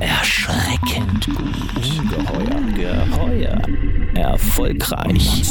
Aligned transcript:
Erschreckend 0.00 1.26
gut. 1.26 1.38
Ungeheuer. 1.98 2.60
Geheuer. 2.74 3.62
Erfolgreich. 4.14 5.42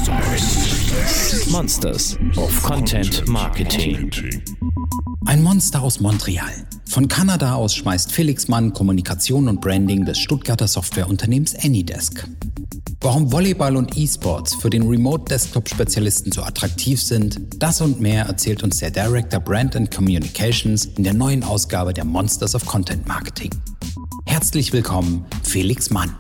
Monsters 1.50 2.18
of 2.36 2.64
Content 2.64 3.28
Marketing. 3.28 4.12
Ein 5.26 5.44
Monster 5.44 5.82
aus 5.82 6.00
Montreal. 6.00 6.68
Von 6.88 7.08
Kanada 7.08 7.54
aus 7.54 7.76
schmeißt 7.76 8.12
Felix 8.12 8.48
Mann 8.48 8.74
Kommunikation 8.74 9.48
und 9.48 9.62
Branding 9.62 10.06
des 10.06 10.20
Stuttgarter 10.20 10.68
Softwareunternehmens 10.68 11.56
Anydesk. 11.56 12.28
Warum 13.02 13.32
Volleyball 13.32 13.78
und 13.78 13.96
E-Sports 13.98 14.56
für 14.56 14.70
den 14.70 14.86
Remote 14.86 15.24
Desktop 15.30 15.70
Spezialisten 15.70 16.34
so 16.34 16.44
attraktiv 16.44 17.02
sind, 17.02 17.40
das 17.58 17.80
und 17.80 18.02
mehr 18.02 18.26
erzählt 18.26 18.62
uns 18.62 18.80
der 18.80 18.92
Director 18.92 19.40
Brand 19.40 19.78
and 19.78 19.90
Communications 19.90 20.84
in 20.98 21.06
der 21.06 21.14
neuen 21.14 21.46
Ausgabe 21.46 21.94
der 21.94 22.04
Monsters 22.04 22.56
of 22.56 22.66
Content 22.66 23.08
Marketing. 23.08 23.52
Herzlich 24.26 24.74
willkommen, 24.74 25.24
Felix 25.44 25.90
Mann. 25.90 26.14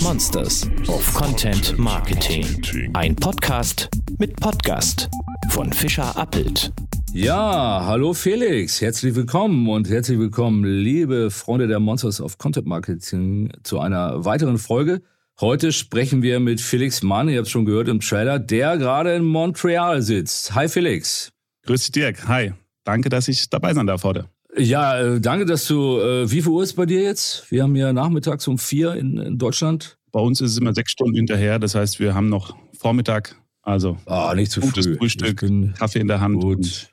Monsters 0.00 0.66
of 0.88 1.12
Content 1.12 1.78
Marketing. 1.78 2.46
Ein 2.94 3.14
Podcast 3.16 3.90
mit 4.18 4.36
Podcast 4.36 5.10
von 5.50 5.70
Fischer 5.70 6.16
Appelt. 6.16 6.72
Ja, 7.12 7.82
hallo 7.86 8.14
Felix, 8.14 8.80
herzlich 8.80 9.16
willkommen 9.16 9.68
und 9.68 9.90
herzlich 9.90 10.18
willkommen, 10.18 10.64
liebe 10.64 11.32
Freunde 11.32 11.66
der 11.66 11.80
Monsters 11.80 12.20
of 12.20 12.38
Content 12.38 12.66
Marketing, 12.66 13.50
zu 13.64 13.80
einer 13.80 14.24
weiteren 14.24 14.58
Folge. 14.58 15.02
Heute 15.40 15.72
sprechen 15.72 16.22
wir 16.22 16.38
mit 16.38 16.60
Felix 16.60 17.02
Mann, 17.02 17.28
ihr 17.28 17.38
habt 17.38 17.46
es 17.46 17.50
schon 17.50 17.64
gehört 17.64 17.88
im 17.88 17.98
Trailer, 17.98 18.38
der 18.38 18.78
gerade 18.78 19.14
in 19.16 19.24
Montreal 19.24 20.02
sitzt. 20.02 20.54
Hi 20.54 20.68
Felix. 20.68 21.32
Grüß 21.66 21.82
dich 21.82 21.92
Dirk, 21.92 22.28
hi. 22.28 22.52
Danke, 22.84 23.08
dass 23.08 23.26
ich 23.26 23.50
dabei 23.50 23.74
sein 23.74 23.88
darf 23.88 24.04
heute. 24.04 24.26
Ja, 24.56 25.00
äh, 25.00 25.20
danke, 25.20 25.46
dass 25.46 25.66
du, 25.66 25.98
äh, 25.98 26.30
wie 26.30 26.42
viel 26.42 26.52
Uhr 26.52 26.62
ist 26.62 26.74
bei 26.74 26.86
dir 26.86 27.02
jetzt? 27.02 27.50
Wir 27.50 27.64
haben 27.64 27.74
ja 27.74 27.92
nachmittags 27.92 28.46
um 28.46 28.56
vier 28.56 28.94
in, 28.94 29.18
in 29.18 29.36
Deutschland. 29.36 29.98
Bei 30.12 30.20
uns 30.20 30.40
ist 30.40 30.52
es 30.52 30.58
immer 30.58 30.74
sechs 30.74 30.92
Stunden 30.92 31.16
hinterher, 31.16 31.58
das 31.58 31.74
heißt, 31.74 31.98
wir 31.98 32.14
haben 32.14 32.28
noch 32.28 32.56
Vormittag, 32.78 33.34
also 33.62 33.96
ah, 34.06 34.32
nicht 34.34 34.52
zu 34.52 34.60
früh. 34.60 34.96
Frühstück, 34.96 35.44
Kaffee 35.76 35.98
in 35.98 36.08
der 36.08 36.20
Hand. 36.20 36.40
Gut. 36.40 36.89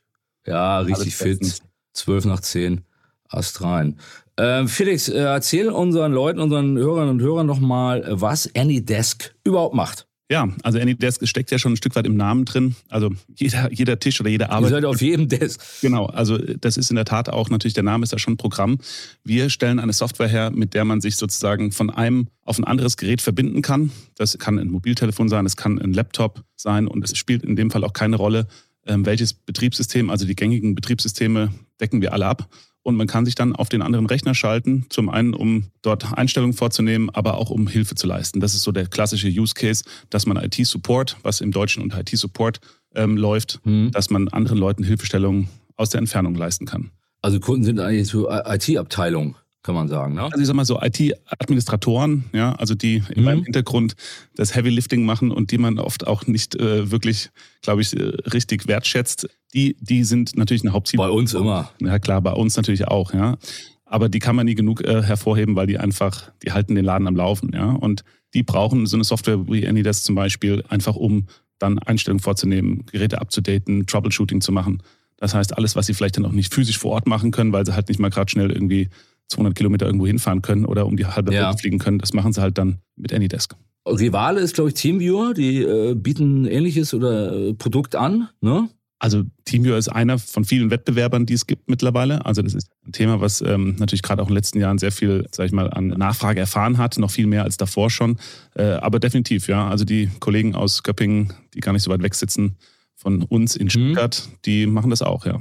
Ja, 0.47 0.79
richtig 0.79 1.15
fit. 1.15 1.61
Zwölf 1.93 2.25
nach 2.25 2.39
zehn. 2.39 2.81
Ast 3.29 3.61
rein. 3.61 3.99
Äh, 4.37 4.67
Felix, 4.67 5.09
äh, 5.09 5.17
erzähl 5.17 5.69
unseren 5.69 6.13
Leuten, 6.13 6.39
unseren 6.39 6.77
Hörern 6.77 7.09
und 7.09 7.21
Hörern 7.21 7.45
nochmal, 7.45 8.05
was 8.07 8.49
AnyDesk 8.55 9.35
überhaupt 9.43 9.75
macht. 9.75 10.07
Ja, 10.29 10.49
also 10.63 10.77
AnyDesk 10.77 11.25
steckt 11.25 11.51
ja 11.51 11.57
schon 11.57 11.73
ein 11.73 11.77
Stück 11.77 11.95
weit 11.95 12.05
im 12.05 12.17
Namen 12.17 12.43
drin. 12.43 12.75
Also 12.89 13.11
jeder, 13.35 13.71
jeder 13.71 13.97
Tisch 13.97 14.19
oder 14.19 14.29
jede 14.29 14.49
Arbeit. 14.49 14.71
Ihr 14.71 14.75
seid 14.75 14.85
auf 14.85 15.01
jedem 15.01 15.29
Desk. 15.29 15.61
Genau, 15.81 16.05
also 16.07 16.37
das 16.37 16.75
ist 16.75 16.89
in 16.89 16.97
der 16.97 17.05
Tat 17.05 17.29
auch 17.29 17.49
natürlich, 17.49 17.73
der 17.73 17.83
Name 17.83 18.03
ist 18.03 18.11
ja 18.11 18.19
schon 18.19 18.33
ein 18.33 18.37
Programm. 18.37 18.77
Wir 19.23 19.49
stellen 19.49 19.79
eine 19.79 19.93
Software 19.93 20.27
her, 20.27 20.51
mit 20.51 20.73
der 20.73 20.83
man 20.83 20.99
sich 20.99 21.15
sozusagen 21.15 21.71
von 21.71 21.89
einem 21.89 22.27
auf 22.43 22.57
ein 22.59 22.65
anderes 22.65 22.97
Gerät 22.97 23.21
verbinden 23.21 23.61
kann. 23.61 23.91
Das 24.15 24.37
kann 24.37 24.59
ein 24.59 24.69
Mobiltelefon 24.69 25.29
sein, 25.29 25.45
es 25.45 25.55
kann 25.55 25.79
ein 25.79 25.93
Laptop 25.93 26.43
sein 26.57 26.87
und 26.87 27.05
es 27.05 27.17
spielt 27.17 27.43
in 27.43 27.55
dem 27.55 27.71
Fall 27.71 27.85
auch 27.85 27.93
keine 27.93 28.17
Rolle, 28.17 28.39
ähm, 28.39 28.47
welches 28.87 29.33
Betriebssystem, 29.33 30.09
also 30.09 30.25
die 30.25 30.35
gängigen 30.35 30.75
Betriebssysteme 30.75 31.53
decken 31.79 32.01
wir 32.01 32.13
alle 32.13 32.25
ab. 32.25 32.49
Und 32.83 32.95
man 32.95 33.07
kann 33.07 33.25
sich 33.25 33.35
dann 33.35 33.53
auf 33.53 33.67
den 33.67 33.81
anderen 33.81 34.05
Rechner 34.05 34.33
schalten, 34.33 34.85
zum 34.89 35.09
einen, 35.09 35.33
um 35.33 35.65
dort 35.81 36.17
Einstellungen 36.17 36.53
vorzunehmen, 36.53 37.09
aber 37.09 37.35
auch 37.37 37.49
um 37.49 37.67
Hilfe 37.67 37.95
zu 37.95 38.07
leisten. 38.07 38.39
Das 38.39 38.53
ist 38.53 38.63
so 38.63 38.71
der 38.71 38.87
klassische 38.87 39.27
Use 39.27 39.53
Case, 39.53 39.83
dass 40.09 40.25
man 40.25 40.37
IT-Support, 40.37 41.17
was 41.21 41.41
im 41.41 41.51
Deutschen 41.51 41.83
unter 41.83 41.99
IT-Support 41.99 42.61
ähm, 42.95 43.17
läuft, 43.17 43.59
mhm. 43.65 43.91
dass 43.91 44.09
man 44.09 44.29
anderen 44.29 44.57
Leuten 44.57 44.85
Hilfestellungen 44.85 45.49
aus 45.75 45.89
der 45.89 45.99
Entfernung 45.99 46.35
leisten 46.35 46.65
kann. 46.65 46.91
Also 47.21 47.41
Kunden 47.41 47.65
sind 47.65 47.79
eigentlich 47.79 48.07
so 48.07 48.29
IT-Abteilungen 48.29 49.35
kann 49.67 49.75
man 49.75 49.89
sagen. 49.89 50.13
Ne? 50.13 50.23
Also 50.23 50.39
ich 50.39 50.47
sag 50.47 50.55
mal 50.55 50.63
so 50.63 50.81
IT-Administratoren, 50.81 52.23
ja, 52.31 52.53
also 52.53 52.73
die 52.73 53.03
in 53.09 53.19
mhm. 53.19 53.23
meinem 53.23 53.43
Hintergrund 53.43 53.95
das 54.33 54.55
Heavy 54.55 54.69
Lifting 54.69 55.03
machen 55.03 55.29
und 55.29 55.51
die 55.51 55.57
man 55.57 55.77
oft 55.77 56.07
auch 56.07 56.25
nicht 56.25 56.55
äh, 56.55 56.89
wirklich, 56.89 57.31
glaube 57.63 57.81
ich, 57.81 57.93
äh, 57.93 58.01
richtig 58.31 58.69
wertschätzt, 58.69 59.27
die, 59.53 59.75
die 59.81 60.05
sind 60.05 60.37
natürlich 60.37 60.63
eine 60.63 60.71
Hauptziel. 60.71 60.97
Bei 60.97 61.09
uns 61.09 61.33
immer. 61.33 61.69
Ja 61.81 61.99
klar, 61.99 62.21
bei 62.21 62.31
uns 62.31 62.55
natürlich 62.55 62.87
auch, 62.87 63.13
ja. 63.13 63.37
Aber 63.83 64.07
die 64.07 64.19
kann 64.19 64.37
man 64.37 64.45
nie 64.45 64.55
genug 64.55 64.85
äh, 64.85 65.03
hervorheben, 65.03 65.57
weil 65.57 65.67
die 65.67 65.77
einfach, 65.77 66.31
die 66.43 66.53
halten 66.53 66.73
den 66.73 66.85
Laden 66.85 67.05
am 67.05 67.17
Laufen, 67.17 67.51
ja. 67.53 67.71
Und 67.71 68.05
die 68.33 68.43
brauchen 68.43 68.85
so 68.85 68.95
eine 68.95 69.03
Software 69.03 69.49
wie 69.49 69.67
AnyDesk 69.67 70.05
zum 70.05 70.15
Beispiel 70.15 70.63
einfach, 70.69 70.95
um 70.95 71.27
dann 71.59 71.77
Einstellungen 71.77 72.23
vorzunehmen, 72.23 72.85
Geräte 72.85 73.19
abzudaten, 73.19 73.85
Troubleshooting 73.85 74.39
zu 74.39 74.53
machen. 74.53 74.81
Das 75.17 75.33
heißt, 75.33 75.57
alles, 75.57 75.75
was 75.75 75.87
sie 75.87 75.93
vielleicht 75.93 76.15
dann 76.15 76.25
auch 76.25 76.31
nicht 76.31 76.53
physisch 76.53 76.77
vor 76.77 76.91
Ort 76.91 77.05
machen 77.05 77.31
können, 77.31 77.51
weil 77.51 77.65
sie 77.65 77.73
halt 77.73 77.89
nicht 77.89 77.99
mal 77.99 78.09
gerade 78.09 78.31
schnell 78.31 78.49
irgendwie 78.49 78.87
200 79.29 79.55
Kilometer 79.55 79.85
irgendwo 79.85 80.07
hinfahren 80.07 80.41
können 80.41 80.65
oder 80.65 80.85
um 80.85 80.97
die 80.97 81.05
halbe 81.05 81.33
ja. 81.33 81.49
Welt 81.49 81.61
fliegen 81.61 81.79
können. 81.79 81.99
Das 81.99 82.13
machen 82.13 82.33
sie 82.33 82.41
halt 82.41 82.57
dann 82.57 82.79
mit 82.95 83.13
AnyDesk. 83.13 83.55
Rivale 83.87 84.41
ist, 84.41 84.55
glaube 84.55 84.69
ich, 84.69 84.75
Teamviewer. 84.75 85.33
Die 85.33 85.61
äh, 85.61 85.95
bieten 85.95 86.45
ähnliches 86.45 86.93
oder 86.93 87.33
äh, 87.33 87.53
Produkt 87.53 87.95
an, 87.95 88.29
ne? 88.41 88.69
Also 88.99 89.23
Teamviewer 89.45 89.77
ist 89.77 89.89
einer 89.89 90.17
von 90.17 90.43
vielen 90.43 90.71
Wettbewerbern, 90.71 91.27
die 91.27 91.35
es 91.35 91.45
gibt 91.45 91.69
mittlerweile. 91.69 92.25
Also 92.25 92.41
das 92.41 92.55
ist 92.55 92.71
ein 92.83 92.93
Thema, 92.93 93.21
was 93.21 93.41
ähm, 93.41 93.75
natürlich 93.77 94.01
gerade 94.01 94.23
auch 94.23 94.27
in 94.27 94.31
den 94.31 94.37
letzten 94.37 94.59
Jahren 94.59 94.79
sehr 94.79 94.91
viel, 94.91 95.27
sag 95.31 95.45
ich 95.45 95.51
mal, 95.51 95.69
an 95.69 95.89
Nachfrage 95.89 96.39
erfahren 96.39 96.79
hat, 96.79 96.97
noch 96.97 97.11
viel 97.11 97.27
mehr 97.27 97.43
als 97.43 97.57
davor 97.57 97.91
schon. 97.91 98.17
Äh, 98.55 98.63
aber 98.63 98.99
definitiv, 98.99 99.47
ja. 99.47 99.69
Also 99.69 99.85
die 99.85 100.09
Kollegen 100.19 100.55
aus 100.55 100.81
Göppingen, 100.81 101.31
die 101.53 101.59
gar 101.59 101.73
nicht 101.73 101.83
so 101.83 101.91
weit 101.91 102.01
weg 102.01 102.15
sitzen 102.15 102.57
von 102.95 103.21
uns 103.21 103.55
in 103.55 103.65
mhm. 103.65 103.69
Stuttgart, 103.69 104.27
mhm. 104.27 104.35
die 104.45 104.65
machen 104.65 104.89
das 104.89 105.03
auch, 105.03 105.27
ja. 105.27 105.39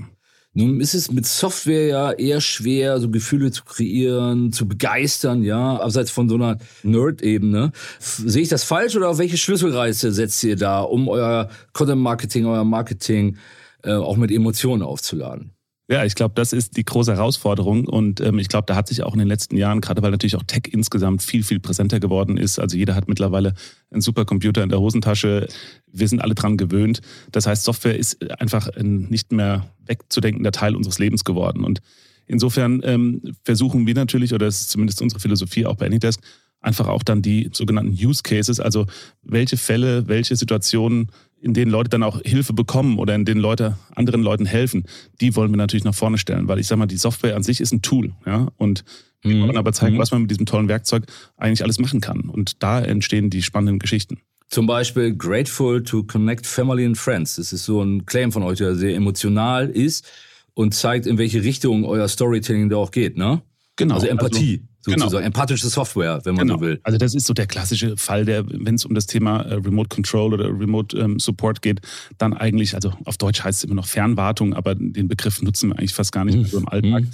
Nun 0.56 0.81
ist 0.81 0.94
es 0.94 1.12
mit 1.12 1.27
Software 1.27 1.87
ja 1.87 2.12
eher 2.12 2.41
schwer, 2.41 2.99
so 2.99 3.11
Gefühle 3.11 3.50
zu 3.50 3.62
kreieren, 3.65 4.53
zu 4.53 4.67
begeistern, 4.67 5.43
ja, 5.43 5.77
abseits 5.77 6.11
von 6.11 6.31
so 6.31 6.37
einer 6.37 6.56
Nerd-Ebene. 6.83 7.72
Sehe 7.99 8.41
ich 8.41 8.49
das 8.49 8.65
falsch 8.65 8.97
oder 8.97 9.11
auf 9.11 9.19
welche 9.19 9.37
Schlüsselreise 9.37 10.12
setzt 10.12 10.43
ihr 10.44 10.56
da, 10.56 10.81
um 10.81 11.09
euer 11.09 11.50
Content-Marketing, 11.75 12.47
euer 12.47 12.65
Marketing 12.65 13.37
äh, 13.83 13.93
auch 13.93 14.17
mit 14.17 14.31
Emotionen 14.31 14.83
aufzuladen? 14.83 15.56
Ja, 15.88 16.04
ich 16.04 16.16
glaube, 16.16 16.34
das 16.34 16.52
ist 16.52 16.76
die 16.76 16.84
große 16.84 17.14
Herausforderung 17.14 17.86
und 17.86 18.20
ähm, 18.20 18.41
ich 18.41 18.48
glaube, 18.48 18.66
da 18.66 18.74
hat 18.74 18.88
sich 18.88 19.04
auch 19.04 19.12
in 19.12 19.20
den 19.20 19.28
letzten 19.28 19.56
Jahren, 19.56 19.80
gerade 19.80 20.02
weil 20.02 20.10
natürlich 20.10 20.34
auch 20.34 20.42
Tech 20.42 20.64
insgesamt 20.72 21.22
viel, 21.22 21.44
viel 21.44 21.60
präsenter 21.60 22.00
geworden 22.00 22.38
ist. 22.38 22.58
Also 22.58 22.76
jeder 22.76 22.97
hat 22.97 23.06
mittlerweile 23.06 23.54
einen 23.92 24.00
Supercomputer 24.00 24.64
in 24.64 24.69
der 24.69 24.80
Hosentasche. 24.80 25.46
Wir 25.86 26.08
sind 26.08 26.20
alle 26.20 26.34
dran 26.34 26.56
gewöhnt. 26.56 27.02
Das 27.30 27.46
heißt, 27.46 27.62
Software 27.62 27.96
ist 27.96 28.20
einfach 28.41 28.69
ein 28.69 29.06
nicht 29.10 29.30
mehr 29.30 29.70
wegzudenkender 29.86 30.50
Teil 30.50 30.75
unseres 30.75 30.98
Lebens 30.98 31.22
geworden. 31.22 31.62
Und 31.62 31.82
insofern 32.26 32.80
ähm, 32.82 33.22
versuchen 33.44 33.86
wir 33.86 33.94
natürlich, 33.94 34.34
oder 34.34 34.46
das 34.46 34.62
ist 34.62 34.70
zumindest 34.70 35.00
unsere 35.02 35.20
Philosophie 35.20 35.66
auch 35.66 35.76
bei 35.76 35.86
Anydesk, 35.86 36.20
einfach 36.60 36.88
auch 36.88 37.04
dann 37.04 37.22
die 37.22 37.48
sogenannten 37.52 37.92
Use 37.92 38.25
Cases, 38.25 38.58
also 38.58 38.86
welche 39.22 39.56
Fälle, 39.56 40.08
welche 40.08 40.34
Situationen 40.34 41.12
in 41.41 41.54
denen 41.54 41.70
Leute 41.70 41.91
dann 41.91 42.02
auch 42.02 42.20
Hilfe 42.22 42.52
bekommen 42.52 42.98
oder 42.98 43.14
in 43.14 43.24
denen 43.24 43.41
Leute 43.41 43.76
anderen 43.94 44.22
Leuten 44.22 44.47
helfen, 44.47 44.84
die 45.20 45.36
wollen 45.36 45.50
wir 45.50 45.56
natürlich 45.56 45.84
nach 45.84 45.94
vorne 45.94 46.19
stellen, 46.19 46.48
weil 46.48 46.58
ich 46.58 46.66
sage 46.66 46.78
mal, 46.78 46.86
die 46.86 46.97
Software 46.97 47.36
an 47.36 47.42
sich 47.42 47.60
ist 47.60 47.72
ein 47.72 47.82
Tool, 47.82 48.12
ja, 48.24 48.48
und 48.56 48.84
wir 49.22 49.36
mhm. 49.36 49.42
wollen 49.42 49.56
aber 49.56 49.72
zeigen, 49.72 49.96
mhm. 49.96 50.00
was 50.00 50.10
man 50.10 50.22
mit 50.22 50.30
diesem 50.30 50.46
tollen 50.46 50.69
Werkzeug 50.69 51.04
eigentlich 51.36 51.62
alles 51.62 51.78
machen 51.78 52.00
kann. 52.00 52.20
Und 52.20 52.62
da 52.62 52.80
entstehen 52.80 53.30
die 53.30 53.42
spannenden 53.42 53.78
Geschichten. 53.78 54.19
Zum 54.48 54.66
Beispiel 54.66 55.14
Grateful 55.14 55.82
to 55.82 56.04
Connect 56.04 56.46
Family 56.46 56.84
and 56.86 56.96
Friends. 56.96 57.36
Das 57.36 57.52
ist 57.52 57.64
so 57.64 57.82
ein 57.82 58.06
Claim 58.06 58.30
von 58.30 58.42
euch, 58.44 58.58
der 58.58 58.76
sehr 58.76 58.94
emotional 58.94 59.69
ist 59.69 60.06
und 60.54 60.72
zeigt, 60.72 61.06
in 61.06 61.19
welche 61.19 61.42
Richtung 61.42 61.84
euer 61.84 62.06
Storytelling 62.06 62.69
da 62.69 62.76
auch 62.76 62.92
geht, 62.92 63.16
ne? 63.16 63.42
Genau. 63.75 63.96
Also 63.96 64.06
Empathie. 64.06 64.62
Also 64.62 64.75
sozusagen. 64.92 65.10
Genau. 65.10 65.26
Empathische 65.26 65.69
Software, 65.69 66.20
wenn 66.24 66.34
man 66.34 66.47
genau. 66.47 66.58
so 66.58 66.64
will. 66.64 66.80
Also 66.82 66.98
das 66.98 67.14
ist 67.14 67.26
so 67.26 67.34
der 67.34 67.47
klassische 67.47 67.97
Fall, 67.97 68.24
der, 68.24 68.44
wenn 68.48 68.74
es 68.74 68.84
um 68.84 68.94
das 68.94 69.06
Thema 69.06 69.42
äh, 69.42 69.54
Remote 69.54 69.88
Control 69.88 70.34
oder 70.34 70.47
Remote 70.47 70.97
ähm, 70.97 71.19
Support 71.19 71.62
geht, 71.62 71.80
dann 72.19 72.34
eigentlich, 72.34 72.74
also 72.74 72.92
auf 73.04 73.16
Deutsch 73.16 73.42
heißt 73.42 73.58
es 73.58 73.64
immer 73.64 73.75
noch 73.75 73.86
Fernwartung, 73.86 74.54
aber 74.54 74.75
den 74.75 75.08
Begriff 75.08 75.42
nutzen 75.42 75.70
wir 75.70 75.78
eigentlich 75.78 75.94
fast 75.94 76.12
gar 76.12 76.25
nicht 76.25 76.36
mehr 76.36 76.46
so 76.46 76.58
im 76.58 76.69
Alltag. 76.69 77.04
Mhm. 77.04 77.10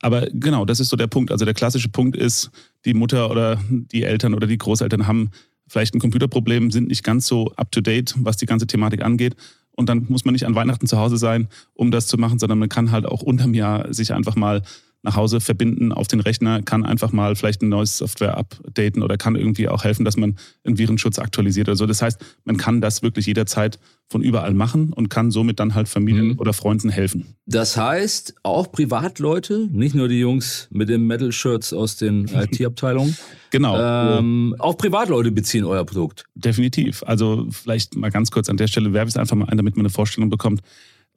Aber 0.00 0.26
genau, 0.32 0.64
das 0.64 0.80
ist 0.80 0.90
so 0.90 0.96
der 0.96 1.06
Punkt. 1.06 1.32
Also 1.32 1.44
der 1.44 1.54
klassische 1.54 1.88
Punkt 1.88 2.16
ist, 2.16 2.50
die 2.84 2.92
Mutter 2.92 3.30
oder 3.30 3.58
die 3.70 4.02
Eltern 4.02 4.34
oder 4.34 4.46
die 4.46 4.58
Großeltern 4.58 5.06
haben 5.06 5.30
vielleicht 5.66 5.94
ein 5.94 6.00
Computerproblem, 6.00 6.70
sind 6.70 6.88
nicht 6.88 7.04
ganz 7.04 7.26
so 7.26 7.52
up-to-date, 7.56 8.14
was 8.18 8.36
die 8.36 8.46
ganze 8.46 8.66
Thematik 8.66 9.02
angeht. 9.02 9.34
Und 9.72 9.88
dann 9.88 10.06
muss 10.08 10.24
man 10.24 10.32
nicht 10.32 10.46
an 10.46 10.54
Weihnachten 10.54 10.86
zu 10.86 10.98
Hause 10.98 11.16
sein, 11.16 11.48
um 11.72 11.90
das 11.90 12.06
zu 12.06 12.16
machen, 12.18 12.38
sondern 12.38 12.58
man 12.58 12.68
kann 12.68 12.90
halt 12.90 13.06
auch 13.06 13.22
unterm 13.22 13.54
Jahr 13.54 13.92
sich 13.92 14.12
einfach 14.12 14.36
mal 14.36 14.62
nach 15.04 15.16
Hause 15.16 15.40
verbinden 15.40 15.92
auf 15.92 16.08
den 16.08 16.20
Rechner, 16.20 16.62
kann 16.62 16.84
einfach 16.84 17.12
mal 17.12 17.36
vielleicht 17.36 17.62
ein 17.62 17.68
neues 17.68 17.98
Software 17.98 18.36
updaten 18.38 19.02
oder 19.02 19.18
kann 19.18 19.36
irgendwie 19.36 19.68
auch 19.68 19.84
helfen, 19.84 20.04
dass 20.04 20.16
man 20.16 20.36
einen 20.64 20.78
Virenschutz 20.78 21.18
aktualisiert 21.18 21.68
oder 21.68 21.76
so. 21.76 21.86
Das 21.86 22.00
heißt, 22.00 22.18
man 22.44 22.56
kann 22.56 22.80
das 22.80 23.02
wirklich 23.02 23.26
jederzeit 23.26 23.78
von 24.08 24.22
überall 24.22 24.54
machen 24.54 24.92
und 24.92 25.10
kann 25.10 25.30
somit 25.30 25.60
dann 25.60 25.74
halt 25.74 25.88
Familien 25.88 26.28
mhm. 26.28 26.38
oder 26.38 26.54
Freunden 26.54 26.88
helfen. 26.88 27.36
Das 27.46 27.76
heißt, 27.76 28.34
auch 28.42 28.72
Privatleute, 28.72 29.68
nicht 29.70 29.94
nur 29.94 30.08
die 30.08 30.20
Jungs 30.20 30.68
mit 30.70 30.88
den 30.88 31.06
Metal-Shirts 31.06 31.74
aus 31.74 31.96
den 31.96 32.28
IT-Abteilungen. 32.34 33.16
genau. 33.50 34.18
Ähm, 34.18 34.56
auch 34.58 34.78
Privatleute 34.78 35.32
beziehen 35.32 35.64
euer 35.64 35.84
Produkt. 35.84 36.24
Definitiv. 36.34 37.02
Also 37.06 37.46
vielleicht 37.50 37.94
mal 37.94 38.10
ganz 38.10 38.30
kurz 38.30 38.48
an 38.48 38.56
der 38.56 38.68
Stelle 38.68 38.94
werbe 38.94 39.08
ich 39.08 39.14
es 39.14 39.18
einfach 39.18 39.36
mal 39.36 39.48
ein, 39.50 39.58
damit 39.58 39.76
man 39.76 39.84
eine 39.84 39.90
Vorstellung 39.90 40.30
bekommt. 40.30 40.62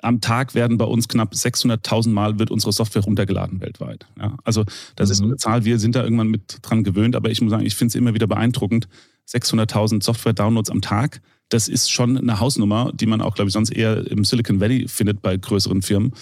Am 0.01 0.21
Tag 0.21 0.53
werden 0.53 0.77
bei 0.77 0.85
uns 0.85 1.07
knapp 1.07 1.33
600.000 1.33 2.09
Mal 2.09 2.39
wird 2.39 2.51
unsere 2.51 2.71
Software 2.71 3.03
runtergeladen 3.03 3.61
weltweit. 3.61 4.05
Ja, 4.19 4.38
also 4.44 4.63
das 4.95 5.09
mhm. 5.09 5.13
ist 5.13 5.21
eine 5.21 5.38
Zahl, 5.38 5.65
wir 5.65 5.79
sind 5.79 5.95
da 5.95 6.03
irgendwann 6.03 6.27
mit 6.27 6.59
dran 6.61 6.83
gewöhnt, 6.83 7.15
aber 7.15 7.31
ich 7.31 7.41
muss 7.41 7.51
sagen, 7.51 7.65
ich 7.65 7.75
finde 7.75 7.89
es 7.89 7.95
immer 7.95 8.13
wieder 8.13 8.27
beeindruckend. 8.27 8.88
600.000 9.27 10.03
Software-Downloads 10.03 10.69
am 10.69 10.81
Tag, 10.81 11.21
das 11.49 11.67
ist 11.67 11.91
schon 11.91 12.17
eine 12.17 12.39
Hausnummer, 12.39 12.91
die 12.94 13.05
man 13.05 13.21
auch, 13.21 13.35
glaube 13.35 13.49
ich, 13.49 13.53
sonst 13.53 13.71
eher 13.71 14.09
im 14.09 14.23
Silicon 14.23 14.59
Valley 14.59 14.88
findet 14.88 15.21
bei 15.21 15.35
größeren 15.35 15.81
Firmen. 15.81 16.13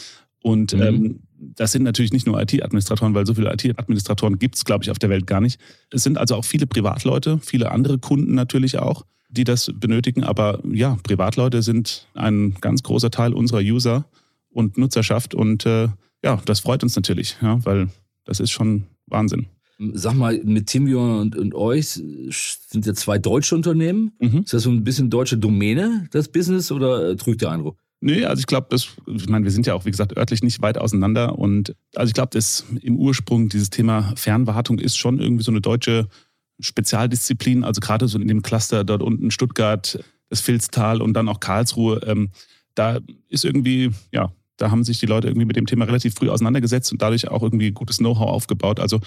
Und 0.41 0.73
mhm. 0.73 0.81
ähm, 0.81 1.19
das 1.37 1.71
sind 1.71 1.83
natürlich 1.83 2.13
nicht 2.13 2.25
nur 2.25 2.41
IT-Administratoren, 2.41 3.13
weil 3.13 3.25
so 3.25 3.33
viele 3.33 3.51
IT-Administratoren 3.51 4.39
gibt 4.39 4.55
es, 4.55 4.65
glaube 4.65 4.83
ich, 4.83 4.91
auf 4.91 4.99
der 4.99 5.09
Welt 5.09 5.27
gar 5.27 5.41
nicht. 5.41 5.59
Es 5.91 6.03
sind 6.03 6.17
also 6.17 6.35
auch 6.35 6.45
viele 6.45 6.67
Privatleute, 6.67 7.39
viele 7.41 7.71
andere 7.71 7.99
Kunden 7.99 8.35
natürlich 8.35 8.79
auch 8.79 9.05
die 9.35 9.43
das 9.43 9.71
benötigen. 9.75 10.23
Aber 10.23 10.61
ja, 10.71 10.97
Privatleute 11.03 11.61
sind 11.61 12.07
ein 12.13 12.55
ganz 12.61 12.83
großer 12.83 13.11
Teil 13.11 13.33
unserer 13.33 13.59
User 13.59 14.05
und 14.49 14.77
Nutzerschaft. 14.77 15.35
Und 15.35 15.65
äh, 15.65 15.89
ja, 16.23 16.41
das 16.45 16.61
freut 16.61 16.83
uns 16.83 16.95
natürlich, 16.95 17.37
ja, 17.41 17.63
weil 17.65 17.89
das 18.23 18.39
ist 18.39 18.51
schon 18.51 18.85
Wahnsinn. 19.05 19.47
Sag 19.93 20.13
mal, 20.15 20.41
mit 20.43 20.67
Timio 20.67 21.19
und, 21.19 21.35
und 21.35 21.53
euch 21.53 21.87
sind 21.89 22.85
ja 22.85 22.93
zwei 22.93 23.17
deutsche 23.17 23.55
Unternehmen. 23.55 24.13
Mhm. 24.19 24.39
Ist 24.39 24.53
das 24.53 24.63
so 24.63 24.71
ein 24.71 24.83
bisschen 24.83 25.09
deutsche 25.09 25.37
Domäne, 25.37 26.07
das 26.11 26.29
Business, 26.29 26.71
oder 26.71 27.09
äh, 27.09 27.15
trügt 27.17 27.41
der 27.41 27.51
Eindruck? 27.51 27.77
Nee, 27.99 28.23
also 28.25 28.39
ich 28.39 28.47
glaube, 28.47 28.75
ich 28.75 29.29
meine, 29.29 29.45
wir 29.45 29.51
sind 29.51 29.67
ja 29.67 29.73
auch, 29.73 29.85
wie 29.85 29.91
gesagt, 29.91 30.15
örtlich 30.15 30.43
nicht 30.43 30.61
weit 30.61 30.77
auseinander. 30.77 31.37
Und 31.37 31.75
also 31.95 32.09
ich 32.09 32.13
glaube, 32.13 32.29
dass 32.31 32.65
im 32.81 32.97
Ursprung 32.97 33.49
dieses 33.49 33.69
Thema 33.69 34.13
Fernwartung 34.15 34.79
ist 34.79 34.97
schon 34.97 35.19
irgendwie 35.19 35.43
so 35.43 35.51
eine 35.51 35.61
deutsche 35.61 36.07
Spezialdisziplinen, 36.59 37.63
also 37.63 37.81
gerade 37.81 38.07
so 38.07 38.17
in 38.19 38.27
dem 38.27 38.41
Cluster 38.41 38.83
dort 38.83 39.01
unten 39.01 39.31
Stuttgart, 39.31 39.99
das 40.29 40.41
Filztal 40.41 41.01
und 41.01 41.13
dann 41.13 41.29
auch 41.29 41.39
Karlsruhe, 41.39 42.01
ähm, 42.05 42.31
da 42.75 42.99
ist 43.29 43.45
irgendwie, 43.45 43.91
ja, 44.11 44.31
da 44.57 44.71
haben 44.71 44.83
sich 44.83 44.99
die 44.99 45.05
Leute 45.05 45.27
irgendwie 45.27 45.45
mit 45.45 45.55
dem 45.55 45.65
Thema 45.65 45.85
relativ 45.85 46.15
früh 46.15 46.29
auseinandergesetzt 46.29 46.91
und 46.91 47.01
dadurch 47.01 47.27
auch 47.27 47.43
irgendwie 47.43 47.71
gutes 47.71 47.97
Know-how 47.97 48.29
aufgebaut. 48.29 48.79
Also 48.79 48.99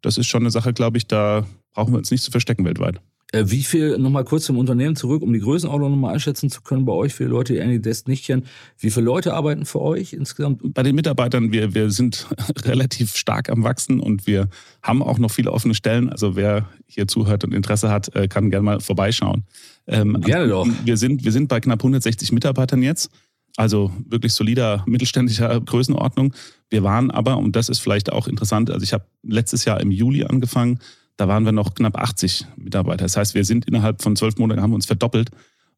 das 0.00 0.18
ist 0.18 0.26
schon 0.26 0.42
eine 0.42 0.50
Sache, 0.50 0.72
glaube 0.72 0.98
ich, 0.98 1.06
da 1.06 1.46
brauchen 1.72 1.92
wir 1.92 1.98
uns 1.98 2.10
nicht 2.10 2.22
zu 2.22 2.30
verstecken 2.30 2.64
weltweit. 2.64 3.00
Äh, 3.34 3.50
wie 3.50 3.64
viel, 3.64 3.98
nochmal 3.98 4.24
kurz 4.24 4.44
zum 4.44 4.58
Unternehmen 4.58 4.94
zurück, 4.94 5.22
um 5.22 5.32
die 5.32 5.40
Größenordnung 5.40 5.90
nochmal 5.90 6.14
einschätzen 6.14 6.50
zu 6.50 6.62
können 6.62 6.84
bei 6.84 6.92
euch, 6.92 7.14
für 7.14 7.24
Leute, 7.24 7.54
die 7.54 7.60
AnyDesk 7.60 8.06
nicht 8.06 8.24
kennen. 8.24 8.44
Wie 8.78 8.90
viele 8.90 9.06
Leute 9.06 9.34
arbeiten 9.34 9.66
für 9.66 9.80
euch 9.80 10.12
insgesamt? 10.12 10.72
Bei 10.72 10.84
den 10.84 10.94
Mitarbeitern, 10.94 11.50
wir, 11.50 11.74
wir 11.74 11.90
sind 11.90 12.28
relativ 12.64 13.16
stark 13.16 13.50
am 13.50 13.64
Wachsen 13.64 13.98
und 13.98 14.28
wir 14.28 14.48
haben 14.82 15.02
auch 15.02 15.18
noch 15.18 15.32
viele 15.32 15.50
offene 15.50 15.74
Stellen. 15.74 16.08
Also 16.10 16.36
wer 16.36 16.68
hier 16.86 17.08
zuhört 17.08 17.42
und 17.42 17.52
Interesse 17.52 17.90
hat, 17.90 18.14
äh, 18.14 18.28
kann 18.28 18.50
gerne 18.50 18.64
mal 18.64 18.80
vorbeischauen. 18.80 19.42
Ähm, 19.88 20.20
gerne 20.20 20.46
doch. 20.46 20.68
Wir 20.84 20.96
sind, 20.96 21.24
wir 21.24 21.32
sind 21.32 21.48
bei 21.48 21.58
knapp 21.58 21.80
160 21.80 22.30
Mitarbeitern 22.30 22.82
jetzt. 22.82 23.10
Also 23.56 23.92
wirklich 24.08 24.32
solider 24.32 24.84
mittelständischer 24.86 25.60
Größenordnung. 25.60 26.34
Wir 26.70 26.84
waren 26.84 27.10
aber, 27.10 27.38
und 27.38 27.56
das 27.56 27.68
ist 27.68 27.80
vielleicht 27.80 28.12
auch 28.12 28.28
interessant, 28.28 28.70
also 28.70 28.82
ich 28.82 28.92
habe 28.92 29.04
letztes 29.22 29.64
Jahr 29.64 29.80
im 29.80 29.90
Juli 29.90 30.24
angefangen, 30.24 30.80
da 31.16 31.28
waren 31.28 31.44
wir 31.44 31.52
noch 31.52 31.74
knapp 31.74 31.96
80 31.96 32.46
Mitarbeiter. 32.56 33.04
Das 33.04 33.16
heißt, 33.16 33.34
wir 33.34 33.44
sind 33.44 33.66
innerhalb 33.66 34.02
von 34.02 34.16
zwölf 34.16 34.36
Monaten, 34.36 34.62
haben 34.62 34.70
wir 34.70 34.76
uns 34.76 34.86
verdoppelt. 34.86 35.30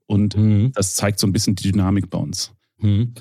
Und 0.06 0.36
mhm. 0.36 0.72
das 0.74 0.94
zeigt 0.94 1.18
so 1.18 1.26
ein 1.26 1.32
bisschen 1.32 1.56
die 1.56 1.72
Dynamik 1.72 2.10
bei 2.10 2.18
uns. 2.18 2.52
Mhm. 2.78 3.14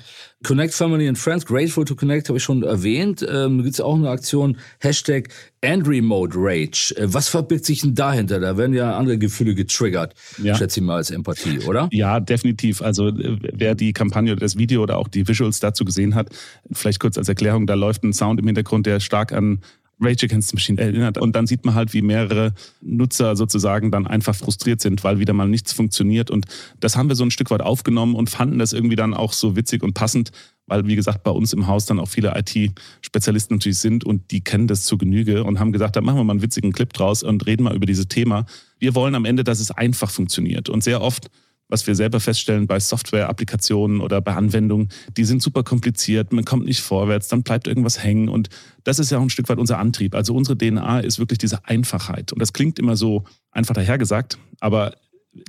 Connect 0.44 0.74
Family 0.74 1.08
and 1.08 1.16
Friends, 1.16 1.46
Grateful 1.46 1.84
to 1.84 1.94
Connect, 1.94 2.28
habe 2.28 2.36
ich 2.36 2.44
schon 2.44 2.62
erwähnt. 2.62 3.26
Ähm, 3.28 3.62
Gibt 3.62 3.74
es 3.74 3.80
auch 3.80 3.94
eine 3.94 4.10
Aktion, 4.10 4.58
Hashtag 4.80 5.28
and 5.62 5.88
Remote 5.88 6.34
Rage. 6.36 6.94
Äh, 6.96 7.12
was 7.12 7.28
verbirgt 7.28 7.64
sich 7.64 7.80
denn 7.80 7.94
dahinter? 7.94 8.38
Da 8.38 8.58
werden 8.58 8.74
ja 8.74 8.96
andere 8.96 9.16
Gefühle 9.16 9.54
getriggert, 9.54 10.14
ja. 10.42 10.54
schätze 10.54 10.80
ich 10.80 10.86
mal, 10.86 10.96
als 10.96 11.10
Empathie, 11.10 11.60
oder? 11.60 11.88
Ja, 11.90 12.20
definitiv. 12.20 12.82
Also 12.82 13.08
äh, 13.08 13.38
wer 13.54 13.74
die 13.74 13.94
Kampagne 13.94 14.32
oder 14.32 14.40
das 14.40 14.58
Video 14.58 14.82
oder 14.82 14.98
auch 14.98 15.08
die 15.08 15.26
Visuals 15.26 15.58
dazu 15.58 15.86
gesehen 15.86 16.14
hat, 16.14 16.28
vielleicht 16.70 17.00
kurz 17.00 17.16
als 17.16 17.28
Erklärung, 17.28 17.66
da 17.66 17.74
läuft 17.74 18.04
ein 18.04 18.12
Sound 18.12 18.38
im 18.38 18.46
Hintergrund, 18.46 18.84
der 18.84 19.00
stark 19.00 19.32
an 19.32 19.60
Rage 20.00 20.26
Against 20.26 20.50
the 20.50 20.56
Machine 20.56 20.80
erinnert. 20.80 21.18
Und 21.18 21.34
dann 21.34 21.46
sieht 21.46 21.64
man 21.64 21.74
halt, 21.74 21.92
wie 21.94 22.02
mehrere 22.02 22.52
Nutzer 22.80 23.36
sozusagen 23.36 23.90
dann 23.90 24.06
einfach 24.06 24.34
frustriert 24.34 24.80
sind, 24.80 25.04
weil 25.04 25.18
wieder 25.18 25.32
mal 25.32 25.48
nichts 25.48 25.72
funktioniert. 25.72 26.30
Und 26.30 26.46
das 26.80 26.96
haben 26.96 27.08
wir 27.08 27.16
so 27.16 27.24
ein 27.24 27.30
Stück 27.30 27.50
weit 27.50 27.62
aufgenommen 27.62 28.14
und 28.14 28.30
fanden 28.30 28.58
das 28.58 28.72
irgendwie 28.72 28.96
dann 28.96 29.14
auch 29.14 29.32
so 29.32 29.56
witzig 29.56 29.82
und 29.82 29.94
passend, 29.94 30.32
weil, 30.66 30.86
wie 30.86 30.96
gesagt, 30.96 31.22
bei 31.22 31.30
uns 31.30 31.52
im 31.52 31.66
Haus 31.66 31.86
dann 31.86 32.00
auch 32.00 32.08
viele 32.08 32.34
IT-Spezialisten 32.36 33.54
natürlich 33.54 33.78
sind 33.78 34.04
und 34.04 34.30
die 34.30 34.42
kennen 34.42 34.66
das 34.66 34.82
zur 34.82 34.98
Genüge 34.98 35.44
und 35.44 35.60
haben 35.60 35.72
gesagt, 35.72 35.96
da 35.96 36.00
machen 36.00 36.18
wir 36.18 36.24
mal 36.24 36.32
einen 36.32 36.42
witzigen 36.42 36.72
Clip 36.72 36.92
draus 36.92 37.22
und 37.22 37.46
reden 37.46 37.62
mal 37.62 37.74
über 37.74 37.86
dieses 37.86 38.08
Thema. 38.08 38.46
Wir 38.78 38.94
wollen 38.94 39.14
am 39.14 39.24
Ende, 39.24 39.44
dass 39.44 39.60
es 39.60 39.70
einfach 39.70 40.10
funktioniert. 40.10 40.68
Und 40.68 40.82
sehr 40.82 41.00
oft 41.00 41.30
was 41.68 41.86
wir 41.86 41.94
selber 41.94 42.20
feststellen 42.20 42.66
bei 42.66 42.78
Software-Applikationen 42.78 44.00
oder 44.00 44.20
bei 44.20 44.34
Anwendungen, 44.34 44.88
die 45.16 45.24
sind 45.24 45.42
super 45.42 45.62
kompliziert, 45.62 46.32
man 46.32 46.44
kommt 46.44 46.64
nicht 46.64 46.80
vorwärts, 46.80 47.28
dann 47.28 47.42
bleibt 47.42 47.66
irgendwas 47.66 48.02
hängen 48.02 48.28
und 48.28 48.48
das 48.84 48.98
ist 48.98 49.10
ja 49.10 49.18
auch 49.18 49.22
ein 49.22 49.30
Stück 49.30 49.48
weit 49.48 49.58
unser 49.58 49.78
Antrieb. 49.78 50.14
Also 50.14 50.34
unsere 50.34 50.56
DNA 50.56 51.00
ist 51.00 51.18
wirklich 51.18 51.38
diese 51.38 51.64
Einfachheit 51.64 52.32
und 52.32 52.40
das 52.40 52.52
klingt 52.52 52.78
immer 52.78 52.96
so 52.96 53.24
einfach 53.50 53.74
dahergesagt, 53.74 54.38
aber 54.60 54.94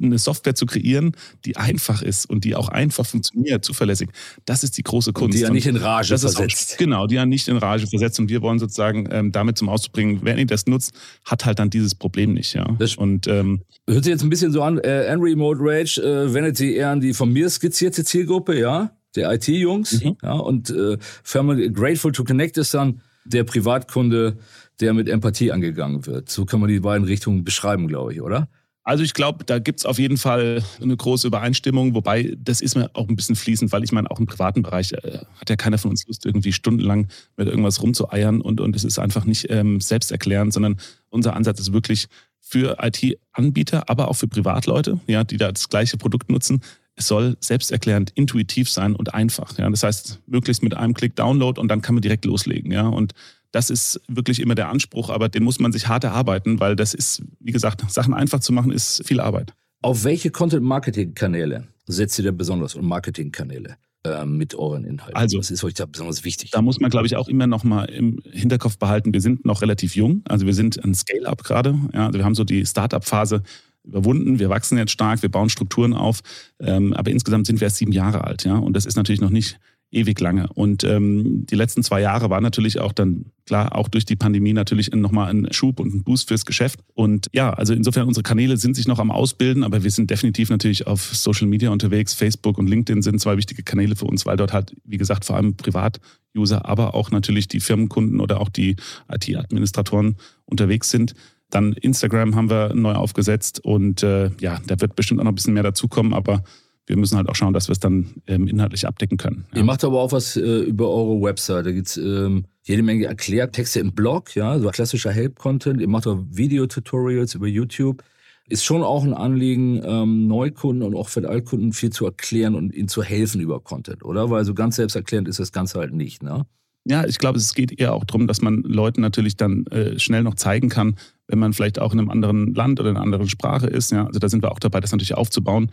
eine 0.02 0.18
Software 0.18 0.56
zu 0.56 0.66
kreieren, 0.66 1.14
die 1.46 1.58
einfach 1.58 2.02
ist 2.02 2.30
und 2.30 2.44
die 2.44 2.56
auch 2.56 2.70
einfach 2.70 3.06
funktioniert, 3.06 3.64
zuverlässig. 3.66 4.10
Das 4.46 4.64
ist 4.64 4.78
die 4.78 4.84
große 4.84 5.14
Kunst. 5.14 5.36
Und 5.36 5.40
die 5.40 5.44
ja 5.44 5.50
nicht 5.50 5.68
in 5.68 5.78
Rage 5.78 6.10
das 6.10 6.22
versetzt. 6.22 6.74
Auch, 6.74 6.78
genau, 6.78 7.08
die 7.08 7.16
ja 7.16 7.26
nicht 7.26 7.48
in 7.48 7.58
Rage 7.58 7.88
versetzt. 7.88 8.20
Und 8.20 8.30
wir 8.30 8.42
wollen 8.42 8.60
sozusagen 8.60 9.08
ähm, 9.12 9.32
damit 9.32 9.58
zum 9.58 9.70
Ausdruck 9.70 9.94
bringen, 9.94 10.20
wer 10.24 10.44
das 10.46 10.66
nutzt, 10.68 10.94
hat 11.26 11.46
halt 11.46 11.60
dann 11.60 11.70
dieses 11.70 11.96
Problem 11.96 12.34
nicht. 12.34 12.54
Ja. 12.54 12.68
Das 12.80 12.96
und, 12.96 13.28
ähm, 13.28 13.62
hört 13.88 14.04
sich 14.04 14.12
jetzt 14.12 14.24
ein 14.24 14.30
bisschen 14.30 14.52
so 14.52 14.62
an, 14.62 14.78
äh, 14.80 15.06
Henry 15.08 15.36
Mode 15.36 15.60
Rage 15.62 16.02
äh, 16.02 16.34
wendet 16.34 16.58
sich 16.58 16.76
eher 16.76 16.90
an 16.90 17.02
die 17.02 17.14
von 17.14 17.32
mir 17.32 17.50
skizzierte 17.50 18.04
Zielgruppe, 18.04 18.60
ja, 18.60 18.92
der 19.16 19.32
IT-Jungs. 19.34 20.04
Mhm. 20.04 20.18
Ja, 20.22 20.34
und 20.34 20.70
äh, 20.70 20.98
Family 21.24 21.70
Grateful 21.72 22.12
to 22.12 22.24
Connect 22.24 22.58
ist 22.58 22.74
dann 22.74 23.02
der 23.26 23.44
Privatkunde, 23.44 24.38
der 24.80 24.94
mit 24.94 25.10
Empathie 25.10 25.52
angegangen 25.52 26.06
wird. 26.06 26.30
So 26.30 26.46
kann 26.46 26.60
man 26.60 26.70
die 26.70 26.80
beiden 26.80 27.06
Richtungen 27.06 27.44
beschreiben, 27.44 27.88
glaube 27.88 28.14
ich, 28.14 28.22
oder? 28.22 28.48
Also 28.88 29.04
ich 29.04 29.14
glaube, 29.14 29.44
da 29.44 29.60
gibt 29.60 29.80
es 29.80 29.86
auf 29.86 30.00
jeden 30.00 30.16
Fall 30.16 30.64
eine 30.82 30.96
große 30.96 31.28
Übereinstimmung, 31.28 31.94
wobei 31.94 32.38
das 32.40 32.62
ist 32.62 32.78
mir 32.78 32.90
auch 32.94 33.10
ein 33.10 33.18
bisschen 33.18 33.36
fließend, 33.36 33.74
weil 33.74 33.84
ich 33.84 33.92
meine, 33.92 34.10
auch 34.10 34.18
im 34.18 34.28
privaten 34.28 34.62
Bereich 34.62 34.94
äh, 34.94 35.20
hat 35.36 35.50
ja 35.50 35.58
keiner 35.58 35.78
von 35.78 35.92
uns 35.92 36.08
Lust, 36.08 36.26
irgendwie 36.26 36.54
stundenlang 36.54 37.10
mit 37.36 37.50
irgendwas 37.50 37.82
rumzueiern 37.82 38.40
und, 38.40 38.62
und 38.62 38.78
es 38.78 38.86
ist 38.86 38.98
einfach 38.98 39.26
nicht 39.26 39.48
ähm, 39.50 39.82
selbsterklärend, 39.82 40.54
sondern 40.54 40.78
unser 41.10 41.36
Ansatz 41.36 41.60
ist 41.60 41.74
wirklich 41.74 42.08
für 42.40 42.78
IT-Anbieter, 42.82 43.90
aber 43.90 44.08
auch 44.08 44.14
für 44.14 44.30
Privatleute, 44.30 45.02
ja, 45.06 45.26
die 45.26 45.36
da 45.36 45.52
das 45.52 45.68
gleiche 45.68 45.98
Produkt 45.98 46.32
nutzen. 46.32 46.62
Es 46.96 47.10
soll 47.10 47.36
selbsterklärend, 47.42 48.12
intuitiv 48.12 48.70
sein 48.70 48.96
und 48.96 49.14
einfach. 49.14 49.58
Ja. 49.58 49.70
Das 49.70 49.84
heißt, 49.84 50.22
möglichst 50.28 50.64
mit 50.64 50.78
einem 50.78 50.94
Klick 50.94 51.14
Download 51.18 51.60
und 51.60 51.68
dann 51.68 51.82
kann 51.82 51.96
man 51.96 52.02
direkt 52.02 52.24
loslegen. 52.24 52.72
Ja. 52.72 52.88
Und 52.88 53.12
das 53.52 53.70
ist 53.70 54.02
wirklich 54.08 54.40
immer 54.40 54.56
der 54.56 54.70
Anspruch, 54.70 55.10
aber 55.10 55.30
den 55.30 55.44
muss 55.44 55.60
man 55.60 55.72
sich 55.72 55.88
hart 55.88 56.04
erarbeiten, 56.04 56.60
weil 56.60 56.76
das 56.76 56.94
ist, 56.94 57.24
wie 57.40 57.52
gesagt, 57.52 57.84
Sachen 57.92 58.14
einfach 58.14 58.40
zu 58.40 58.54
machen, 58.54 58.72
ist 58.72 59.06
viel 59.06 59.20
Arbeit. 59.20 59.54
Auf 59.82 60.04
welche 60.04 60.32
Content-Marketing-Kanäle 60.32 61.68
setzt 61.86 62.18
ihr 62.20 62.24
denn 62.24 62.38
besonders 62.38 62.76
und 62.76 62.86
Marketing-Kanäle? 62.86 63.78
Äh, 64.04 64.26
mit 64.26 64.56
euren 64.56 64.84
Inhalten? 64.84 65.16
Also, 65.16 65.40
was 65.40 65.52
ist 65.52 65.64
euch 65.64 65.74
da 65.74 65.86
besonders 65.86 66.24
wichtig? 66.24 66.52
Da 66.52 66.62
muss 66.62 66.80
man, 66.80 66.90
glaube 66.90 67.08
ich, 67.08 67.16
auch 67.16 67.28
immer 67.28 67.48
noch 67.48 67.64
mal 67.64 67.86
im 67.86 68.22
Hinterkopf 68.32 68.78
behalten, 68.78 69.14
wir 69.14 69.22
sind 69.22 69.46
noch 69.46 69.62
relativ 69.62 69.96
jung, 69.96 70.22
also 70.28 70.46
wir 70.46 70.54
sind 70.54 70.84
ein 70.84 70.94
Scale-up 70.94 71.44
gerade. 71.44 71.78
Ja, 71.94 72.08
also 72.08 72.20
wir 72.20 72.26
haben 72.26 72.36
so 72.36 72.44
die 72.44 72.66
Start-up-Phase 72.66 73.42
überwunden, 73.84 74.40
wir 74.40 74.50
wachsen 74.50 74.78
jetzt 74.78 74.92
stark, 74.92 75.22
wir 75.22 75.30
bauen 75.30 75.50
Strukturen 75.50 75.94
auf, 75.94 76.20
ähm, 76.60 76.94
aber 76.94 77.10
insgesamt 77.12 77.48
sind 77.48 77.60
wir 77.60 77.66
erst 77.66 77.78
sieben 77.78 77.92
Jahre 77.92 78.24
alt, 78.24 78.44
ja, 78.44 78.58
und 78.58 78.74
das 78.74 78.86
ist 78.86 78.98
natürlich 78.98 79.22
noch 79.22 79.30
nicht 79.30 79.60
ewig 79.92 80.20
lange. 80.20 80.48
Und 80.54 80.84
ähm, 80.84 81.46
die 81.46 81.56
letzten 81.56 81.84
zwei 81.84 82.02
Jahre 82.02 82.30
waren 82.30 82.44
natürlich 82.44 82.80
auch 82.80 82.92
dann, 82.92 83.32
klar, 83.46 83.76
auch 83.76 83.88
durch 83.88 84.06
die 84.06 84.16
Pandemie 84.16 84.54
natürlich 84.54 84.92
nochmal 84.92 85.30
ein 85.30 85.48
Schub 85.52 85.80
und 85.80 85.94
ein 85.94 86.04
Boost 86.04 86.28
fürs 86.28 86.46
Geschäft. 86.46 86.82
Und 86.94 87.28
ja, 87.34 87.52
also 87.52 87.74
insofern, 87.74 88.08
unsere 88.08 88.24
Kanäle 88.24 88.58
sind 88.58 88.76
sich 88.76 88.88
noch 88.88 89.00
am 89.00 89.12
Ausbilden, 89.12 89.64
aber 89.64 89.84
wir 89.84 89.92
sind 89.92 90.10
definitiv 90.10 90.50
natürlich 90.50 90.88
auf 90.88 91.16
Social 91.16 91.48
Media 91.48 91.70
unterwegs. 91.70 92.14
Facebook 92.14 92.58
und 92.58 92.68
LinkedIn 92.68 93.02
sind 93.02 93.22
zwei 93.22 93.38
wichtige 93.38 93.64
Kanäle 93.64 93.96
für 93.96 94.06
uns, 94.06 94.26
weil 94.26 94.38
dort 94.38 94.52
halt, 94.52 94.76
wie 94.84 94.98
gesagt, 94.98 95.24
vor 95.24 95.38
allem 95.38 95.56
Privatuser, 95.56 96.66
aber 96.66 96.94
auch 96.94 97.12
natürlich 97.12 97.48
die 97.48 97.62
Firmenkunden 97.62 98.20
oder 98.20 98.42
auch 98.42 98.50
die 98.50 98.76
IT-Administratoren 99.10 100.18
unterwegs 100.46 100.90
sind. 100.90 101.14
Dann 101.50 101.72
Instagram 101.72 102.36
haben 102.36 102.50
wir 102.50 102.74
neu 102.76 102.94
aufgesetzt 102.94 103.64
und 103.64 104.04
äh, 104.04 104.32
ja, 104.42 104.60
da 104.68 104.82
wird 104.82 104.98
bestimmt 104.98 105.22
auch 105.22 105.24
noch 105.24 105.32
ein 105.32 105.36
bisschen 105.36 105.54
mehr 105.54 105.64
dazukommen, 105.64 106.14
aber 106.14 106.44
wir 106.88 106.98
müssen 106.98 107.18
halt 107.18 107.30
auch 107.30 107.36
schauen, 107.36 107.54
dass 107.54 107.68
wir 107.68 107.74
es 107.74 107.80
dann 107.80 108.08
ähm, 108.28 108.48
inhaltlich 108.48 108.88
abdecken 108.88 109.18
können. 109.18 109.46
Ja. 109.52 109.60
Ihr 109.60 109.66
macht 109.66 109.84
aber 109.84 110.02
auch 110.02 110.12
was 110.14 110.38
äh, 110.38 110.60
über 110.62 110.90
eure 110.90 111.22
Website. 111.22 111.66
Da 111.66 111.72
gibt 111.72 111.88
es 111.88 111.98
ähm, 111.98 112.46
jede 112.64 112.82
Menge 112.82 113.06
Erklärtexte 113.06 113.80
im 113.80 113.94
Blog, 113.94 114.36
ja, 114.36 114.58
so 114.58 114.70
klassischer 114.70 115.12
Help-Content. 115.12 115.82
Ihr 115.82 115.90
macht 115.90 116.08
auch 116.08 116.20
Video-Tutorials 116.30 117.36
über 117.36 117.48
YouTube. 117.48 118.04
Ist 118.50 118.64
schon 118.64 118.82
auch 118.82 119.04
ein 119.04 119.14
Anliegen, 119.14 119.82
ähm, 119.84 120.28
Neukunden 120.28 120.82
und 120.82 120.96
auch 120.96 121.10
für 121.10 121.28
Altkunden 121.28 121.74
viel 121.74 121.90
zu 121.90 122.06
erklären 122.06 122.56
und 122.56 122.74
ihnen 122.74 122.88
zu 122.88 123.04
helfen 123.04 123.42
über 123.42 123.60
Content, 123.60 124.06
oder? 124.06 124.30
Weil 124.30 124.46
so 124.46 124.54
ganz 124.54 124.78
selbsterklärend 124.78 125.28
ist 125.28 125.40
das 125.40 125.52
Ganze 125.52 125.80
halt 125.80 125.94
nicht, 125.94 126.24
ne? 126.24 126.46
Ja, 126.90 127.06
ich 127.06 127.18
glaube, 127.18 127.38
es 127.38 127.54
geht 127.54 127.78
eher 127.78 127.94
auch 127.94 128.06
darum, 128.06 128.28
dass 128.28 128.42
man 128.42 128.62
Leuten 128.62 129.02
natürlich 129.02 129.36
dann 129.36 129.66
äh, 129.68 130.00
schnell 130.00 130.24
noch 130.24 130.36
zeigen 130.36 130.70
kann, 130.70 130.96
wenn 131.28 131.38
man 131.38 131.52
vielleicht 131.52 131.80
auch 131.80 131.92
in 131.92 132.00
einem 132.00 132.10
anderen 132.10 132.54
Land 132.54 132.80
oder 132.80 132.92
in 132.92 132.96
einer 132.96 133.04
anderen 133.04 133.28
Sprache 133.28 133.68
ist. 133.68 133.92
Ja, 133.92 134.06
also 134.06 134.20
da 134.20 134.30
sind 134.30 134.42
wir 134.42 134.54
auch 134.54 134.60
dabei, 134.60 134.80
das 134.80 134.94
natürlich 134.94 135.16
aufzubauen 135.16 135.70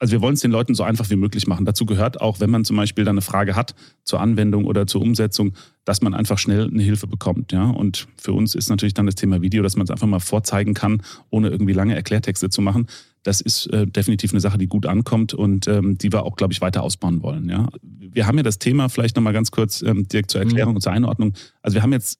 also 0.00 0.12
wir 0.12 0.22
wollen 0.22 0.34
es 0.34 0.40
den 0.40 0.50
Leuten 0.50 0.74
so 0.74 0.82
einfach 0.82 1.10
wie 1.10 1.16
möglich 1.16 1.46
machen. 1.46 1.66
Dazu 1.66 1.84
gehört 1.84 2.20
auch, 2.22 2.40
wenn 2.40 2.48
man 2.48 2.64
zum 2.64 2.76
Beispiel 2.76 3.04
dann 3.04 3.14
eine 3.14 3.20
Frage 3.20 3.54
hat 3.54 3.74
zur 4.02 4.20
Anwendung 4.20 4.64
oder 4.64 4.86
zur 4.86 5.02
Umsetzung, 5.02 5.52
dass 5.84 6.00
man 6.00 6.14
einfach 6.14 6.38
schnell 6.38 6.68
eine 6.68 6.82
Hilfe 6.82 7.06
bekommt. 7.06 7.52
Ja? 7.52 7.64
Und 7.64 8.08
für 8.16 8.32
uns 8.32 8.54
ist 8.54 8.70
natürlich 8.70 8.94
dann 8.94 9.04
das 9.04 9.14
Thema 9.14 9.42
Video, 9.42 9.62
dass 9.62 9.76
man 9.76 9.84
es 9.84 9.90
einfach 9.90 10.06
mal 10.06 10.18
vorzeigen 10.18 10.72
kann, 10.72 11.02
ohne 11.28 11.50
irgendwie 11.50 11.74
lange 11.74 11.94
Erklärtexte 11.94 12.48
zu 12.48 12.62
machen. 12.62 12.86
Das 13.22 13.42
ist 13.42 13.66
äh, 13.66 13.86
definitiv 13.86 14.32
eine 14.32 14.40
Sache, 14.40 14.56
die 14.56 14.68
gut 14.68 14.86
ankommt 14.86 15.34
und 15.34 15.68
ähm, 15.68 15.98
die 15.98 16.10
wir 16.10 16.24
auch, 16.24 16.36
glaube 16.36 16.54
ich, 16.54 16.62
weiter 16.62 16.82
ausbauen 16.82 17.22
wollen. 17.22 17.50
Ja? 17.50 17.68
Wir 17.82 18.26
haben 18.26 18.38
ja 18.38 18.42
das 18.42 18.58
Thema, 18.58 18.88
vielleicht 18.88 19.16
nochmal 19.16 19.34
ganz 19.34 19.50
kurz 19.50 19.82
ähm, 19.82 20.08
direkt 20.08 20.30
zur 20.30 20.40
Erklärung 20.40 20.72
mhm. 20.72 20.76
und 20.76 20.82
zur 20.82 20.92
Einordnung. 20.92 21.34
Also 21.60 21.74
wir 21.74 21.82
haben 21.82 21.92
jetzt 21.92 22.18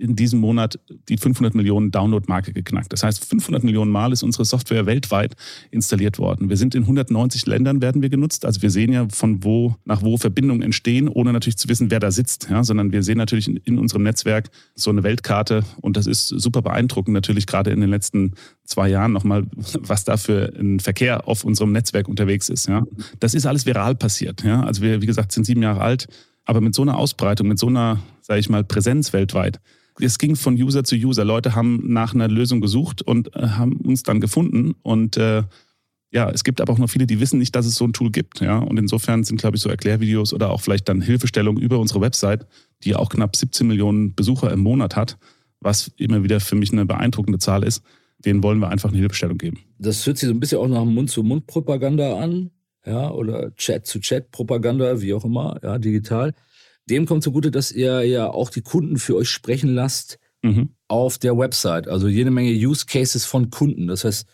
in 0.00 0.16
diesem 0.16 0.40
Monat 0.40 0.78
die 1.08 1.16
500 1.16 1.54
Millionen 1.54 1.90
Download-Marke 1.90 2.52
geknackt. 2.52 2.92
Das 2.92 3.02
heißt, 3.02 3.24
500 3.24 3.62
Millionen 3.62 3.90
Mal 3.90 4.12
ist 4.12 4.22
unsere 4.22 4.44
Software 4.44 4.86
weltweit 4.86 5.36
installiert 5.70 6.18
worden. 6.18 6.48
Wir 6.48 6.56
sind 6.56 6.74
in 6.74 6.82
190 6.82 7.46
Ländern 7.46 7.82
werden 7.82 8.02
wir 8.02 8.08
genutzt. 8.08 8.44
Also 8.44 8.62
wir 8.62 8.70
sehen 8.70 8.92
ja 8.92 9.06
von 9.10 9.44
wo 9.44 9.76
nach 9.84 10.02
wo 10.02 10.16
Verbindungen 10.16 10.62
entstehen, 10.62 11.08
ohne 11.08 11.32
natürlich 11.32 11.58
zu 11.58 11.68
wissen, 11.68 11.90
wer 11.90 12.00
da 12.00 12.10
sitzt. 12.10 12.48
Ja, 12.50 12.64
sondern 12.64 12.92
wir 12.92 13.02
sehen 13.02 13.18
natürlich 13.18 13.48
in, 13.48 13.56
in 13.58 13.78
unserem 13.78 14.02
Netzwerk 14.02 14.50
so 14.74 14.90
eine 14.90 15.02
Weltkarte 15.02 15.64
und 15.80 15.96
das 15.96 16.06
ist 16.06 16.28
super 16.28 16.62
beeindruckend 16.62 17.14
natürlich 17.14 17.46
gerade 17.46 17.70
in 17.70 17.80
den 17.80 17.90
letzten 17.90 18.32
zwei 18.64 18.88
Jahren 18.88 19.12
nochmal, 19.12 19.44
was 19.80 20.04
da 20.04 20.16
für 20.16 20.52
ein 20.58 20.80
Verkehr 20.80 21.28
auf 21.28 21.44
unserem 21.44 21.72
Netzwerk 21.72 22.08
unterwegs 22.08 22.48
ist. 22.48 22.68
Ja. 22.68 22.84
Das 23.18 23.34
ist 23.34 23.46
alles 23.46 23.66
viral 23.66 23.94
passiert. 23.94 24.42
Ja. 24.42 24.62
Also 24.62 24.82
wir, 24.82 25.02
wie 25.02 25.06
gesagt, 25.06 25.32
sind 25.32 25.44
sieben 25.44 25.62
Jahre 25.62 25.80
alt, 25.80 26.06
aber 26.44 26.60
mit 26.60 26.74
so 26.74 26.82
einer 26.82 26.96
Ausbreitung, 26.96 27.48
mit 27.48 27.58
so 27.58 27.68
einer, 27.68 28.00
sage 28.22 28.40
ich 28.40 28.48
mal, 28.48 28.64
Präsenz 28.64 29.12
weltweit, 29.12 29.60
es 30.00 30.18
ging 30.18 30.36
von 30.36 30.54
User 30.54 30.84
zu 30.84 30.94
User. 30.94 31.24
Leute 31.24 31.54
haben 31.54 31.92
nach 31.92 32.14
einer 32.14 32.28
Lösung 32.28 32.60
gesucht 32.60 33.02
und 33.02 33.34
äh, 33.34 33.40
haben 33.40 33.76
uns 33.76 34.02
dann 34.02 34.20
gefunden. 34.20 34.74
Und 34.82 35.16
äh, 35.16 35.42
ja, 36.12 36.28
es 36.30 36.44
gibt 36.44 36.60
aber 36.60 36.72
auch 36.72 36.78
noch 36.78 36.90
viele, 36.90 37.06
die 37.06 37.20
wissen 37.20 37.38
nicht, 37.38 37.54
dass 37.54 37.66
es 37.66 37.76
so 37.76 37.84
ein 37.84 37.92
Tool 37.92 38.10
gibt. 38.10 38.40
Ja? 38.40 38.58
Und 38.58 38.78
insofern 38.78 39.24
sind, 39.24 39.40
glaube 39.40 39.56
ich, 39.56 39.62
so 39.62 39.68
Erklärvideos 39.68 40.32
oder 40.32 40.50
auch 40.50 40.60
vielleicht 40.60 40.88
dann 40.88 41.00
Hilfestellungen 41.00 41.62
über 41.62 41.78
unsere 41.78 42.00
Website, 42.00 42.46
die 42.82 42.96
auch 42.96 43.10
knapp 43.10 43.36
17 43.36 43.66
Millionen 43.66 44.14
Besucher 44.14 44.52
im 44.52 44.60
Monat 44.60 44.96
hat, 44.96 45.18
was 45.60 45.90
immer 45.96 46.22
wieder 46.22 46.40
für 46.40 46.56
mich 46.56 46.72
eine 46.72 46.86
beeindruckende 46.86 47.38
Zahl 47.38 47.62
ist. 47.62 47.82
Denen 48.18 48.42
wollen 48.42 48.58
wir 48.58 48.68
einfach 48.68 48.90
eine 48.90 48.98
Hilfestellung 48.98 49.38
geben. 49.38 49.60
Das 49.78 50.06
hört 50.06 50.18
sich 50.18 50.28
so 50.28 50.34
ein 50.34 50.40
bisschen 50.40 50.58
auch 50.58 50.68
nach 50.68 50.84
Mund-zu-Mund-Propaganda 50.84 52.18
an, 52.18 52.50
ja, 52.84 53.10
oder 53.10 53.54
Chat-zu-Chat-Propaganda, 53.56 55.00
wie 55.00 55.14
auch 55.14 55.24
immer, 55.24 55.58
ja, 55.62 55.78
digital 55.78 56.34
dem 56.86 57.06
kommt 57.06 57.22
zugute, 57.22 57.50
dass 57.50 57.72
ihr 57.72 58.02
ja 58.04 58.28
auch 58.28 58.50
die 58.50 58.62
Kunden 58.62 58.98
für 58.98 59.16
euch 59.16 59.28
sprechen 59.28 59.74
lasst 59.74 60.18
mhm. 60.42 60.70
auf 60.88 61.18
der 61.18 61.36
Website. 61.36 61.88
Also 61.88 62.08
jede 62.08 62.30
Menge 62.30 62.52
Use 62.52 62.86
Cases 62.86 63.24
von 63.24 63.50
Kunden. 63.50 63.86
Das 63.86 64.04
heißt, 64.04 64.26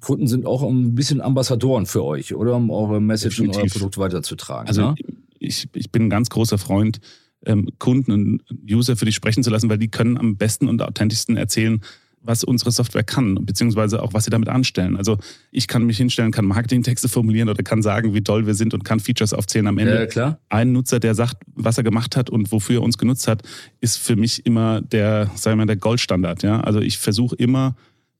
Kunden 0.00 0.26
sind 0.26 0.46
auch 0.46 0.62
ein 0.62 0.94
bisschen 0.94 1.20
Ambassadoren 1.20 1.86
für 1.86 2.04
euch, 2.04 2.34
oder? 2.34 2.56
Um 2.56 2.70
eure 2.70 3.00
Message 3.00 3.36
Definitiv. 3.36 3.62
und 3.62 3.64
euer 3.64 3.70
Produkt 3.72 3.98
weiterzutragen. 3.98 4.68
Also 4.68 4.82
ja? 4.82 4.94
ich, 5.38 5.68
ich 5.74 5.92
bin 5.92 6.04
ein 6.04 6.10
ganz 6.10 6.28
großer 6.28 6.58
Freund, 6.58 7.00
ähm, 7.46 7.68
Kunden 7.78 8.12
und 8.12 8.42
User 8.68 8.96
für 8.96 9.04
dich 9.04 9.14
sprechen 9.14 9.42
zu 9.42 9.50
lassen, 9.50 9.70
weil 9.70 9.78
die 9.78 9.88
können 9.88 10.18
am 10.18 10.36
besten 10.36 10.68
und 10.68 10.82
authentischsten 10.82 11.36
erzählen, 11.36 11.80
was 12.22 12.44
unsere 12.44 12.70
Software 12.70 13.02
kann, 13.02 13.34
beziehungsweise 13.46 14.02
auch 14.02 14.12
was 14.12 14.24
sie 14.24 14.30
damit 14.30 14.48
anstellen. 14.48 14.96
Also 14.96 15.18
ich 15.50 15.68
kann 15.68 15.84
mich 15.84 15.96
hinstellen, 15.96 16.32
kann 16.32 16.44
Marketingtexte 16.44 17.08
formulieren 17.08 17.48
oder 17.48 17.62
kann 17.62 17.82
sagen, 17.82 18.14
wie 18.14 18.22
toll 18.22 18.46
wir 18.46 18.54
sind 18.54 18.74
und 18.74 18.84
kann 18.84 19.00
Features 19.00 19.32
aufzählen. 19.32 19.66
Am 19.66 19.78
Ende 19.78 19.94
ja, 19.94 20.06
klar. 20.06 20.38
ein 20.50 20.72
Nutzer, 20.72 21.00
der 21.00 21.14
sagt, 21.14 21.36
was 21.54 21.78
er 21.78 21.84
gemacht 21.84 22.16
hat 22.16 22.28
und 22.28 22.52
wofür 22.52 22.80
er 22.80 22.82
uns 22.82 22.98
genutzt 22.98 23.26
hat, 23.26 23.42
ist 23.80 23.96
für 23.96 24.16
mich 24.16 24.44
immer 24.44 24.82
der, 24.82 25.30
sagen 25.34 25.58
wir 25.58 25.64
mal, 25.64 25.66
der 25.66 25.76
Goldstandard. 25.76 26.42
Ja? 26.42 26.60
Also 26.60 26.80
ich 26.80 26.98
versuche 26.98 27.34
immer 27.36 27.74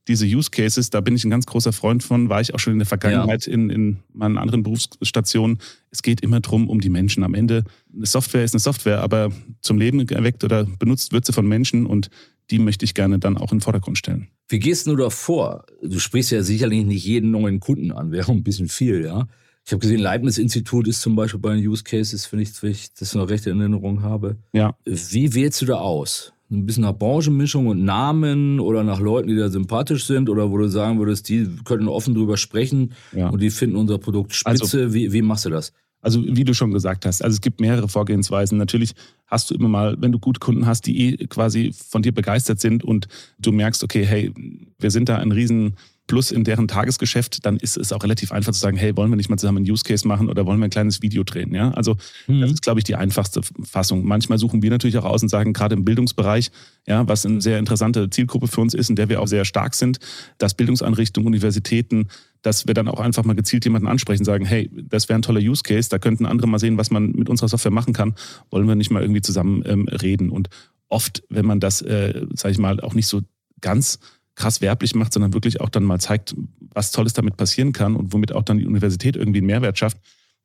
diese 0.08 0.24
Use 0.26 0.50
Cases, 0.50 0.90
da 0.90 1.00
bin 1.00 1.14
ich 1.14 1.24
ein 1.24 1.30
ganz 1.30 1.46
großer 1.46 1.72
Freund 1.72 2.02
von, 2.02 2.28
war 2.28 2.40
ich 2.40 2.54
auch 2.54 2.58
schon 2.58 2.72
in 2.72 2.78
der 2.78 2.86
Vergangenheit 2.86 3.46
ja. 3.46 3.52
in, 3.52 3.70
in 3.70 3.98
meinen 4.12 4.38
anderen 4.38 4.62
Berufsstationen. 4.62 5.58
Es 5.90 6.02
geht 6.02 6.22
immer 6.22 6.40
drum 6.40 6.68
um 6.68 6.80
die 6.80 6.88
Menschen. 6.88 7.22
Am 7.22 7.34
Ende, 7.34 7.64
eine 7.94 8.06
Software 8.06 8.42
ist 8.42 8.54
eine 8.54 8.60
Software, 8.60 9.02
aber 9.02 9.30
zum 9.60 9.78
Leben 9.78 10.08
erweckt 10.08 10.42
oder 10.42 10.64
benutzt 10.64 11.12
wird 11.12 11.26
sie 11.26 11.32
von 11.32 11.46
Menschen 11.46 11.86
und 11.86 12.08
die 12.50 12.58
möchte 12.58 12.84
ich 12.84 12.94
gerne 12.94 13.18
dann 13.18 13.36
auch 13.36 13.52
in 13.52 13.58
den 13.58 13.60
Vordergrund 13.62 13.98
stellen. 13.98 14.28
Wie 14.48 14.58
gehst 14.58 14.86
du 14.86 14.96
da 14.96 15.10
vor? 15.10 15.64
Du 15.82 15.98
sprichst 15.98 16.32
ja 16.32 16.42
sicherlich 16.42 16.84
nicht 16.84 17.04
jeden 17.04 17.30
neuen 17.30 17.60
Kunden 17.60 17.92
an, 17.92 18.10
wäre 18.10 18.32
ein 18.32 18.42
bisschen 18.42 18.68
viel, 18.68 19.04
ja. 19.04 19.26
Ich 19.64 19.72
habe 19.72 19.80
gesehen, 19.80 20.00
Leibniz-Institut 20.00 20.88
ist 20.88 21.02
zum 21.02 21.14
Beispiel 21.14 21.38
bei 21.38 21.54
den 21.54 21.66
Use 21.66 21.84
Cases, 21.84 22.32
wenn 22.32 22.40
ich, 22.40 22.94
das 22.94 23.14
noch 23.14 23.28
recht 23.28 23.46
in 23.46 23.60
Erinnerung 23.60 24.02
habe. 24.02 24.36
Ja. 24.52 24.74
Wie 24.84 25.34
wählst 25.34 25.62
du 25.62 25.66
da 25.66 25.76
aus? 25.76 26.32
Ein 26.50 26.66
bisschen 26.66 26.82
nach 26.82 26.96
Branchenmischung 26.96 27.68
und 27.68 27.84
Namen 27.84 28.58
oder 28.58 28.82
nach 28.82 28.98
Leuten, 28.98 29.28
die 29.28 29.36
da 29.36 29.48
sympathisch 29.50 30.06
sind 30.06 30.28
oder 30.28 30.50
wo 30.50 30.58
du 30.58 30.66
sagen 30.68 30.98
würdest, 30.98 31.28
die 31.28 31.48
können 31.64 31.86
offen 31.86 32.14
drüber 32.14 32.36
sprechen 32.36 32.94
ja. 33.12 33.28
und 33.28 33.40
die 33.40 33.50
finden 33.50 33.76
unser 33.76 33.98
Produkt 33.98 34.34
spitze. 34.34 34.62
Also, 34.62 34.94
wie, 34.94 35.12
wie 35.12 35.22
machst 35.22 35.44
du 35.44 35.50
das? 35.50 35.72
Also 36.02 36.24
wie 36.24 36.44
du 36.44 36.54
schon 36.54 36.72
gesagt 36.72 37.04
hast, 37.04 37.22
also 37.22 37.34
es 37.34 37.40
gibt 37.40 37.60
mehrere 37.60 37.88
Vorgehensweisen. 37.88 38.56
Natürlich 38.56 38.94
hast 39.26 39.50
du 39.50 39.54
immer 39.54 39.68
mal, 39.68 39.96
wenn 40.00 40.12
du 40.12 40.18
gute 40.18 40.40
Kunden 40.40 40.66
hast, 40.66 40.86
die 40.86 41.14
eh 41.14 41.26
quasi 41.26 41.72
von 41.72 42.02
dir 42.02 42.12
begeistert 42.12 42.60
sind 42.60 42.82
und 42.82 43.06
du 43.38 43.52
merkst, 43.52 43.84
okay, 43.84 44.04
hey, 44.04 44.32
wir 44.78 44.90
sind 44.90 45.08
da 45.08 45.16
ein 45.16 45.32
riesen 45.32 45.74
Plus 46.10 46.32
in 46.32 46.42
deren 46.42 46.66
Tagesgeschäft, 46.66 47.46
dann 47.46 47.56
ist 47.56 47.76
es 47.76 47.92
auch 47.92 48.02
relativ 48.02 48.32
einfach 48.32 48.50
zu 48.50 48.58
sagen, 48.58 48.76
hey, 48.76 48.96
wollen 48.96 49.10
wir 49.12 49.16
nicht 49.16 49.30
mal 49.30 49.36
zusammen 49.36 49.58
einen 49.58 49.70
Use 49.70 49.84
Case 49.84 50.08
machen 50.08 50.28
oder 50.28 50.44
wollen 50.44 50.58
wir 50.58 50.64
ein 50.64 50.70
kleines 50.70 51.02
Video 51.02 51.22
drehen? 51.22 51.54
Ja, 51.54 51.70
also 51.70 51.96
mhm. 52.26 52.40
das 52.40 52.50
ist, 52.50 52.62
glaube 52.62 52.80
ich, 52.80 52.84
die 52.84 52.96
einfachste 52.96 53.42
Fassung. 53.62 54.04
Manchmal 54.04 54.36
suchen 54.36 54.60
wir 54.60 54.70
natürlich 54.70 54.98
auch 54.98 55.04
aus 55.04 55.22
und 55.22 55.28
sagen, 55.28 55.52
gerade 55.52 55.76
im 55.76 55.84
Bildungsbereich, 55.84 56.50
ja, 56.88 57.06
was 57.06 57.24
eine 57.24 57.40
sehr 57.40 57.60
interessante 57.60 58.10
Zielgruppe 58.10 58.48
für 58.48 58.60
uns 58.60 58.74
ist, 58.74 58.90
in 58.90 58.96
der 58.96 59.08
wir 59.08 59.20
auch 59.20 59.28
sehr 59.28 59.44
stark 59.44 59.76
sind, 59.76 60.00
dass 60.38 60.54
Bildungseinrichtungen, 60.54 61.28
Universitäten, 61.28 62.08
dass 62.42 62.66
wir 62.66 62.74
dann 62.74 62.88
auch 62.88 62.98
einfach 62.98 63.24
mal 63.24 63.36
gezielt 63.36 63.64
jemanden 63.64 63.86
ansprechen, 63.86 64.24
sagen, 64.24 64.44
hey, 64.44 64.68
das 64.72 65.08
wäre 65.08 65.16
ein 65.16 65.22
toller 65.22 65.38
Use 65.38 65.62
Case, 65.62 65.88
da 65.90 66.00
könnten 66.00 66.26
andere 66.26 66.48
mal 66.48 66.58
sehen, 66.58 66.76
was 66.76 66.90
man 66.90 67.12
mit 67.12 67.28
unserer 67.28 67.48
Software 67.48 67.70
machen 67.70 67.92
kann, 67.92 68.16
wollen 68.50 68.66
wir 68.66 68.74
nicht 68.74 68.90
mal 68.90 69.02
irgendwie 69.02 69.22
zusammen 69.22 69.62
ähm, 69.64 69.86
reden. 69.86 70.30
Und 70.30 70.48
oft, 70.88 71.22
wenn 71.28 71.46
man 71.46 71.60
das, 71.60 71.82
äh, 71.82 72.26
sage 72.34 72.50
ich 72.50 72.58
mal, 72.58 72.80
auch 72.80 72.94
nicht 72.94 73.06
so 73.06 73.20
ganz 73.60 74.00
krass 74.40 74.60
werblich 74.62 74.94
macht, 74.94 75.12
sondern 75.12 75.34
wirklich 75.34 75.60
auch 75.60 75.68
dann 75.68 75.84
mal 75.84 76.00
zeigt, 76.00 76.34
was 76.72 76.92
Tolles 76.92 77.12
damit 77.12 77.36
passieren 77.36 77.72
kann 77.72 77.94
und 77.94 78.12
womit 78.14 78.32
auch 78.32 78.42
dann 78.42 78.58
die 78.58 78.66
Universität 78.66 79.14
irgendwie 79.14 79.38
einen 79.38 79.46
Mehrwert 79.46 79.78
schafft, 79.78 79.98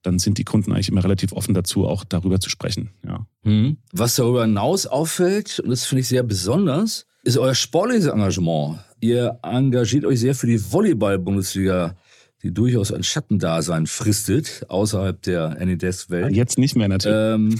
dann 0.03 0.19
sind 0.19 0.37
die 0.37 0.43
Kunden 0.43 0.73
eigentlich 0.73 0.89
immer 0.89 1.03
relativ 1.03 1.31
offen 1.31 1.53
dazu, 1.53 1.87
auch 1.87 2.03
darüber 2.03 2.39
zu 2.39 2.49
sprechen. 2.49 2.91
Ja. 3.07 3.25
Mhm. 3.43 3.77
Was 3.93 4.15
darüber 4.15 4.43
hinaus 4.43 4.85
auffällt, 4.85 5.59
und 5.59 5.69
das 5.69 5.85
finde 5.85 6.01
ich 6.01 6.09
sehr 6.09 6.23
besonders, 6.23 7.07
ist 7.23 7.37
euer 7.37 7.55
sportliches 7.55 8.07
Engagement. 8.07 8.79
Ihr 8.99 9.39
engagiert 9.41 10.05
euch 10.05 10.19
sehr 10.19 10.35
für 10.35 10.47
die 10.47 10.59
Volleyball-Bundesliga 10.59 11.95
die 12.45 12.53
durchaus 12.53 12.91
ein 12.91 13.01
Schattendasein 13.01 13.87
fristet 13.87 14.65
außerhalb 14.67 15.19
der 15.23 15.59
Anydesk-Welt. 15.59 16.35
Jetzt 16.35 16.59
nicht 16.59 16.75
mehr 16.75 16.87
natürlich. 16.87 17.17
Ähm, 17.17 17.59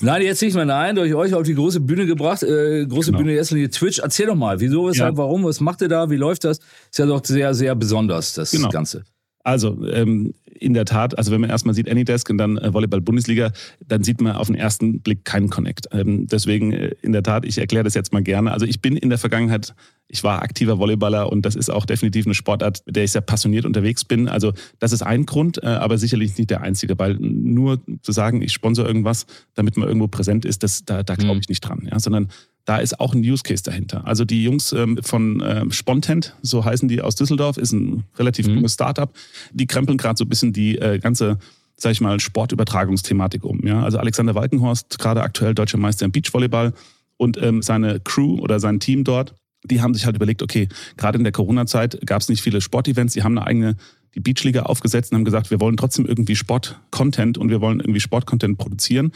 nein, 0.00 0.22
jetzt 0.22 0.42
nicht 0.42 0.56
mehr. 0.56 0.64
Nein, 0.64 0.96
durch 0.96 1.14
euch 1.14 1.34
auf 1.34 1.44
die 1.44 1.54
große 1.54 1.78
Bühne 1.78 2.04
gebracht. 2.04 2.42
Äh, 2.42 2.84
große 2.84 3.12
genau. 3.12 3.18
Bühne 3.22 3.34
jetzt 3.34 3.52
in 3.52 3.58
die 3.58 3.68
Twitch. 3.68 4.00
Erzähl 4.00 4.26
doch 4.26 4.34
mal, 4.34 4.58
wieso, 4.58 4.88
weshalb, 4.88 5.14
ja. 5.14 5.18
warum, 5.18 5.44
was 5.44 5.60
macht 5.60 5.82
ihr 5.82 5.88
da, 5.88 6.10
wie 6.10 6.16
läuft 6.16 6.42
das? 6.42 6.58
Ist 6.58 6.98
ja 6.98 7.06
doch 7.06 7.24
sehr, 7.24 7.54
sehr 7.54 7.76
besonders, 7.76 8.34
das 8.34 8.50
genau. 8.50 8.70
Ganze. 8.70 9.04
Also, 9.44 9.86
ähm, 9.86 10.34
in 10.46 10.72
der 10.72 10.84
Tat, 10.84 11.18
also 11.18 11.30
wenn 11.32 11.40
man 11.40 11.50
erstmal 11.50 11.74
sieht 11.74 11.90
Anydesk 11.90 12.30
und 12.30 12.38
dann 12.38 12.56
äh, 12.56 12.72
Volleyball-Bundesliga, 12.72 13.52
dann 13.86 14.02
sieht 14.02 14.20
man 14.20 14.36
auf 14.36 14.46
den 14.46 14.56
ersten 14.56 15.00
Blick 15.00 15.24
keinen 15.24 15.50
Connect. 15.50 15.88
Ähm, 15.92 16.26
deswegen, 16.26 16.72
äh, 16.72 16.94
in 17.02 17.12
der 17.12 17.22
Tat, 17.22 17.44
ich 17.44 17.58
erkläre 17.58 17.84
das 17.84 17.94
jetzt 17.94 18.12
mal 18.12 18.22
gerne. 18.22 18.52
Also 18.52 18.64
ich 18.64 18.80
bin 18.80 18.96
in 18.96 19.10
der 19.10 19.18
Vergangenheit, 19.18 19.74
ich 20.08 20.24
war 20.24 20.42
aktiver 20.42 20.78
Volleyballer 20.78 21.30
und 21.30 21.44
das 21.44 21.56
ist 21.56 21.70
auch 21.70 21.84
definitiv 21.84 22.24
eine 22.24 22.34
Sportart, 22.34 22.82
mit 22.86 22.96
der 22.96 23.04
ich 23.04 23.12
sehr 23.12 23.20
passioniert 23.20 23.66
unterwegs 23.66 24.04
bin. 24.04 24.28
Also 24.28 24.52
das 24.78 24.92
ist 24.92 25.02
ein 25.02 25.26
Grund, 25.26 25.62
äh, 25.62 25.66
aber 25.66 25.98
sicherlich 25.98 26.38
nicht 26.38 26.50
der 26.50 26.62
einzige, 26.62 26.98
weil 26.98 27.16
nur 27.20 27.82
zu 28.02 28.12
sagen, 28.12 28.40
ich 28.40 28.52
sponsor 28.52 28.86
irgendwas, 28.86 29.26
damit 29.54 29.76
man 29.76 29.88
irgendwo 29.88 30.08
präsent 30.08 30.44
ist, 30.44 30.62
das, 30.62 30.84
da, 30.84 31.02
da 31.02 31.16
glaube 31.16 31.34
mhm. 31.34 31.40
ich 31.40 31.48
nicht 31.48 31.60
dran. 31.60 31.86
Ja? 31.90 32.00
Sondern 32.00 32.28
da 32.64 32.78
ist 32.78 32.98
auch 32.98 33.14
ein 33.14 33.20
Use 33.20 33.42
Case 33.42 33.62
dahinter. 33.62 34.06
Also 34.06 34.24
die 34.24 34.42
Jungs 34.42 34.72
ähm, 34.72 34.98
von 35.02 35.42
ähm, 35.46 35.70
Spontent, 35.70 36.34
so 36.42 36.64
heißen 36.64 36.88
die 36.88 37.02
aus 37.02 37.14
Düsseldorf, 37.14 37.56
ist 37.56 37.72
ein 37.72 38.04
relativ 38.18 38.46
mhm. 38.46 38.54
junges 38.54 38.74
Startup. 38.74 39.12
Die 39.52 39.66
krempeln 39.66 39.98
gerade 39.98 40.16
so 40.16 40.24
ein 40.24 40.28
bisschen 40.28 40.52
die 40.52 40.78
äh, 40.78 40.98
ganze, 40.98 41.38
sag 41.76 41.92
ich 41.92 42.00
mal, 42.00 42.20
Sportübertragungsthematik 42.20 43.44
um. 43.44 43.66
Ja? 43.66 43.82
Also 43.82 43.98
Alexander 43.98 44.34
Walkenhorst, 44.34 44.98
gerade 44.98 45.22
aktuell 45.22 45.54
deutscher 45.54 45.78
Meister 45.78 46.06
im 46.06 46.12
Beachvolleyball 46.12 46.72
und 47.16 47.40
ähm, 47.42 47.62
seine 47.62 48.00
Crew 48.00 48.38
oder 48.40 48.60
sein 48.60 48.80
Team 48.80 49.04
dort, 49.04 49.34
die 49.64 49.80
haben 49.80 49.94
sich 49.94 50.04
halt 50.06 50.16
überlegt, 50.16 50.42
okay, 50.42 50.68
gerade 50.96 51.18
in 51.18 51.24
der 51.24 51.32
Corona-Zeit 51.32 52.06
gab 52.06 52.20
es 52.20 52.28
nicht 52.28 52.42
viele 52.42 52.60
Sportevents, 52.60 53.14
die 53.14 53.22
haben 53.22 53.38
eine 53.38 53.46
eigene 53.46 53.76
die 54.14 54.20
Beachliga 54.20 54.62
aufgesetzt 54.62 55.12
und 55.12 55.16
haben 55.16 55.24
gesagt, 55.24 55.50
wir 55.50 55.60
wollen 55.60 55.76
trotzdem 55.76 56.06
irgendwie 56.06 56.36
Sport-Content 56.36 57.36
und 57.36 57.50
wir 57.50 57.60
wollen 57.60 57.80
irgendwie 57.80 58.00
Sport-Content 58.00 58.58
produzieren. 58.58 59.12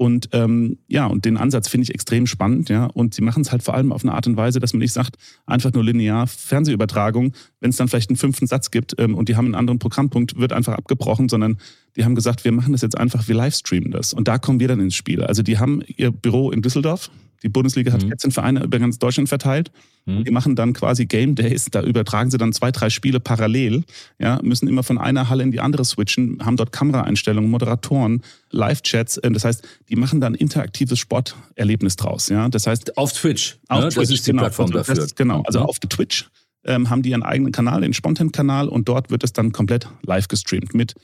Und 0.00 0.30
ähm, 0.32 0.78
ja, 0.88 1.04
und 1.04 1.26
den 1.26 1.36
Ansatz 1.36 1.68
finde 1.68 1.82
ich 1.82 1.94
extrem 1.94 2.26
spannend, 2.26 2.70
ja. 2.70 2.86
Und 2.86 3.12
sie 3.12 3.20
machen 3.20 3.42
es 3.42 3.52
halt 3.52 3.62
vor 3.62 3.74
allem 3.74 3.92
auf 3.92 4.02
eine 4.02 4.14
Art 4.14 4.26
und 4.26 4.34
Weise, 4.34 4.58
dass 4.58 4.72
man 4.72 4.78
nicht 4.78 4.94
sagt, 4.94 5.16
einfach 5.44 5.74
nur 5.74 5.84
linear 5.84 6.26
Fernsehübertragung, 6.26 7.34
wenn 7.60 7.68
es 7.68 7.76
dann 7.76 7.86
vielleicht 7.86 8.08
einen 8.08 8.16
fünften 8.16 8.46
Satz 8.46 8.70
gibt 8.70 8.94
ähm, 8.96 9.14
und 9.14 9.28
die 9.28 9.36
haben 9.36 9.44
einen 9.44 9.54
anderen 9.54 9.78
Programmpunkt, 9.78 10.38
wird 10.38 10.54
einfach 10.54 10.72
abgebrochen, 10.72 11.28
sondern 11.28 11.58
die 11.96 12.06
haben 12.06 12.14
gesagt, 12.14 12.46
wir 12.46 12.52
machen 12.52 12.72
das 12.72 12.80
jetzt 12.80 12.96
einfach, 12.96 13.28
wir 13.28 13.34
livestreamen 13.34 13.90
das. 13.90 14.14
Und 14.14 14.26
da 14.26 14.38
kommen 14.38 14.58
wir 14.58 14.68
dann 14.68 14.80
ins 14.80 14.94
Spiel. 14.94 15.22
Also 15.22 15.42
die 15.42 15.58
haben 15.58 15.82
ihr 15.86 16.10
Büro 16.10 16.50
in 16.50 16.62
Düsseldorf, 16.62 17.10
Die 17.42 17.48
Bundesliga 17.48 17.92
hat 17.92 18.02
14 18.02 18.30
Vereine 18.32 18.62
über 18.64 18.78
ganz 18.78 18.98
Deutschland 18.98 19.28
verteilt. 19.28 19.70
Mhm. 20.06 20.24
Die 20.24 20.30
machen 20.30 20.56
dann 20.56 20.72
quasi 20.72 21.06
Game 21.06 21.34
Days, 21.34 21.66
da 21.70 21.82
übertragen 21.82 22.30
sie 22.30 22.38
dann 22.38 22.52
zwei, 22.52 22.70
drei 22.70 22.90
Spiele 22.90 23.20
parallel, 23.20 23.84
ja, 24.18 24.38
müssen 24.42 24.68
immer 24.68 24.82
von 24.82 24.98
einer 24.98 25.28
Halle 25.28 25.42
in 25.42 25.50
die 25.50 25.60
andere 25.60 25.84
switchen, 25.84 26.38
haben 26.44 26.56
dort 26.56 26.72
Kameraeinstellungen, 26.72 27.50
Moderatoren, 27.50 28.22
Live-Chats. 28.50 29.18
äh, 29.18 29.30
Das 29.30 29.44
heißt, 29.44 29.66
die 29.88 29.96
machen 29.96 30.20
dann 30.20 30.34
interaktives 30.34 30.98
Sporterlebnis 30.98 31.96
draus. 31.96 32.28
Ja? 32.28 32.48
Das 32.48 32.66
heißt, 32.66 32.96
Auf 32.96 33.12
Twitch. 33.12 33.58
auf 33.68 33.80
ne? 33.84 33.88
Twitch, 33.88 33.96
das 34.08 34.10
ist 34.10 34.26
die 34.26 34.30
genau. 34.32 34.42
Plattform 34.42 34.66
also, 34.66 34.78
dafür. 34.78 34.94
Das 34.96 35.14
genau, 35.14 35.42
also 35.46 35.60
Ja. 35.60 35.64
auf 35.64 35.78
Twitch 35.78 36.28
ähm, 36.64 36.90
haben 36.90 37.02
die 37.02 37.10
ihren 37.10 37.22
eigenen 37.22 37.52
Kanal, 37.52 37.80
den 37.80 37.94
Spontan-Kanal 37.94 38.68
und 38.68 38.88
dort 38.88 39.10
wird 39.10 39.24
es 39.24 39.32
dann 39.32 39.52
komplett 39.52 39.88
live 40.02 40.28
gestreamt 40.28 40.74
mit, 40.74 40.94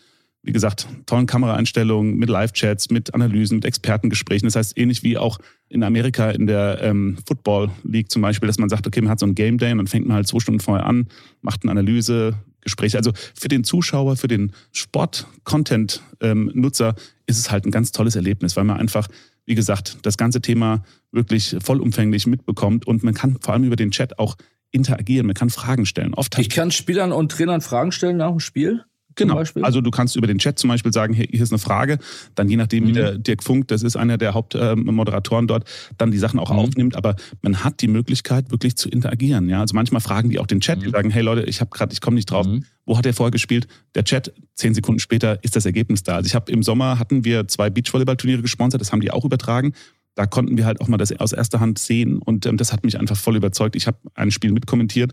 wie 0.46 0.52
gesagt, 0.52 0.86
tollen 1.06 1.26
Kameraeinstellungen, 1.26 2.16
mit 2.16 2.30
Live-Chats, 2.30 2.90
mit 2.90 3.12
Analysen, 3.14 3.56
mit 3.56 3.64
Expertengesprächen. 3.64 4.46
Das 4.46 4.54
heißt, 4.54 4.78
ähnlich 4.78 5.02
wie 5.02 5.18
auch 5.18 5.40
in 5.68 5.82
Amerika 5.82 6.30
in 6.30 6.46
der 6.46 6.78
ähm, 6.82 7.18
Football 7.26 7.72
League 7.82 8.12
zum 8.12 8.22
Beispiel, 8.22 8.46
dass 8.46 8.58
man 8.58 8.68
sagt, 8.68 8.86
okay, 8.86 9.00
man 9.00 9.10
hat 9.10 9.18
so 9.18 9.26
ein 9.26 9.34
Game 9.34 9.58
Day 9.58 9.72
und 9.72 9.78
dann 9.78 9.88
fängt 9.88 10.06
man 10.06 10.14
halt 10.14 10.28
zwei 10.28 10.38
Stunden 10.38 10.60
vorher 10.60 10.86
an, 10.86 11.08
macht 11.42 11.64
eine 11.64 11.72
Analyse, 11.72 12.36
Gespräche. 12.60 12.96
Also 12.98 13.10
für 13.34 13.48
den 13.48 13.64
Zuschauer, 13.64 14.16
für 14.16 14.28
den 14.28 14.52
Sport-Content-Nutzer 14.72 16.94
ist 17.26 17.38
es 17.38 17.50
halt 17.50 17.64
ein 17.64 17.70
ganz 17.70 17.92
tolles 17.92 18.14
Erlebnis, 18.16 18.56
weil 18.56 18.64
man 18.64 18.78
einfach, 18.78 19.08
wie 19.46 19.54
gesagt, 19.54 19.98
das 20.02 20.16
ganze 20.16 20.40
Thema 20.40 20.82
wirklich 21.12 21.56
vollumfänglich 21.60 22.26
mitbekommt 22.26 22.84
und 22.86 23.02
man 23.02 23.14
kann 23.14 23.38
vor 23.40 23.54
allem 23.54 23.64
über 23.64 23.76
den 23.76 23.92
Chat 23.92 24.18
auch 24.18 24.36
interagieren, 24.72 25.26
man 25.26 25.34
kann 25.34 25.50
Fragen 25.50 25.86
stellen. 25.86 26.14
Oft 26.14 26.38
Ich 26.38 26.50
kann 26.50 26.70
Spielern 26.70 27.10
und 27.12 27.32
Trainern 27.32 27.62
Fragen 27.62 27.92
stellen 27.92 28.18
nach 28.18 28.30
dem 28.30 28.40
Spiel. 28.40 28.84
Genau. 29.16 29.42
Also 29.62 29.80
du 29.80 29.90
kannst 29.90 30.14
über 30.16 30.26
den 30.26 30.38
Chat 30.38 30.58
zum 30.58 30.68
Beispiel 30.68 30.92
sagen, 30.92 31.14
hey, 31.14 31.26
hier 31.30 31.42
ist 31.42 31.50
eine 31.52 31.58
Frage, 31.58 31.98
dann 32.34 32.48
je 32.48 32.56
nachdem, 32.56 32.84
wie 32.86 32.90
Mhm. 32.90 32.94
der 32.94 33.18
Dirk 33.18 33.42
Funk, 33.42 33.68
das 33.68 33.82
ist 33.82 33.96
einer 33.96 34.18
der 34.18 34.34
Hauptmoderatoren 34.34 35.46
dort, 35.46 35.64
dann 35.98 36.10
die 36.10 36.18
Sachen 36.18 36.38
auch 36.38 36.52
Mhm. 36.52 36.58
aufnimmt, 36.58 36.96
aber 36.96 37.16
man 37.42 37.64
hat 37.64 37.80
die 37.80 37.88
Möglichkeit, 37.88 38.50
wirklich 38.50 38.76
zu 38.76 38.88
interagieren. 38.88 39.48
Ja, 39.48 39.60
also 39.60 39.74
manchmal 39.74 40.00
fragen 40.00 40.30
die 40.30 40.38
auch 40.38 40.46
den 40.46 40.60
Chat, 40.60 40.82
die 40.82 40.88
Mhm. 40.88 40.92
sagen, 40.92 41.10
hey 41.10 41.22
Leute, 41.22 41.42
ich 41.44 41.60
habe 41.60 41.70
gerade, 41.70 41.92
ich 41.92 42.00
komme 42.00 42.16
nicht 42.16 42.30
drauf. 42.30 42.46
Mhm. 42.46 42.64
Wo 42.84 42.96
hat 42.96 43.06
er 43.06 43.14
vorher 43.14 43.30
gespielt? 43.32 43.66
Der 43.94 44.04
Chat, 44.04 44.32
zehn 44.54 44.74
Sekunden 44.74 45.00
später 45.00 45.42
ist 45.42 45.56
das 45.56 45.66
Ergebnis 45.66 46.02
da. 46.02 46.16
Also 46.16 46.26
ich 46.26 46.34
habe 46.34 46.52
im 46.52 46.62
Sommer 46.62 46.98
hatten 46.98 47.24
wir 47.24 47.48
zwei 47.48 47.70
Beachvolleyball-Turniere 47.70 48.42
gesponsert, 48.42 48.80
das 48.80 48.92
haben 48.92 49.00
die 49.00 49.10
auch 49.10 49.24
übertragen. 49.24 49.72
Da 50.14 50.24
konnten 50.26 50.56
wir 50.56 50.64
halt 50.64 50.80
auch 50.80 50.88
mal 50.88 50.96
das 50.96 51.12
aus 51.18 51.32
erster 51.32 51.60
Hand 51.60 51.78
sehen 51.78 52.18
und 52.18 52.46
ähm, 52.46 52.56
das 52.56 52.72
hat 52.72 52.84
mich 52.84 52.98
einfach 52.98 53.16
voll 53.16 53.36
überzeugt. 53.36 53.76
Ich 53.76 53.86
habe 53.86 53.98
ein 54.14 54.30
Spiel 54.30 54.52
mitkommentiert 54.52 55.12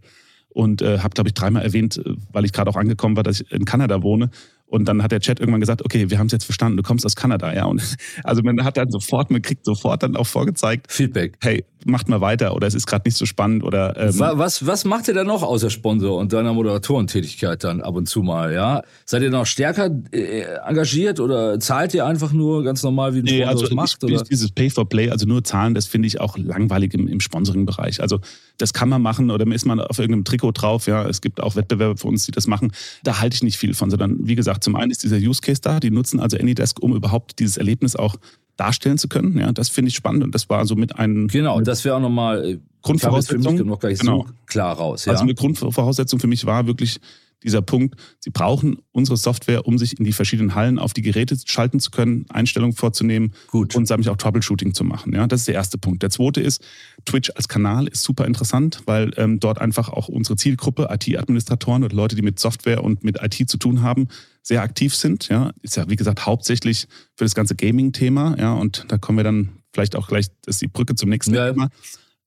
und 0.53 0.81
äh, 0.81 0.99
habe, 0.99 1.13
glaube 1.13 1.29
ich, 1.29 1.33
dreimal 1.33 1.63
erwähnt, 1.63 1.97
äh, 1.97 2.15
weil 2.31 2.45
ich 2.45 2.53
gerade 2.53 2.69
auch 2.69 2.75
angekommen 2.75 3.15
war, 3.15 3.23
dass 3.23 3.41
ich 3.41 3.51
in 3.51 3.65
Kanada 3.65 4.01
wohne. 4.03 4.29
Und 4.65 4.87
dann 4.87 5.03
hat 5.03 5.11
der 5.11 5.19
Chat 5.19 5.39
irgendwann 5.39 5.59
gesagt, 5.59 5.85
okay, 5.85 6.09
wir 6.09 6.17
haben 6.17 6.25
es 6.27 6.31
jetzt 6.31 6.45
verstanden, 6.45 6.77
du 6.77 6.83
kommst 6.83 7.05
aus 7.05 7.15
Kanada, 7.15 7.53
ja. 7.53 7.65
Und 7.65 7.95
also 8.23 8.41
man 8.43 8.63
hat 8.63 8.77
dann 8.77 8.89
sofort, 8.89 9.29
man 9.29 9.41
kriegt 9.41 9.65
sofort 9.65 10.01
dann 10.01 10.15
auch 10.15 10.25
vorgezeigt, 10.25 10.91
Feedback. 10.91 11.37
hey, 11.41 11.63
macht 11.85 12.09
mal 12.09 12.21
weiter 12.21 12.55
oder 12.55 12.67
es 12.67 12.73
ist 12.75 12.87
gerade 12.87 13.03
nicht 13.07 13.17
so 13.17 13.25
spannend 13.25 13.63
oder 13.63 13.95
ähm, 13.97 14.19
Wa- 14.19 14.37
Was, 14.37 14.65
was 14.65 14.85
macht 14.85 15.07
ihr 15.07 15.13
denn 15.13 15.27
noch 15.27 15.43
außer 15.43 15.69
Sponsor 15.69 16.17
und 16.17 16.33
deiner 16.33 16.53
Moderatorentätigkeit 16.53 17.63
dann 17.63 17.81
ab 17.81 17.95
und 17.95 18.07
zu 18.07 18.21
mal, 18.21 18.53
ja? 18.53 18.81
Seid 19.05 19.21
ihr 19.23 19.29
noch 19.29 19.45
stärker 19.45 19.89
äh, 20.11 20.43
engagiert 20.67 21.19
oder 21.19 21.59
zahlt 21.59 21.93
ihr 21.93 22.05
einfach 22.05 22.31
nur 22.33 22.63
ganz 22.63 22.83
normal, 22.83 23.13
wie 23.15 23.19
ein 23.19 23.23
Nee, 23.25 23.41
Sponsor 23.41 23.49
also 23.49 23.65
es 23.65 23.71
macht? 23.71 24.03
ich, 24.03 24.13
Oder? 24.13 24.23
dieses 24.23 24.51
Pay 24.51 24.69
for 24.69 24.87
Play, 24.87 25.09
also 25.09 25.25
nur 25.25 25.43
Zahlen, 25.43 25.73
das 25.73 25.85
finde 25.87 26.07
ich 26.07 26.19
auch 26.19 26.37
langweilig 26.37 26.93
im, 26.93 27.07
im 27.07 27.19
Sponsoring-Bereich. 27.19 28.01
Also 28.01 28.19
das 28.57 28.73
kann 28.73 28.89
man 28.89 29.01
machen 29.01 29.31
oder 29.31 29.45
ist 29.53 29.65
man 29.65 29.79
auf 29.79 29.99
irgendeinem 29.99 30.25
Trikot 30.25 30.51
drauf. 30.51 30.87
Ja, 30.87 31.07
es 31.07 31.21
gibt 31.21 31.41
auch 31.41 31.55
Wettbewerbe 31.55 31.97
für 31.97 32.07
uns, 32.07 32.25
die 32.25 32.31
das 32.31 32.47
machen. 32.47 32.71
Da 33.03 33.19
halte 33.19 33.35
ich 33.35 33.43
nicht 33.43 33.57
viel 33.57 33.73
von, 33.73 33.89
sondern 33.89 34.17
wie 34.27 34.35
gesagt, 34.35 34.63
zum 34.63 34.75
einen 34.75 34.91
ist 34.91 35.03
dieser 35.03 35.17
Use 35.17 35.41
Case 35.41 35.61
da. 35.61 35.79
Die 35.79 35.91
nutzen 35.91 36.19
also 36.19 36.37
AnyDesk, 36.37 36.81
um 36.81 36.95
überhaupt 36.95 37.39
dieses 37.39 37.57
Erlebnis 37.57 37.95
auch 37.95 38.15
darstellen 38.57 38.97
zu 38.97 39.07
können. 39.07 39.37
Ja, 39.37 39.51
das 39.51 39.69
finde 39.69 39.89
ich 39.89 39.95
spannend 39.95 40.23
und 40.23 40.33
das 40.35 40.49
war 40.49 40.65
so 40.65 40.75
mit 40.75 40.97
einem 40.97 41.27
Genau, 41.27 41.59
das 41.61 41.83
wäre 41.85 41.95
auch 41.95 41.99
nochmal 42.01 42.45
äh, 42.45 42.59
Grundvoraussetzung. 42.81 43.43
für 43.57 43.63
mich 43.63 43.65
noch 43.65 43.79
gar 43.79 43.89
nicht 43.89 44.01
Genau. 44.01 44.25
so 44.27 44.33
klar 44.45 44.75
raus. 44.75 45.05
Ja? 45.05 45.13
Also 45.13 45.23
eine 45.23 45.33
Grundvoraussetzung 45.35 46.19
für 46.19 46.27
mich 46.27 46.45
war 46.45 46.67
wirklich 46.67 46.99
dieser 47.43 47.61
Punkt, 47.61 47.95
Sie 48.19 48.29
brauchen 48.29 48.77
unsere 48.91 49.17
Software, 49.17 49.67
um 49.67 49.77
sich 49.77 49.99
in 49.99 50.05
die 50.05 50.13
verschiedenen 50.13 50.55
Hallen 50.55 50.79
auf 50.79 50.93
die 50.93 51.01
Geräte 51.01 51.37
schalten 51.45 51.79
zu 51.79 51.91
können, 51.91 52.25
Einstellungen 52.29 52.75
vorzunehmen 52.75 53.33
Gut. 53.47 53.75
und 53.75 53.89
nämlich 53.89 54.09
auch 54.09 54.17
Troubleshooting 54.17 54.73
zu 54.73 54.83
machen. 54.83 55.13
Ja, 55.13 55.27
das 55.27 55.41
ist 55.41 55.47
der 55.47 55.55
erste 55.55 55.77
Punkt. 55.77 56.03
Der 56.03 56.09
zweite 56.09 56.41
ist, 56.41 56.63
Twitch 57.05 57.31
als 57.35 57.47
Kanal 57.47 57.87
ist 57.87 58.03
super 58.03 58.25
interessant, 58.25 58.81
weil 58.85 59.11
ähm, 59.17 59.39
dort 59.39 59.59
einfach 59.59 59.89
auch 59.89 60.07
unsere 60.07 60.35
Zielgruppe, 60.35 60.87
IT-Administratoren 60.89 61.83
oder 61.83 61.95
Leute, 61.95 62.15
die 62.15 62.21
mit 62.21 62.39
Software 62.39 62.83
und 62.83 63.03
mit 63.03 63.21
IT 63.21 63.49
zu 63.49 63.57
tun 63.57 63.81
haben, 63.81 64.07
sehr 64.41 64.61
aktiv 64.61 64.95
sind. 64.95 65.29
Ja, 65.29 65.51
ist 65.61 65.77
ja 65.77 65.89
wie 65.89 65.95
gesagt 65.95 66.25
hauptsächlich 66.25 66.87
für 67.15 67.25
das 67.25 67.35
ganze 67.35 67.55
Gaming-Thema. 67.55 68.35
Ja, 68.37 68.53
und 68.53 68.85
da 68.87 68.97
kommen 68.97 69.17
wir 69.17 69.23
dann 69.23 69.49
vielleicht 69.73 69.95
auch 69.95 70.07
gleich, 70.07 70.27
das 70.43 70.55
ist 70.55 70.61
die 70.61 70.67
Brücke 70.67 70.95
zum 70.95 71.09
nächsten 71.09 71.33
Ja. 71.33 71.51
Thema. 71.51 71.69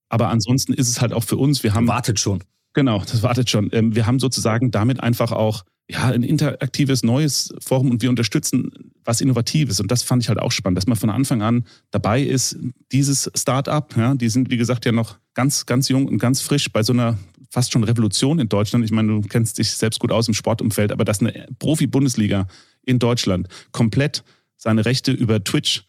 Aber 0.08 0.28
ansonsten 0.28 0.72
ist 0.72 0.88
es 0.88 1.00
halt 1.00 1.12
auch 1.12 1.24
für 1.24 1.36
uns, 1.36 1.62
wir 1.62 1.74
haben 1.74 1.88
Wartet 1.88 2.20
schon. 2.20 2.42
Genau, 2.76 2.98
das 2.98 3.22
wartet 3.22 3.48
schon. 3.48 3.70
Ähm, 3.72 3.94
Wir 3.94 4.06
haben 4.06 4.18
sozusagen 4.18 4.70
damit 4.70 5.00
einfach 5.02 5.32
auch 5.32 5.64
ja, 5.88 6.08
ein 6.08 6.22
interaktives 6.22 7.02
neues 7.02 7.54
Forum 7.58 7.90
und 7.90 8.02
wir 8.02 8.10
unterstützen 8.10 8.92
was 9.02 9.22
Innovatives. 9.22 9.80
Und 9.80 9.90
das 9.90 10.02
fand 10.02 10.22
ich 10.22 10.28
halt 10.28 10.38
auch 10.38 10.52
spannend, 10.52 10.76
dass 10.76 10.86
man 10.86 10.98
von 10.98 11.08
Anfang 11.08 11.40
an 11.40 11.64
dabei 11.90 12.20
ist. 12.20 12.58
Dieses 12.92 13.30
Start-up, 13.34 13.96
ja, 13.96 14.14
die 14.14 14.28
sind, 14.28 14.50
wie 14.50 14.58
gesagt, 14.58 14.84
ja 14.84 14.92
noch 14.92 15.16
ganz, 15.32 15.64
ganz 15.64 15.88
jung 15.88 16.06
und 16.06 16.18
ganz 16.18 16.42
frisch 16.42 16.70
bei 16.70 16.82
so 16.82 16.92
einer 16.92 17.16
fast 17.50 17.72
schon 17.72 17.82
Revolution 17.82 18.38
in 18.38 18.50
Deutschland. 18.50 18.84
Ich 18.84 18.90
meine, 18.90 19.08
du 19.08 19.20
kennst 19.22 19.56
dich 19.56 19.70
selbst 19.70 19.98
gut 19.98 20.12
aus 20.12 20.28
im 20.28 20.34
Sportumfeld, 20.34 20.92
aber 20.92 21.06
dass 21.06 21.20
eine 21.20 21.46
Profi-Bundesliga 21.58 22.46
in 22.82 22.98
Deutschland 22.98 23.48
komplett 23.72 24.22
seine 24.58 24.84
Rechte 24.84 25.12
über 25.12 25.42
Twitch 25.42 25.85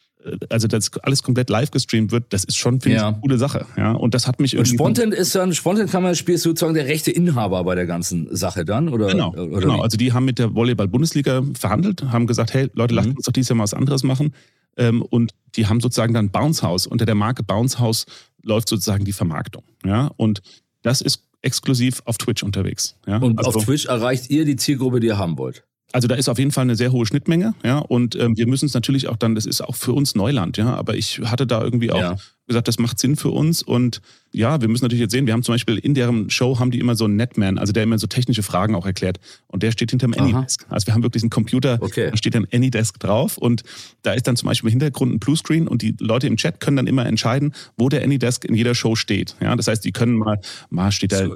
also 0.50 0.68
dass 0.68 0.92
alles 1.04 1.24
komplett 1.24 1.50
live 1.50 1.72
gestreamt 1.72 2.12
wird, 2.12 2.26
das 2.34 2.44
ist 2.44 2.58
schon, 2.58 2.82
finde 2.82 2.98
Ja. 2.98 3.02
ich, 3.10 3.14
eine 3.16 3.22
coole 3.22 3.38
Sache. 3.38 3.66
Ja, 3.78 3.92
und 3.94 4.14
das 4.14 4.28
hat 4.28 4.40
mich 4.40 4.54
Und 4.54 4.60
irgendwie. 4.60 4.76
Spontan 4.78 5.12
ist 5.12 5.36
dann, 5.36 5.54
Spontan 5.54 5.88
kann 5.88 6.04
man 6.04 6.12
das 6.12 6.18
Spiel 6.18 6.36
ist 6.36 6.44
sozusagen 6.44 6.74
der 6.74 6.86
rechte 6.86 7.12
Inhaber 7.12 7.64
bei 7.64 7.76
der 7.76 7.86
ganzen 7.86 8.28
Sache 8.36 8.66
dann, 8.66 8.90
oder? 8.90 9.08
Genau, 9.08 9.32
oder 9.34 9.60
genau. 9.62 9.78
wie? 9.78 9.82
Also 9.82 9.98
die 9.98 10.14
haben 10.14 10.26
mit 10.26 10.40
der 10.40 10.54
Volleyball-Bundesliga 10.56 11.44
verhandelt, 11.58 12.04
haben 12.12 12.28
gesagt, 12.28 12.54
hey 12.54 12.70
Leute, 12.74 12.94
lasst 12.96 13.10
Mhm. 13.10 13.16
uns 13.16 13.26
doch 13.26 13.34
dieses 13.34 13.50
Jahr 13.50 13.58
mal 13.58 13.64
was 13.64 13.74
anderes 13.74 14.04
machen. 14.04 14.34
Ähm, 14.78 15.02
und 15.02 15.32
die 15.56 15.66
haben 15.68 15.80
sozusagen 15.82 16.14
dann 16.14 16.30
Bounce 16.30 16.62
House. 16.62 16.86
Unter 16.88 17.06
der 17.06 17.16
Marke 17.16 17.44
Bounce 17.44 17.80
House 17.80 18.06
läuft 18.44 18.70
sozusagen 18.70 19.06
die 19.06 19.14
Vermarktung. 19.14 19.64
Ja, 19.84 20.12
und 20.18 20.42
das 20.84 21.02
ist 21.02 21.24
exklusiv 21.42 22.02
auf 22.06 22.18
Twitch 22.18 22.44
unterwegs. 22.44 22.96
Ja, 23.08 23.18
Und 23.18 23.38
also, 23.40 23.60
auf 23.60 23.66
Twitch 23.66 23.86
erreicht 23.86 24.30
ihr 24.30 24.46
die 24.46 24.56
Zielgruppe, 24.56 25.00
die 25.00 25.08
ihr 25.08 25.18
haben 25.18 25.38
wollt. 25.38 25.64
Also 25.94 26.08
da 26.08 26.16
ist 26.16 26.30
auf 26.30 26.38
jeden 26.38 26.52
Fall 26.52 26.64
eine 26.64 26.76
sehr 26.76 26.92
hohe 26.92 27.06
Schnittmenge. 27.06 27.54
Ja, 27.64 27.80
und 27.80 28.16
ähm, 28.16 28.38
wir 28.38 28.48
müssen 28.48 28.66
es 28.66 28.74
natürlich 28.74 29.08
auch 29.08 29.16
dann, 29.16 29.36
das 29.36 29.46
ist 29.46 29.62
auch 29.62 29.76
für 29.76 29.94
uns 29.94 30.16
Neuland. 30.16 30.58
Ja, 30.58 30.76
aber 30.76 30.96
ich 30.96 31.20
hatte 31.26 31.48
da 31.48 31.64
irgendwie 31.64 31.92
auch 31.92 32.00
Ja. 32.00 32.16
Gesagt, 32.48 32.68
das 32.68 32.80
macht 32.80 33.00
Sinn 33.00 33.16
für 33.16 33.30
uns. 33.30 33.62
Und 33.62 34.02
ja, 34.32 34.62
wir 34.62 34.68
müssen 34.68 34.84
natürlich 34.86 35.02
jetzt 35.02 35.12
sehen, 35.12 35.26
wir 35.26 35.34
haben 35.34 35.44
zum 35.44 35.54
Beispiel 35.54 35.78
in 35.78 35.94
deren 35.94 36.30
Show 36.30 36.60
haben 36.60 36.72
die 36.72 36.80
immer 36.80 36.96
so 36.96 37.06
einen 37.06 37.16
Netman, 37.16 37.58
also 37.58 37.74
der 37.74 37.84
immer 37.84 37.98
so 38.00 38.08
technische 38.08 38.44
Fragen 38.44 38.76
auch 38.76 38.86
erklärt. 38.86 39.20
Und 39.48 39.64
der 39.64 39.72
steht 39.72 39.92
hinterm. 39.92 40.14
Anydesk. 40.18 40.66
Also 40.70 40.88
wir 40.88 40.94
haben 40.94 41.04
wirklich 41.04 41.24
einen 41.24 41.30
Computer, 41.30 41.78
Okay. 41.82 42.10
da 42.12 42.18
steht 42.18 42.36
dann 42.36 42.48
Anydesk 42.52 43.00
drauf 43.00 43.38
und 43.38 43.64
da 44.02 44.14
ist 44.14 44.28
dann 44.28 44.36
zum 44.36 44.48
Beispiel 44.48 44.70
im 44.70 44.72
Hintergrund 44.72 45.14
ein 45.14 45.20
Bluescreen 45.20 45.68
und 45.68 45.82
die 45.82 45.96
Leute 46.00 46.28
im 46.28 46.38
Chat 46.38 46.60
können 46.60 46.78
dann 46.78 46.88
immer 46.88 47.06
entscheiden, 47.06 47.54
wo 47.78 47.90
der 47.90 48.04
Anydesk 48.04 48.46
in 48.46 48.56
jeder 48.56 48.76
Show 48.76 48.96
steht. 48.96 49.36
Ja, 49.42 49.56
das 49.56 49.68
heißt, 49.68 49.84
die 49.84 49.92
können 49.92 50.16
mal, 50.16 50.40
mal 50.70 50.92
steht 50.92 51.12
da. 51.12 51.28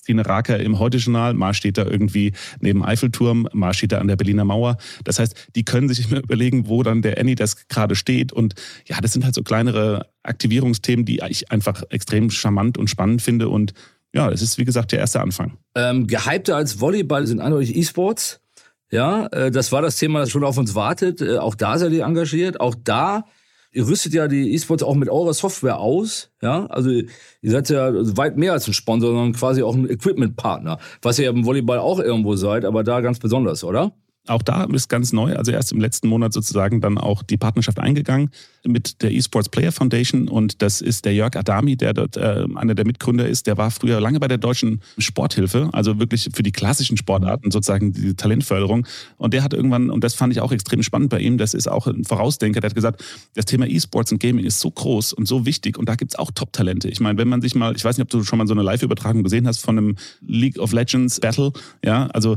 Christine 0.00 0.24
Raker 0.26 0.58
im 0.58 0.78
Heute-Journal, 0.78 1.34
mal 1.34 1.52
steht 1.54 1.76
da 1.76 1.84
irgendwie 1.84 2.32
neben 2.60 2.82
Eiffelturm, 2.84 3.48
mal 3.52 3.74
steht 3.74 3.92
da 3.92 3.98
an 3.98 4.08
der 4.08 4.16
Berliner 4.16 4.44
Mauer. 4.44 4.78
Das 5.04 5.18
heißt, 5.18 5.48
die 5.54 5.64
können 5.64 5.88
sich 5.88 6.10
immer 6.10 6.22
überlegen, 6.22 6.68
wo 6.68 6.82
dann 6.82 7.02
der 7.02 7.18
Anydesk 7.18 7.68
gerade 7.68 7.94
steht. 7.94 8.32
Und 8.32 8.54
ja, 8.86 9.00
das 9.00 9.12
sind 9.12 9.24
halt 9.24 9.34
so 9.34 9.42
kleinere 9.42 10.06
Aktivierungsthemen, 10.50 11.04
die 11.04 11.20
ich 11.28 11.52
einfach 11.52 11.84
extrem 11.90 12.28
charmant 12.30 12.76
und 12.76 12.90
spannend 12.90 13.22
finde. 13.22 13.48
Und 13.48 13.72
ja, 14.12 14.28
es 14.30 14.42
ist, 14.42 14.58
wie 14.58 14.64
gesagt, 14.64 14.90
der 14.90 14.98
erste 14.98 15.20
Anfang. 15.20 15.58
Ähm, 15.76 16.08
gehypter 16.08 16.56
als 16.56 16.80
Volleyball 16.80 17.26
sind 17.26 17.40
eindeutig 17.40 17.76
E-Sports. 17.76 18.40
Ja, 18.90 19.26
äh, 19.26 19.52
das 19.52 19.70
war 19.70 19.82
das 19.82 19.96
Thema, 19.96 20.18
das 20.18 20.30
schon 20.30 20.42
auf 20.42 20.58
uns 20.58 20.74
wartet. 20.74 21.20
Äh, 21.20 21.38
auch 21.38 21.54
da 21.54 21.78
seid 21.78 21.92
ihr 21.92 22.04
engagiert. 22.04 22.60
Auch 22.60 22.74
da, 22.82 23.26
ihr 23.70 23.86
rüstet 23.86 24.12
ja 24.12 24.26
die 24.26 24.52
E-Sports 24.52 24.82
auch 24.82 24.96
mit 24.96 25.08
eurer 25.08 25.34
Software 25.34 25.78
aus. 25.78 26.32
Ja, 26.42 26.66
also 26.66 26.90
ihr 26.90 27.06
seid 27.44 27.70
ja 27.70 27.92
weit 28.16 28.36
mehr 28.36 28.52
als 28.52 28.66
ein 28.66 28.74
Sponsor, 28.74 29.10
sondern 29.10 29.32
quasi 29.32 29.62
auch 29.62 29.76
ein 29.76 29.88
Equipment-Partner. 29.88 30.80
Was 31.02 31.20
ihr 31.20 31.26
ja 31.26 31.30
im 31.30 31.46
Volleyball 31.46 31.78
auch 31.78 32.00
irgendwo 32.00 32.34
seid, 32.34 32.64
aber 32.64 32.82
da 32.82 33.00
ganz 33.00 33.20
besonders, 33.20 33.62
oder? 33.62 33.92
Auch 34.30 34.42
da 34.42 34.62
ist 34.64 34.88
ganz 34.88 35.12
neu, 35.12 35.34
also 35.34 35.50
erst 35.50 35.72
im 35.72 35.80
letzten 35.80 36.06
Monat 36.06 36.32
sozusagen 36.32 36.80
dann 36.80 36.98
auch 36.98 37.24
die 37.24 37.36
Partnerschaft 37.36 37.80
eingegangen 37.80 38.30
mit 38.64 39.02
der 39.02 39.12
Esports 39.12 39.48
Player 39.48 39.72
Foundation 39.72 40.28
und 40.28 40.62
das 40.62 40.80
ist 40.80 41.04
der 41.04 41.14
Jörg 41.14 41.34
Adami, 41.34 41.76
der 41.76 41.94
dort 41.94 42.16
äh, 42.16 42.44
einer 42.54 42.76
der 42.76 42.86
Mitgründer 42.86 43.26
ist. 43.26 43.48
Der 43.48 43.56
war 43.56 43.72
früher 43.72 44.00
lange 44.00 44.20
bei 44.20 44.28
der 44.28 44.38
deutschen 44.38 44.82
Sporthilfe, 44.98 45.70
also 45.72 45.98
wirklich 45.98 46.28
für 46.32 46.44
die 46.44 46.52
klassischen 46.52 46.96
Sportarten 46.96 47.50
sozusagen 47.50 47.92
die 47.92 48.14
Talentförderung. 48.14 48.86
Und 49.16 49.34
der 49.34 49.42
hat 49.42 49.52
irgendwann, 49.52 49.90
und 49.90 50.04
das 50.04 50.14
fand 50.14 50.32
ich 50.32 50.40
auch 50.40 50.52
extrem 50.52 50.84
spannend 50.84 51.10
bei 51.10 51.18
ihm, 51.18 51.36
das 51.36 51.52
ist 51.52 51.68
auch 51.68 51.88
ein 51.88 52.04
Vorausdenker, 52.04 52.60
der 52.60 52.70
hat 52.70 52.74
gesagt, 52.76 53.02
das 53.34 53.46
Thema 53.46 53.66
Esports 53.66 54.12
und 54.12 54.20
Gaming 54.20 54.44
ist 54.44 54.60
so 54.60 54.70
groß 54.70 55.12
und 55.12 55.26
so 55.26 55.44
wichtig 55.44 55.76
und 55.76 55.88
da 55.88 55.96
gibt's 55.96 56.14
auch 56.14 56.30
Top-Talente. 56.30 56.88
Ich 56.88 57.00
meine, 57.00 57.18
wenn 57.18 57.28
man 57.28 57.42
sich 57.42 57.56
mal, 57.56 57.74
ich 57.74 57.84
weiß 57.84 57.96
nicht, 57.96 58.04
ob 58.04 58.10
du 58.10 58.22
schon 58.22 58.38
mal 58.38 58.46
so 58.46 58.54
eine 58.54 58.62
Live-Übertragung 58.62 59.24
gesehen 59.24 59.48
hast 59.48 59.58
von 59.58 59.76
einem 59.76 59.96
League 60.20 60.58
of 60.60 60.72
Legends 60.72 61.18
Battle, 61.18 61.52
ja, 61.84 62.06
also 62.08 62.36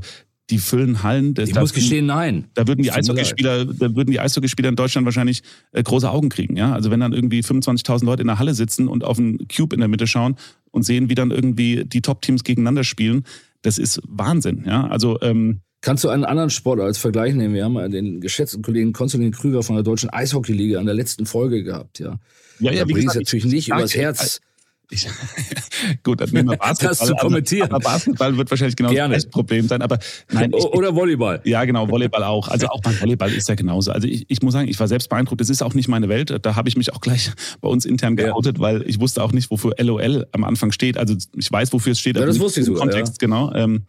die 0.49 0.57
füllen 0.57 1.03
Hallen. 1.03 1.33
ich 1.37 1.55
muss 1.55 1.73
gestehen, 1.73 2.05
nein. 2.07 2.45
Da 2.53 2.67
würden 2.67 2.83
die 2.83 2.91
Eishockeyspieler, 2.91 3.65
da 3.65 3.95
würden 3.95 4.11
die 4.11 4.19
Eishockeyspieler 4.19 4.69
in 4.69 4.75
Deutschland 4.75 5.05
wahrscheinlich 5.05 5.41
äh, 5.71 5.81
große 5.81 6.09
Augen 6.09 6.29
kriegen. 6.29 6.57
Ja? 6.57 6.73
Also 6.73 6.91
wenn 6.91 6.99
dann 6.99 7.13
irgendwie 7.13 7.39
25.000 7.39 8.03
Leute 8.03 8.21
in 8.21 8.27
der 8.27 8.39
Halle 8.39 8.53
sitzen 8.53 8.87
und 8.87 9.03
auf 9.03 9.17
einen 9.17 9.47
Cube 9.47 9.73
in 9.73 9.79
der 9.79 9.87
Mitte 9.87 10.05
schauen 10.05 10.35
und 10.71 10.83
sehen, 10.83 11.09
wie 11.09 11.15
dann 11.15 11.31
irgendwie 11.31 11.85
die 11.85 12.01
Top-Teams 12.01 12.43
gegeneinander 12.43 12.83
spielen, 12.83 13.23
das 13.61 13.77
ist 13.77 14.01
Wahnsinn. 14.07 14.63
Ja? 14.67 14.87
Also 14.87 15.19
ähm, 15.21 15.61
Kannst 15.79 16.03
du 16.03 16.09
einen 16.09 16.23
anderen 16.23 16.49
Sport 16.49 16.79
als 16.79 16.97
Vergleich 16.97 17.33
nehmen? 17.35 17.53
Wir 17.53 17.65
haben 17.65 17.91
den 17.91 18.21
geschätzten 18.21 18.61
Kollegen 18.61 18.93
Konstantin 18.93 19.31
Krüger 19.31 19.63
von 19.63 19.75
der 19.75 19.83
Deutschen 19.83 20.09
Eishockeyliga 20.09 20.79
an 20.79 20.85
der 20.85 20.95
letzten 20.95 21.25
Folge 21.25 21.63
gehabt, 21.63 21.99
ja. 21.99 22.19
Ja, 22.59 22.71
ja, 22.71 22.87
wie 22.87 22.93
gesagt, 22.93 23.15
natürlich 23.15 23.45
nicht 23.45 23.67
übers 23.67 23.95
Herz. 23.95 24.39
Ich, 24.39 24.52
gut, 26.03 26.21
dann 26.21 26.29
nehmen 26.29 26.49
wir 26.49 26.57
Basketball. 26.57 26.89
Das 26.89 27.07
zu 27.07 27.15
kommentieren. 27.15 27.71
Aber 27.71 27.79
Basketball 27.79 28.37
wird 28.37 28.49
wahrscheinlich 28.49 28.75
genau 28.75 28.91
Gerne. 28.91 29.15
das 29.15 29.25
Problem 29.25 29.67
sein. 29.67 29.81
Aber 29.81 29.99
nein, 30.31 30.51
ich, 30.55 30.63
Oder 30.65 30.95
Volleyball. 30.95 31.41
Ja, 31.45 31.65
genau, 31.65 31.89
Volleyball 31.89 32.23
auch. 32.23 32.47
Also 32.47 32.67
auch 32.67 32.81
beim 32.81 32.99
Volleyball 32.99 33.31
ist 33.31 33.49
ja 33.49 33.55
genauso. 33.55 33.91
Also 33.91 34.07
ich, 34.07 34.25
ich 34.27 34.41
muss 34.41 34.53
sagen, 34.53 34.67
ich 34.67 34.79
war 34.79 34.87
selbst 34.87 35.09
beeindruckt. 35.09 35.41
Das 35.41 35.49
ist 35.49 35.61
auch 35.63 35.73
nicht 35.73 35.87
meine 35.87 36.09
Welt. 36.09 36.37
Da 36.41 36.55
habe 36.55 36.69
ich 36.69 36.77
mich 36.77 36.93
auch 36.93 37.01
gleich 37.01 37.31
bei 37.61 37.69
uns 37.69 37.85
intern 37.85 38.15
geoutet, 38.15 38.57
ja. 38.57 38.63
weil 38.63 38.83
ich 38.87 38.99
wusste 38.99 39.23
auch 39.23 39.31
nicht, 39.31 39.49
wofür 39.51 39.73
LOL 39.77 40.27
am 40.31 40.43
Anfang 40.43 40.71
steht. 40.71 40.97
Also 40.97 41.15
ich 41.35 41.51
weiß, 41.51 41.73
wofür 41.73 41.93
es 41.93 41.99
steht. 41.99 42.17
Ja, 42.17 42.25
das 42.25 42.39
wusste 42.39 42.59
ich 42.59 42.65
sogar. 42.65 42.81
Kontext, 42.81 43.21
ja. 43.21 43.27
genau. 43.27 43.53
Ähm, 43.53 43.85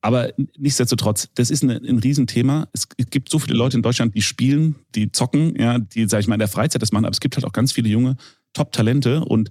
aber 0.00 0.32
nichtsdestotrotz, 0.56 1.28
das 1.34 1.50
ist 1.50 1.62
ein, 1.62 1.70
ein 1.70 1.98
Riesenthema. 1.98 2.68
Es 2.72 2.88
gibt 3.10 3.30
so 3.30 3.38
viele 3.38 3.56
Leute 3.56 3.76
in 3.76 3.82
Deutschland, 3.82 4.14
die 4.14 4.22
spielen, 4.22 4.76
die 4.94 5.10
zocken, 5.10 5.58
ja, 5.58 5.78
die, 5.78 6.08
sag 6.08 6.20
ich 6.20 6.28
mal, 6.28 6.36
in 6.36 6.40
der 6.40 6.48
Freizeit 6.48 6.82
das 6.82 6.92
machen. 6.92 7.04
Aber 7.04 7.12
es 7.12 7.20
gibt 7.20 7.36
halt 7.36 7.44
auch 7.44 7.52
ganz 7.52 7.72
viele 7.72 7.88
junge 7.88 8.16
Top-Talente 8.52 9.24
und 9.24 9.50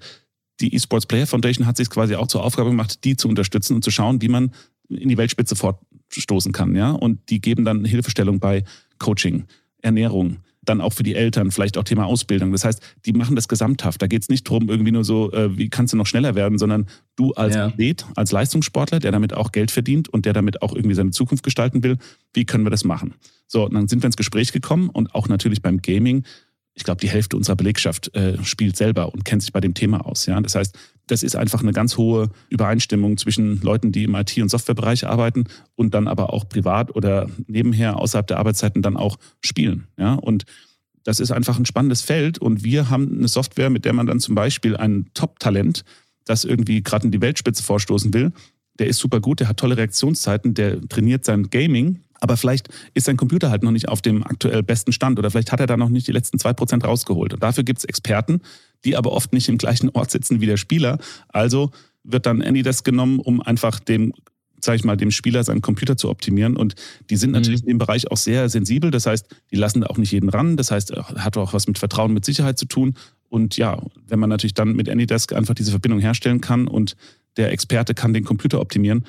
die 0.59 0.73
eSports 0.75 1.05
Player 1.05 1.27
Foundation 1.27 1.67
hat 1.67 1.77
sich 1.77 1.89
quasi 1.89 2.15
auch 2.15 2.27
zur 2.27 2.43
Aufgabe 2.43 2.69
gemacht, 2.69 3.03
die 3.03 3.15
zu 3.15 3.27
unterstützen 3.27 3.75
und 3.75 3.83
zu 3.83 3.91
schauen, 3.91 4.21
wie 4.21 4.29
man 4.29 4.51
in 4.89 5.09
die 5.09 5.17
Weltspitze 5.17 5.55
fortstoßen 5.55 6.51
kann. 6.51 6.75
Ja? 6.75 6.91
Und 6.91 7.29
die 7.29 7.41
geben 7.41 7.65
dann 7.65 7.85
Hilfestellung 7.85 8.39
bei 8.39 8.63
Coaching, 8.99 9.45
Ernährung, 9.81 10.37
dann 10.63 10.81
auch 10.81 10.93
für 10.93 11.03
die 11.03 11.15
Eltern, 11.15 11.51
vielleicht 11.51 11.77
auch 11.77 11.83
Thema 11.83 12.05
Ausbildung. 12.05 12.51
Das 12.51 12.65
heißt, 12.65 12.81
die 13.05 13.13
machen 13.13 13.35
das 13.35 13.47
gesamthaft. 13.47 14.01
Da 14.01 14.07
geht 14.07 14.23
es 14.23 14.29
nicht 14.29 14.47
darum, 14.47 14.69
irgendwie 14.69 14.91
nur 14.91 15.03
so, 15.03 15.31
äh, 15.31 15.57
wie 15.57 15.69
kannst 15.69 15.93
du 15.93 15.97
noch 15.97 16.07
schneller 16.07 16.35
werden, 16.35 16.57
sondern 16.57 16.87
du 17.15 17.33
als 17.33 17.55
ja. 17.55 17.67
Athlet, 17.67 18.05
als 18.15 18.31
Leistungssportler, 18.31 18.99
der 18.99 19.11
damit 19.11 19.33
auch 19.33 19.51
Geld 19.51 19.71
verdient 19.71 20.09
und 20.09 20.25
der 20.25 20.33
damit 20.33 20.61
auch 20.61 20.73
irgendwie 20.73 20.95
seine 20.95 21.11
Zukunft 21.11 21.43
gestalten 21.43 21.83
will, 21.83 21.97
wie 22.33 22.45
können 22.45 22.65
wir 22.65 22.69
das 22.69 22.83
machen? 22.83 23.13
So, 23.47 23.67
dann 23.69 23.87
sind 23.87 24.03
wir 24.03 24.07
ins 24.07 24.17
Gespräch 24.17 24.51
gekommen 24.51 24.89
und 24.89 25.15
auch 25.15 25.29
natürlich 25.29 25.61
beim 25.61 25.81
Gaming 25.81 26.25
ich 26.77 26.83
glaube, 26.83 27.01
die 27.01 27.09
Hälfte 27.09 27.35
unserer 27.35 27.55
Belegschaft 27.55 28.15
äh, 28.15 28.37
spielt 28.43 28.77
selber 28.77 29.11
und 29.11 29.25
kennt 29.25 29.41
sich 29.41 29.51
bei 29.51 29.59
dem 29.59 29.73
Thema 29.73 30.05
aus. 30.05 30.27
Ja? 30.27 30.39
Das 30.39 30.53
heißt, 30.53 30.77
das 31.07 31.23
ist 31.23 31.35
einfach 31.35 31.63
eine 31.63 31.71
ganz 31.71 31.97
hohe 31.97 32.29
Übereinstimmung 32.49 33.17
zwischen 33.17 33.59
Leuten, 33.61 33.91
die 33.91 34.03
im 34.03 34.13
IT- 34.13 34.37
und 34.37 34.49
Softwarebereich 34.49 35.07
arbeiten 35.07 35.45
und 35.75 35.95
dann 35.95 36.07
aber 36.07 36.31
auch 36.33 36.47
privat 36.47 36.95
oder 36.95 37.31
nebenher 37.47 37.97
außerhalb 37.97 38.27
der 38.27 38.37
Arbeitszeiten 38.37 38.83
dann 38.83 38.95
auch 38.95 39.17
spielen. 39.41 39.87
Ja? 39.97 40.13
Und 40.13 40.45
das 41.03 41.19
ist 41.19 41.31
einfach 41.31 41.57
ein 41.57 41.65
spannendes 41.65 42.03
Feld 42.03 42.37
und 42.37 42.63
wir 42.63 42.91
haben 42.91 43.17
eine 43.17 43.27
Software, 43.27 43.71
mit 43.71 43.83
der 43.83 43.93
man 43.93 44.05
dann 44.05 44.19
zum 44.19 44.35
Beispiel 44.35 44.77
ein 44.77 45.07
Top-Talent, 45.15 45.83
das 46.25 46.43
irgendwie 46.43 46.83
gerade 46.83 47.05
in 47.05 47.11
die 47.11 47.21
Weltspitze 47.21 47.63
vorstoßen 47.63 48.13
will, 48.13 48.33
der 48.77 48.85
ist 48.85 48.99
super 48.99 49.19
gut, 49.19 49.39
der 49.39 49.47
hat 49.47 49.57
tolle 49.57 49.77
Reaktionszeiten, 49.77 50.53
der 50.53 50.79
trainiert 50.87 51.25
sein 51.25 51.49
Gaming 51.49 52.01
aber 52.19 52.37
vielleicht 52.37 52.69
ist 52.93 53.05
sein 53.05 53.17
Computer 53.17 53.49
halt 53.49 53.63
noch 53.63 53.71
nicht 53.71 53.89
auf 53.89 54.01
dem 54.01 54.23
aktuell 54.23 54.63
besten 54.63 54.91
Stand 54.91 55.19
oder 55.19 55.31
vielleicht 55.31 55.51
hat 55.51 55.59
er 55.59 55.67
da 55.67 55.77
noch 55.77 55.89
nicht 55.89 56.07
die 56.07 56.11
letzten 56.11 56.39
zwei 56.39 56.53
Prozent 56.53 56.83
rausgeholt. 56.83 57.33
Und 57.33 57.43
dafür 57.43 57.63
gibt 57.63 57.79
es 57.79 57.85
Experten, 57.85 58.41
die 58.85 58.95
aber 58.95 59.11
oft 59.11 59.33
nicht 59.33 59.49
im 59.49 59.57
gleichen 59.57 59.89
Ort 59.89 60.11
sitzen 60.11 60.41
wie 60.41 60.45
der 60.45 60.57
Spieler. 60.57 60.99
Also 61.29 61.71
wird 62.03 62.25
dann 62.25 62.41
AnyDesk 62.41 62.85
genommen, 62.85 63.19
um 63.19 63.41
einfach 63.41 63.79
dem 63.79 64.13
sage 64.59 64.77
ich 64.77 64.83
mal, 64.83 64.97
dem 64.97 65.11
Spieler 65.11 65.43
seinen 65.43 65.61
Computer 65.61 65.97
zu 65.97 66.09
optimieren. 66.09 66.57
Und 66.57 66.75
die 67.09 67.15
sind 67.15 67.31
natürlich 67.31 67.61
mhm. 67.61 67.69
in 67.69 67.73
dem 67.75 67.77
Bereich 67.77 68.09
auch 68.09 68.17
sehr 68.17 68.49
sensibel. 68.49 68.91
Das 68.91 69.05
heißt, 69.05 69.27
die 69.51 69.55
lassen 69.55 69.81
da 69.81 69.87
auch 69.87 69.97
nicht 69.97 70.11
jeden 70.11 70.29
ran. 70.29 70.57
Das 70.57 70.71
heißt, 70.71 70.93
hat 70.93 71.37
auch 71.37 71.53
was 71.53 71.67
mit 71.67 71.77
Vertrauen, 71.77 72.13
mit 72.13 72.25
Sicherheit 72.25 72.57
zu 72.57 72.65
tun. 72.65 72.95
Und 73.29 73.57
ja, 73.57 73.81
wenn 74.07 74.19
man 74.19 74.29
natürlich 74.29 74.53
dann 74.53 74.75
mit 74.75 74.89
AnyDesk 74.89 75.33
einfach 75.33 75.53
diese 75.53 75.71
Verbindung 75.71 75.99
herstellen 75.99 76.41
kann 76.41 76.67
und 76.67 76.95
der 77.35 77.51
Experte 77.51 77.93
kann 77.93 78.13
den 78.13 78.23
Computer 78.23 78.59
optimieren, 78.59 79.05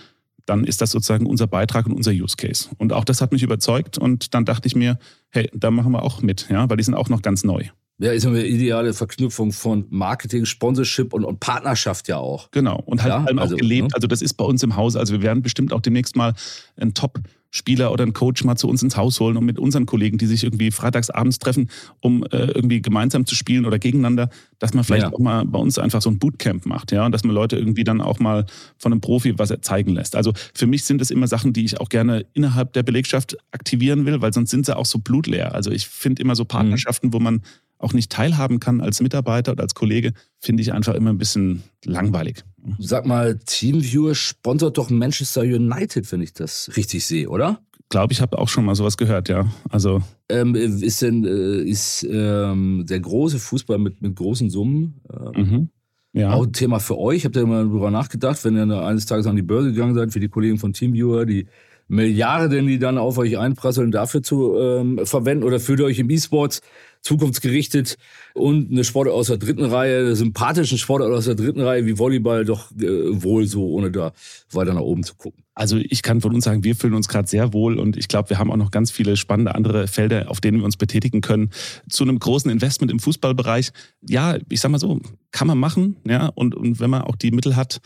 dann 0.48 0.64
ist 0.64 0.80
das 0.80 0.90
sozusagen 0.90 1.26
unser 1.26 1.46
Beitrag 1.46 1.86
und 1.86 1.92
unser 1.92 2.12
Use 2.12 2.36
Case. 2.36 2.68
Und 2.78 2.92
auch 2.92 3.04
das 3.04 3.20
hat 3.20 3.32
mich 3.32 3.42
überzeugt 3.42 3.98
und 3.98 4.34
dann 4.34 4.44
dachte 4.44 4.66
ich 4.66 4.74
mir, 4.74 4.98
hey, 5.30 5.50
da 5.52 5.70
machen 5.70 5.92
wir 5.92 6.02
auch 6.02 6.22
mit, 6.22 6.48
ja, 6.50 6.68
weil 6.68 6.76
die 6.76 6.84
sind 6.84 6.94
auch 6.94 7.08
noch 7.08 7.22
ganz 7.22 7.44
neu. 7.44 7.64
Ja, 8.00 8.12
ist 8.12 8.24
eine 8.26 8.46
ideale 8.46 8.94
Verknüpfung 8.94 9.50
von 9.50 9.86
Marketing, 9.90 10.44
Sponsorship 10.44 11.12
und, 11.12 11.24
und 11.24 11.40
Partnerschaft 11.40 12.06
ja 12.06 12.18
auch. 12.18 12.48
Genau. 12.52 12.80
Und 12.86 13.02
halt 13.02 13.12
ja, 13.12 13.24
allem 13.24 13.40
also, 13.40 13.56
auch 13.56 13.58
gelebt. 13.58 13.88
Ne? 13.88 13.94
Also 13.94 14.06
das 14.06 14.22
ist 14.22 14.34
bei 14.34 14.44
uns 14.44 14.62
im 14.62 14.76
Haus. 14.76 14.94
Also 14.94 15.14
wir 15.14 15.22
werden 15.22 15.42
bestimmt 15.42 15.72
auch 15.72 15.80
demnächst 15.80 16.14
mal 16.14 16.34
ein 16.76 16.94
Top 16.94 17.18
Spieler 17.50 17.92
oder 17.92 18.02
einen 18.02 18.12
Coach 18.12 18.44
mal 18.44 18.56
zu 18.56 18.68
uns 18.68 18.82
ins 18.82 18.96
Haus 18.96 19.20
holen 19.20 19.36
und 19.36 19.44
mit 19.44 19.58
unseren 19.58 19.86
Kollegen, 19.86 20.18
die 20.18 20.26
sich 20.26 20.44
irgendwie 20.44 20.70
freitags 20.70 21.10
abends 21.10 21.38
treffen, 21.38 21.70
um 22.00 22.24
äh, 22.24 22.50
irgendwie 22.50 22.82
gemeinsam 22.82 23.26
zu 23.26 23.34
spielen 23.34 23.64
oder 23.64 23.78
gegeneinander, 23.78 24.28
dass 24.58 24.74
man 24.74 24.84
vielleicht 24.84 25.04
ja. 25.04 25.12
auch 25.12 25.18
mal 25.18 25.44
bei 25.44 25.58
uns 25.58 25.78
einfach 25.78 26.02
so 26.02 26.10
ein 26.10 26.18
Bootcamp 26.18 26.66
macht, 26.66 26.92
ja, 26.92 27.06
und 27.06 27.12
dass 27.12 27.24
man 27.24 27.34
Leute 27.34 27.56
irgendwie 27.56 27.84
dann 27.84 28.00
auch 28.00 28.18
mal 28.18 28.44
von 28.76 28.92
einem 28.92 29.00
Profi 29.00 29.38
was 29.38 29.52
zeigen 29.62 29.94
lässt. 29.94 30.14
Also 30.14 30.32
für 30.54 30.66
mich 30.66 30.84
sind 30.84 31.00
es 31.00 31.10
immer 31.10 31.26
Sachen, 31.26 31.52
die 31.52 31.64
ich 31.64 31.80
auch 31.80 31.88
gerne 31.88 32.26
innerhalb 32.34 32.72
der 32.74 32.82
Belegschaft 32.82 33.36
aktivieren 33.50 34.04
will, 34.04 34.20
weil 34.20 34.32
sonst 34.32 34.50
sind 34.50 34.66
sie 34.66 34.76
auch 34.76 34.86
so 34.86 34.98
blutleer. 34.98 35.54
Also 35.54 35.70
ich 35.70 35.88
finde 35.88 36.22
immer 36.22 36.36
so 36.36 36.44
mhm. 36.44 36.48
Partnerschaften, 36.48 37.08
mhm. 37.08 37.12
wo 37.14 37.20
man 37.20 37.42
auch 37.78 37.92
nicht 37.92 38.10
teilhaben 38.10 38.60
kann 38.60 38.80
als 38.80 39.00
Mitarbeiter 39.00 39.52
oder 39.52 39.62
als 39.62 39.74
Kollege, 39.74 40.12
finde 40.38 40.62
ich 40.62 40.72
einfach 40.72 40.94
immer 40.94 41.10
ein 41.10 41.18
bisschen 41.18 41.62
langweilig. 41.84 42.44
Sag 42.78 43.06
mal, 43.06 43.38
Teamviewer 43.46 44.14
sponsert 44.14 44.78
doch 44.78 44.90
Manchester 44.90 45.42
United, 45.42 46.10
wenn 46.12 46.20
ich 46.20 46.32
das 46.32 46.70
richtig 46.76 47.06
sehe, 47.06 47.28
oder? 47.28 47.60
Glaube 47.88 48.12
ich, 48.12 48.20
habe 48.20 48.38
auch 48.38 48.48
schon 48.48 48.64
mal 48.64 48.74
sowas 48.74 48.96
gehört, 48.96 49.28
ja. 49.30 49.46
Also 49.70 50.02
ähm, 50.28 50.54
ist 50.54 51.00
denn 51.00 51.24
äh, 51.24 51.62
ist 51.62 52.06
ähm, 52.10 52.84
der 52.86 53.00
große 53.00 53.38
Fußball 53.38 53.78
mit, 53.78 54.02
mit 54.02 54.14
großen 54.14 54.50
Summen 54.50 55.00
ähm, 55.10 55.42
mhm. 55.42 55.68
ja. 56.12 56.32
auch 56.32 56.44
ein 56.44 56.52
Thema 56.52 56.80
für 56.80 56.98
euch? 56.98 57.24
Habt 57.24 57.36
ihr 57.36 57.46
mal 57.46 57.64
darüber 57.64 57.90
nachgedacht, 57.90 58.44
wenn 58.44 58.56
ihr 58.56 58.84
eines 58.84 59.06
Tages 59.06 59.26
an 59.26 59.36
die 59.36 59.42
Börse 59.42 59.72
gegangen 59.72 59.94
seid, 59.94 60.12
für 60.12 60.20
die 60.20 60.28
Kollegen 60.28 60.58
von 60.58 60.74
Teamviewer, 60.74 61.24
die 61.24 61.46
Milliarden, 61.88 62.66
die 62.66 62.78
dann 62.78 62.98
auf 62.98 63.16
euch 63.16 63.38
einprasseln, 63.38 63.90
dafür 63.90 64.22
zu 64.22 64.58
ähm, 64.58 65.00
verwenden? 65.04 65.44
Oder 65.44 65.58
fühlt 65.58 65.80
ihr 65.80 65.86
euch 65.86 65.98
im 65.98 66.10
E-Sports 66.10 66.60
zukunftsgerichtet 67.08 67.96
und 68.34 68.70
eine 68.70 68.84
Sportart 68.84 69.14
aus 69.14 69.28
der 69.28 69.38
dritten 69.38 69.64
Reihe, 69.64 70.00
eine 70.00 70.14
sympathischen 70.14 70.78
Sportart 70.78 71.10
aus 71.10 71.24
der 71.24 71.34
dritten 71.34 71.60
Reihe 71.60 71.86
wie 71.86 71.98
Volleyball 71.98 72.44
doch 72.44 72.70
äh, 72.72 73.22
wohl 73.22 73.46
so, 73.46 73.66
ohne 73.68 73.90
da 73.90 74.12
weiter 74.52 74.74
nach 74.74 74.82
oben 74.82 75.02
zu 75.02 75.14
gucken. 75.14 75.42
Also 75.54 75.78
ich 75.78 76.02
kann 76.02 76.20
von 76.20 76.34
uns 76.34 76.44
sagen, 76.44 76.62
wir 76.62 76.76
fühlen 76.76 76.94
uns 76.94 77.08
gerade 77.08 77.26
sehr 77.26 77.52
wohl 77.52 77.78
und 77.78 77.96
ich 77.96 78.06
glaube, 78.06 78.30
wir 78.30 78.38
haben 78.38 78.52
auch 78.52 78.56
noch 78.56 78.70
ganz 78.70 78.90
viele 78.90 79.16
spannende 79.16 79.54
andere 79.54 79.88
Felder, 79.88 80.30
auf 80.30 80.40
denen 80.40 80.58
wir 80.58 80.64
uns 80.64 80.76
betätigen 80.76 81.20
können. 81.20 81.50
Zu 81.88 82.04
einem 82.04 82.18
großen 82.18 82.50
Investment 82.50 82.92
im 82.92 83.00
Fußballbereich, 83.00 83.70
ja, 84.08 84.36
ich 84.48 84.60
sag 84.60 84.70
mal 84.70 84.78
so, 84.78 85.00
kann 85.32 85.48
man 85.48 85.58
machen, 85.58 85.96
ja, 86.06 86.26
und, 86.34 86.54
und 86.54 86.78
wenn 86.78 86.90
man 86.90 87.02
auch 87.02 87.16
die 87.16 87.32
Mittel 87.32 87.56
hat, 87.56 87.80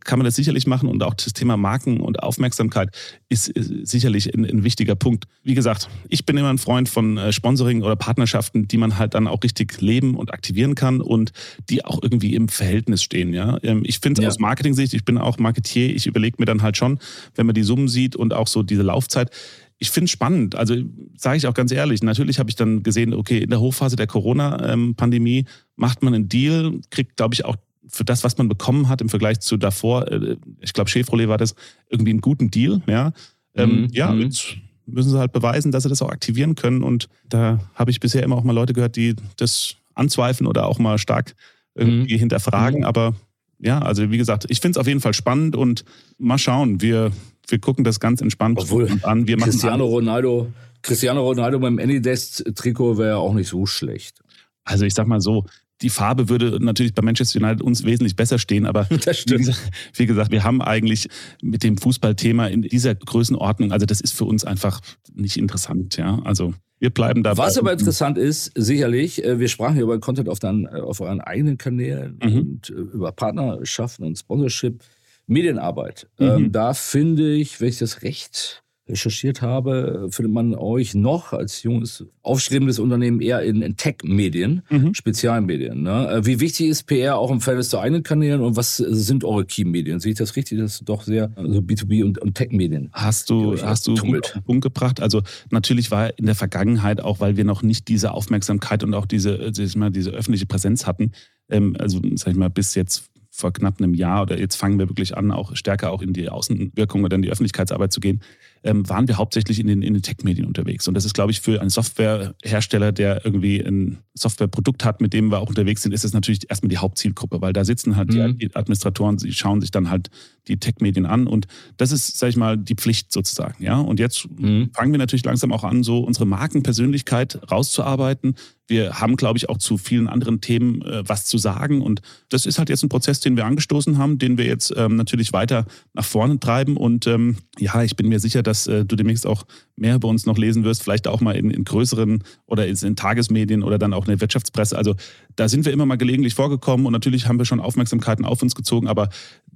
kann 0.00 0.18
man 0.18 0.24
das 0.24 0.34
sicherlich 0.34 0.66
machen 0.66 0.88
und 0.88 1.02
auch 1.02 1.14
das 1.14 1.32
Thema 1.32 1.56
Marken 1.56 2.00
und 2.00 2.22
Aufmerksamkeit 2.22 2.90
ist, 3.28 3.52
sicherlich 3.54 4.34
ein, 4.34 4.44
ein, 4.44 4.64
wichtiger 4.64 4.96
Punkt. 4.96 5.26
Wie 5.44 5.54
gesagt, 5.54 5.88
ich 6.08 6.26
bin 6.26 6.36
immer 6.36 6.50
ein 6.50 6.58
Freund 6.58 6.88
von 6.88 7.16
äh, 7.16 7.32
Sponsoring 7.32 7.82
oder 7.82 7.94
Partnerschaften, 7.94 8.66
die 8.66 8.76
man 8.76 8.98
halt 8.98 9.14
dann 9.14 9.28
auch 9.28 9.42
richtig 9.44 9.80
leben 9.80 10.16
und 10.16 10.32
aktivieren 10.32 10.74
kann 10.74 11.00
und 11.00 11.32
die 11.70 11.84
auch 11.84 12.02
irgendwie 12.02 12.34
im 12.34 12.48
Verhältnis 12.48 13.02
stehen. 13.02 13.32
Ja, 13.32 13.58
ähm, 13.62 13.82
ich 13.84 14.00
finde 14.00 14.22
ja. 14.22 14.28
aus 14.28 14.40
Marketing-Sicht, 14.40 14.94
ich 14.94 15.04
bin 15.04 15.16
auch 15.16 15.38
Marketier, 15.38 15.94
ich 15.94 16.06
überlege 16.06 16.36
mir 16.40 16.46
dann 16.46 16.62
halt 16.62 16.76
schon, 16.76 16.98
wenn 17.36 17.46
man 17.46 17.54
die 17.54 17.62
Summen 17.62 17.86
sieht 17.86 18.16
und 18.16 18.34
auch 18.34 18.48
so 18.48 18.64
diese 18.64 18.82
Laufzeit, 18.82 19.30
ich 19.78 19.90
finde 19.90 20.06
es 20.06 20.10
spannend. 20.10 20.56
Also 20.56 20.74
sage 21.16 21.36
ich 21.36 21.46
auch 21.46 21.54
ganz 21.54 21.70
ehrlich, 21.70 22.02
natürlich 22.02 22.40
habe 22.40 22.50
ich 22.50 22.56
dann 22.56 22.82
gesehen, 22.82 23.14
okay, 23.14 23.38
in 23.38 23.50
der 23.50 23.60
Hochphase 23.60 23.94
der 23.94 24.08
Corona-Pandemie 24.08 25.38
ähm, 25.38 25.46
macht 25.76 26.02
man 26.02 26.14
einen 26.14 26.28
Deal, 26.28 26.80
kriegt, 26.90 27.16
glaube 27.16 27.34
ich, 27.34 27.44
auch 27.44 27.54
für 27.88 28.04
das, 28.04 28.24
was 28.24 28.38
man 28.38 28.48
bekommen 28.48 28.88
hat 28.88 29.00
im 29.00 29.08
Vergleich 29.08 29.40
zu 29.40 29.56
davor, 29.56 30.10
äh, 30.10 30.36
ich 30.60 30.72
glaube, 30.72 30.90
Chevrolet 30.90 31.28
war 31.28 31.38
das 31.38 31.54
irgendwie 31.88 32.10
einen 32.10 32.20
guten 32.20 32.50
Deal. 32.50 32.82
Ja, 32.86 33.12
ähm, 33.54 33.82
mhm. 33.82 33.88
ja 33.92 34.12
mhm. 34.12 34.22
jetzt 34.22 34.56
müssen 34.86 35.10
sie 35.10 35.18
halt 35.18 35.32
beweisen, 35.32 35.72
dass 35.72 35.82
sie 35.82 35.88
das 35.88 36.02
auch 36.02 36.10
aktivieren 36.10 36.54
können. 36.54 36.82
Und 36.82 37.08
da 37.28 37.60
habe 37.74 37.90
ich 37.90 38.00
bisher 38.00 38.22
immer 38.22 38.36
auch 38.36 38.44
mal 38.44 38.52
Leute 38.52 38.72
gehört, 38.72 38.96
die 38.96 39.14
das 39.36 39.76
anzweifeln 39.94 40.46
oder 40.46 40.66
auch 40.66 40.78
mal 40.78 40.98
stark 40.98 41.34
irgendwie 41.74 42.14
mhm. 42.14 42.20
hinterfragen. 42.20 42.80
Mhm. 42.80 42.86
Aber 42.86 43.14
ja, 43.58 43.80
also 43.80 44.10
wie 44.10 44.18
gesagt, 44.18 44.46
ich 44.48 44.60
finde 44.60 44.78
es 44.78 44.80
auf 44.80 44.86
jeden 44.86 45.00
Fall 45.00 45.14
spannend 45.14 45.56
und 45.56 45.84
mal 46.18 46.38
schauen. 46.38 46.80
Wir, 46.80 47.12
wir 47.48 47.58
gucken 47.58 47.84
das 47.84 48.00
ganz 48.00 48.20
entspannt 48.20 48.58
Obwohl, 48.60 48.88
an. 49.02 49.26
Wir 49.26 49.36
machen 49.36 49.50
Cristiano 49.50 49.84
Ronaldo, 49.84 50.52
Cristiano 50.82 51.22
Ronaldo 51.22 51.58
beim 51.58 51.78
Anydesk-Trikot 51.78 52.98
wäre 52.98 53.18
auch 53.18 53.34
nicht 53.34 53.48
so 53.48 53.66
schlecht. 53.66 54.20
Also 54.64 54.84
ich 54.84 54.94
sag 54.94 55.06
mal 55.06 55.20
so, 55.20 55.44
die 55.82 55.90
Farbe 55.90 56.28
würde 56.28 56.58
natürlich 56.62 56.94
bei 56.94 57.02
Manchester 57.02 57.40
United 57.40 57.62
uns 57.62 57.84
wesentlich 57.84 58.16
besser 58.16 58.38
stehen, 58.38 58.66
aber 58.66 58.88
wie 58.90 58.96
gesagt, 59.36 59.70
wie 59.94 60.06
gesagt, 60.06 60.30
wir 60.30 60.44
haben 60.44 60.60
eigentlich 60.62 61.08
mit 61.42 61.62
dem 61.62 61.78
Fußballthema 61.78 62.46
in 62.46 62.62
dieser 62.62 62.94
Größenordnung, 62.94 63.72
also 63.72 63.86
das 63.86 64.00
ist 64.00 64.12
für 64.12 64.24
uns 64.24 64.44
einfach 64.44 64.80
nicht 65.14 65.36
interessant, 65.36 65.96
ja. 65.96 66.20
Also 66.24 66.54
wir 66.80 66.90
bleiben 66.90 67.22
dabei. 67.22 67.44
Was 67.44 67.58
aber 67.58 67.72
interessant 67.72 68.18
ist, 68.18 68.52
sicherlich, 68.54 69.24
äh, 69.24 69.40
wir 69.40 69.48
sprachen 69.48 69.74
hier 69.74 69.82
über 69.82 69.98
Content 69.98 70.28
auf, 70.28 70.38
deinen, 70.38 70.66
äh, 70.66 70.80
auf 70.80 71.00
euren 71.00 71.20
eigenen 71.20 71.58
Kanälen 71.58 72.18
mhm. 72.22 72.38
und 72.38 72.70
äh, 72.70 72.72
über 72.72 73.12
Partnerschaften 73.12 74.04
und 74.04 74.16
Sponsorship, 74.16 74.82
Medienarbeit. 75.26 76.08
Mhm. 76.18 76.26
Ähm, 76.26 76.52
da 76.52 76.74
finde 76.74 77.34
ich, 77.34 77.60
wenn 77.60 77.68
ich 77.68 77.78
das 77.78 78.02
recht 78.02 78.62
recherchiert 78.88 79.42
habe, 79.42 80.08
findet 80.10 80.32
man 80.32 80.54
euch 80.54 80.94
noch 80.94 81.32
als 81.32 81.62
junges, 81.62 82.06
aufstrebendes 82.22 82.78
Unternehmen 82.78 83.20
eher 83.20 83.42
in, 83.42 83.62
in 83.62 83.76
Tech-Medien, 83.76 84.62
mhm. 84.70 84.94
Spezialmedien. 84.94 85.82
Ne? 85.82 86.10
Äh, 86.10 86.26
wie 86.26 86.40
wichtig 86.40 86.68
ist 86.68 86.84
PR 86.84 87.18
auch 87.18 87.30
im 87.30 87.40
Verhältnis 87.40 87.68
zu 87.68 87.78
eigenen 87.78 88.02
Kanälen 88.02 88.40
und 88.40 88.56
was 88.56 88.76
sind 88.76 89.24
eure 89.24 89.44
Key-Medien? 89.44 90.00
Sehe 90.00 90.12
ich 90.12 90.18
das 90.18 90.36
richtig? 90.36 90.58
Das 90.58 90.74
ist 90.74 90.88
doch 90.88 91.02
sehr 91.02 91.30
also 91.36 91.60
B2B 91.60 92.04
und, 92.04 92.18
und 92.18 92.34
Tech-Medien. 92.34 92.90
Hast 92.92 93.30
du, 93.30 93.60
hast 93.60 93.86
du 93.86 93.94
gut 93.94 94.38
Punkt 94.44 94.62
gebracht. 94.62 95.00
Also 95.00 95.22
natürlich 95.50 95.90
war 95.90 96.18
in 96.18 96.26
der 96.26 96.34
Vergangenheit, 96.34 97.00
auch 97.00 97.20
weil 97.20 97.36
wir 97.36 97.44
noch 97.44 97.62
nicht 97.62 97.88
diese 97.88 98.12
Aufmerksamkeit 98.12 98.82
und 98.84 98.94
auch 98.94 99.06
diese, 99.06 99.52
diese 99.52 100.10
öffentliche 100.10 100.46
Präsenz 100.46 100.86
hatten, 100.86 101.12
ähm, 101.50 101.76
also 101.78 102.00
sag 102.14 102.32
ich 102.32 102.38
mal, 102.38 102.50
bis 102.50 102.74
jetzt 102.74 103.10
vor 103.30 103.52
knapp 103.52 103.78
einem 103.78 103.94
Jahr 103.94 104.22
oder 104.22 104.38
jetzt 104.38 104.56
fangen 104.56 104.78
wir 104.78 104.88
wirklich 104.88 105.16
an, 105.16 105.30
auch 105.30 105.54
stärker 105.54 105.92
auch 105.92 106.02
in 106.02 106.12
die 106.12 106.28
Außenwirkung 106.28 107.04
oder 107.04 107.16
in 107.16 107.22
die 107.22 107.30
Öffentlichkeitsarbeit 107.30 107.92
zu 107.92 108.00
gehen, 108.00 108.20
ähm, 108.62 108.88
waren 108.88 109.08
wir 109.08 109.16
hauptsächlich 109.16 109.60
in 109.60 109.66
den, 109.66 109.82
in 109.82 109.94
den 109.94 110.02
Tech-Medien 110.02 110.46
unterwegs. 110.46 110.88
Und 110.88 110.94
das 110.94 111.04
ist, 111.04 111.14
glaube 111.14 111.30
ich, 111.30 111.40
für 111.40 111.60
einen 111.60 111.70
Softwarehersteller, 111.70 112.92
der 112.92 113.24
irgendwie 113.24 113.60
ein 113.60 113.98
Softwareprodukt 114.14 114.84
hat, 114.84 115.00
mit 115.00 115.12
dem 115.12 115.30
wir 115.30 115.38
auch 115.38 115.48
unterwegs 115.48 115.82
sind, 115.82 115.92
ist 115.92 116.04
es 116.04 116.12
natürlich 116.12 116.50
erstmal 116.50 116.68
die 116.68 116.78
Hauptzielgruppe, 116.78 117.40
weil 117.40 117.52
da 117.52 117.64
sitzen 117.64 117.96
halt 117.96 118.12
mhm. 118.12 118.38
die 118.38 118.54
Administratoren, 118.54 119.18
sie 119.18 119.32
schauen 119.32 119.60
sich 119.60 119.70
dann 119.70 119.90
halt 119.90 120.10
die 120.48 120.58
Tech-Medien 120.58 121.06
an 121.06 121.26
und 121.26 121.46
das 121.76 121.92
ist, 121.92 122.18
sage 122.18 122.30
ich 122.30 122.36
mal, 122.36 122.56
die 122.56 122.74
Pflicht 122.74 123.12
sozusagen. 123.12 123.62
Ja? 123.62 123.78
Und 123.78 124.00
jetzt 124.00 124.28
mhm. 124.38 124.70
fangen 124.72 124.92
wir 124.92 124.98
natürlich 124.98 125.24
langsam 125.24 125.52
auch 125.52 125.64
an, 125.64 125.82
so 125.82 126.00
unsere 126.00 126.26
Markenpersönlichkeit 126.26 127.40
rauszuarbeiten, 127.50 128.34
wir 128.68 129.00
haben, 129.00 129.16
glaube 129.16 129.38
ich, 129.38 129.48
auch 129.48 129.56
zu 129.56 129.78
vielen 129.78 130.08
anderen 130.08 130.40
Themen 130.40 130.82
äh, 130.82 131.02
was 131.08 131.24
zu 131.24 131.38
sagen. 131.38 131.80
Und 131.80 132.02
das 132.28 132.44
ist 132.44 132.58
halt 132.58 132.68
jetzt 132.68 132.82
ein 132.82 132.90
Prozess, 132.90 133.18
den 133.20 133.36
wir 133.36 133.46
angestoßen 133.46 133.96
haben, 133.96 134.18
den 134.18 134.36
wir 134.36 134.44
jetzt 134.44 134.72
ähm, 134.76 134.96
natürlich 134.96 135.32
weiter 135.32 135.66
nach 135.94 136.04
vorne 136.04 136.38
treiben. 136.38 136.76
Und 136.76 137.06
ähm, 137.06 137.38
ja, 137.58 137.82
ich 137.82 137.96
bin 137.96 138.08
mir 138.08 138.20
sicher, 138.20 138.42
dass 138.42 138.66
äh, 138.66 138.84
du 138.84 138.94
demnächst 138.94 139.26
auch 139.26 139.44
mehr 139.76 139.94
über 139.94 140.08
uns 140.08 140.26
noch 140.26 140.36
lesen 140.36 140.64
wirst, 140.64 140.82
vielleicht 140.82 141.08
auch 141.08 141.20
mal 141.20 141.34
in, 141.34 141.50
in 141.50 141.64
größeren 141.64 142.22
oder 142.46 142.66
in, 142.66 142.76
in, 142.76 142.94
Tagesmedien 142.94 143.62
oder 143.62 143.78
dann 143.78 143.94
auch 143.94 144.04
in 144.04 144.10
der 144.10 144.20
Wirtschaftspresse. 144.20 144.76
Also 144.76 144.94
da 145.34 145.48
sind 145.48 145.64
wir 145.64 145.72
immer 145.72 145.86
mal 145.86 145.96
gelegentlich 145.96 146.34
vorgekommen 146.34 146.84
und 146.84 146.92
natürlich 146.92 147.26
haben 147.26 147.38
wir 147.38 147.46
schon 147.46 147.60
Aufmerksamkeiten 147.60 148.24
auf 148.24 148.42
uns 148.42 148.54
gezogen, 148.54 148.86
aber 148.86 149.08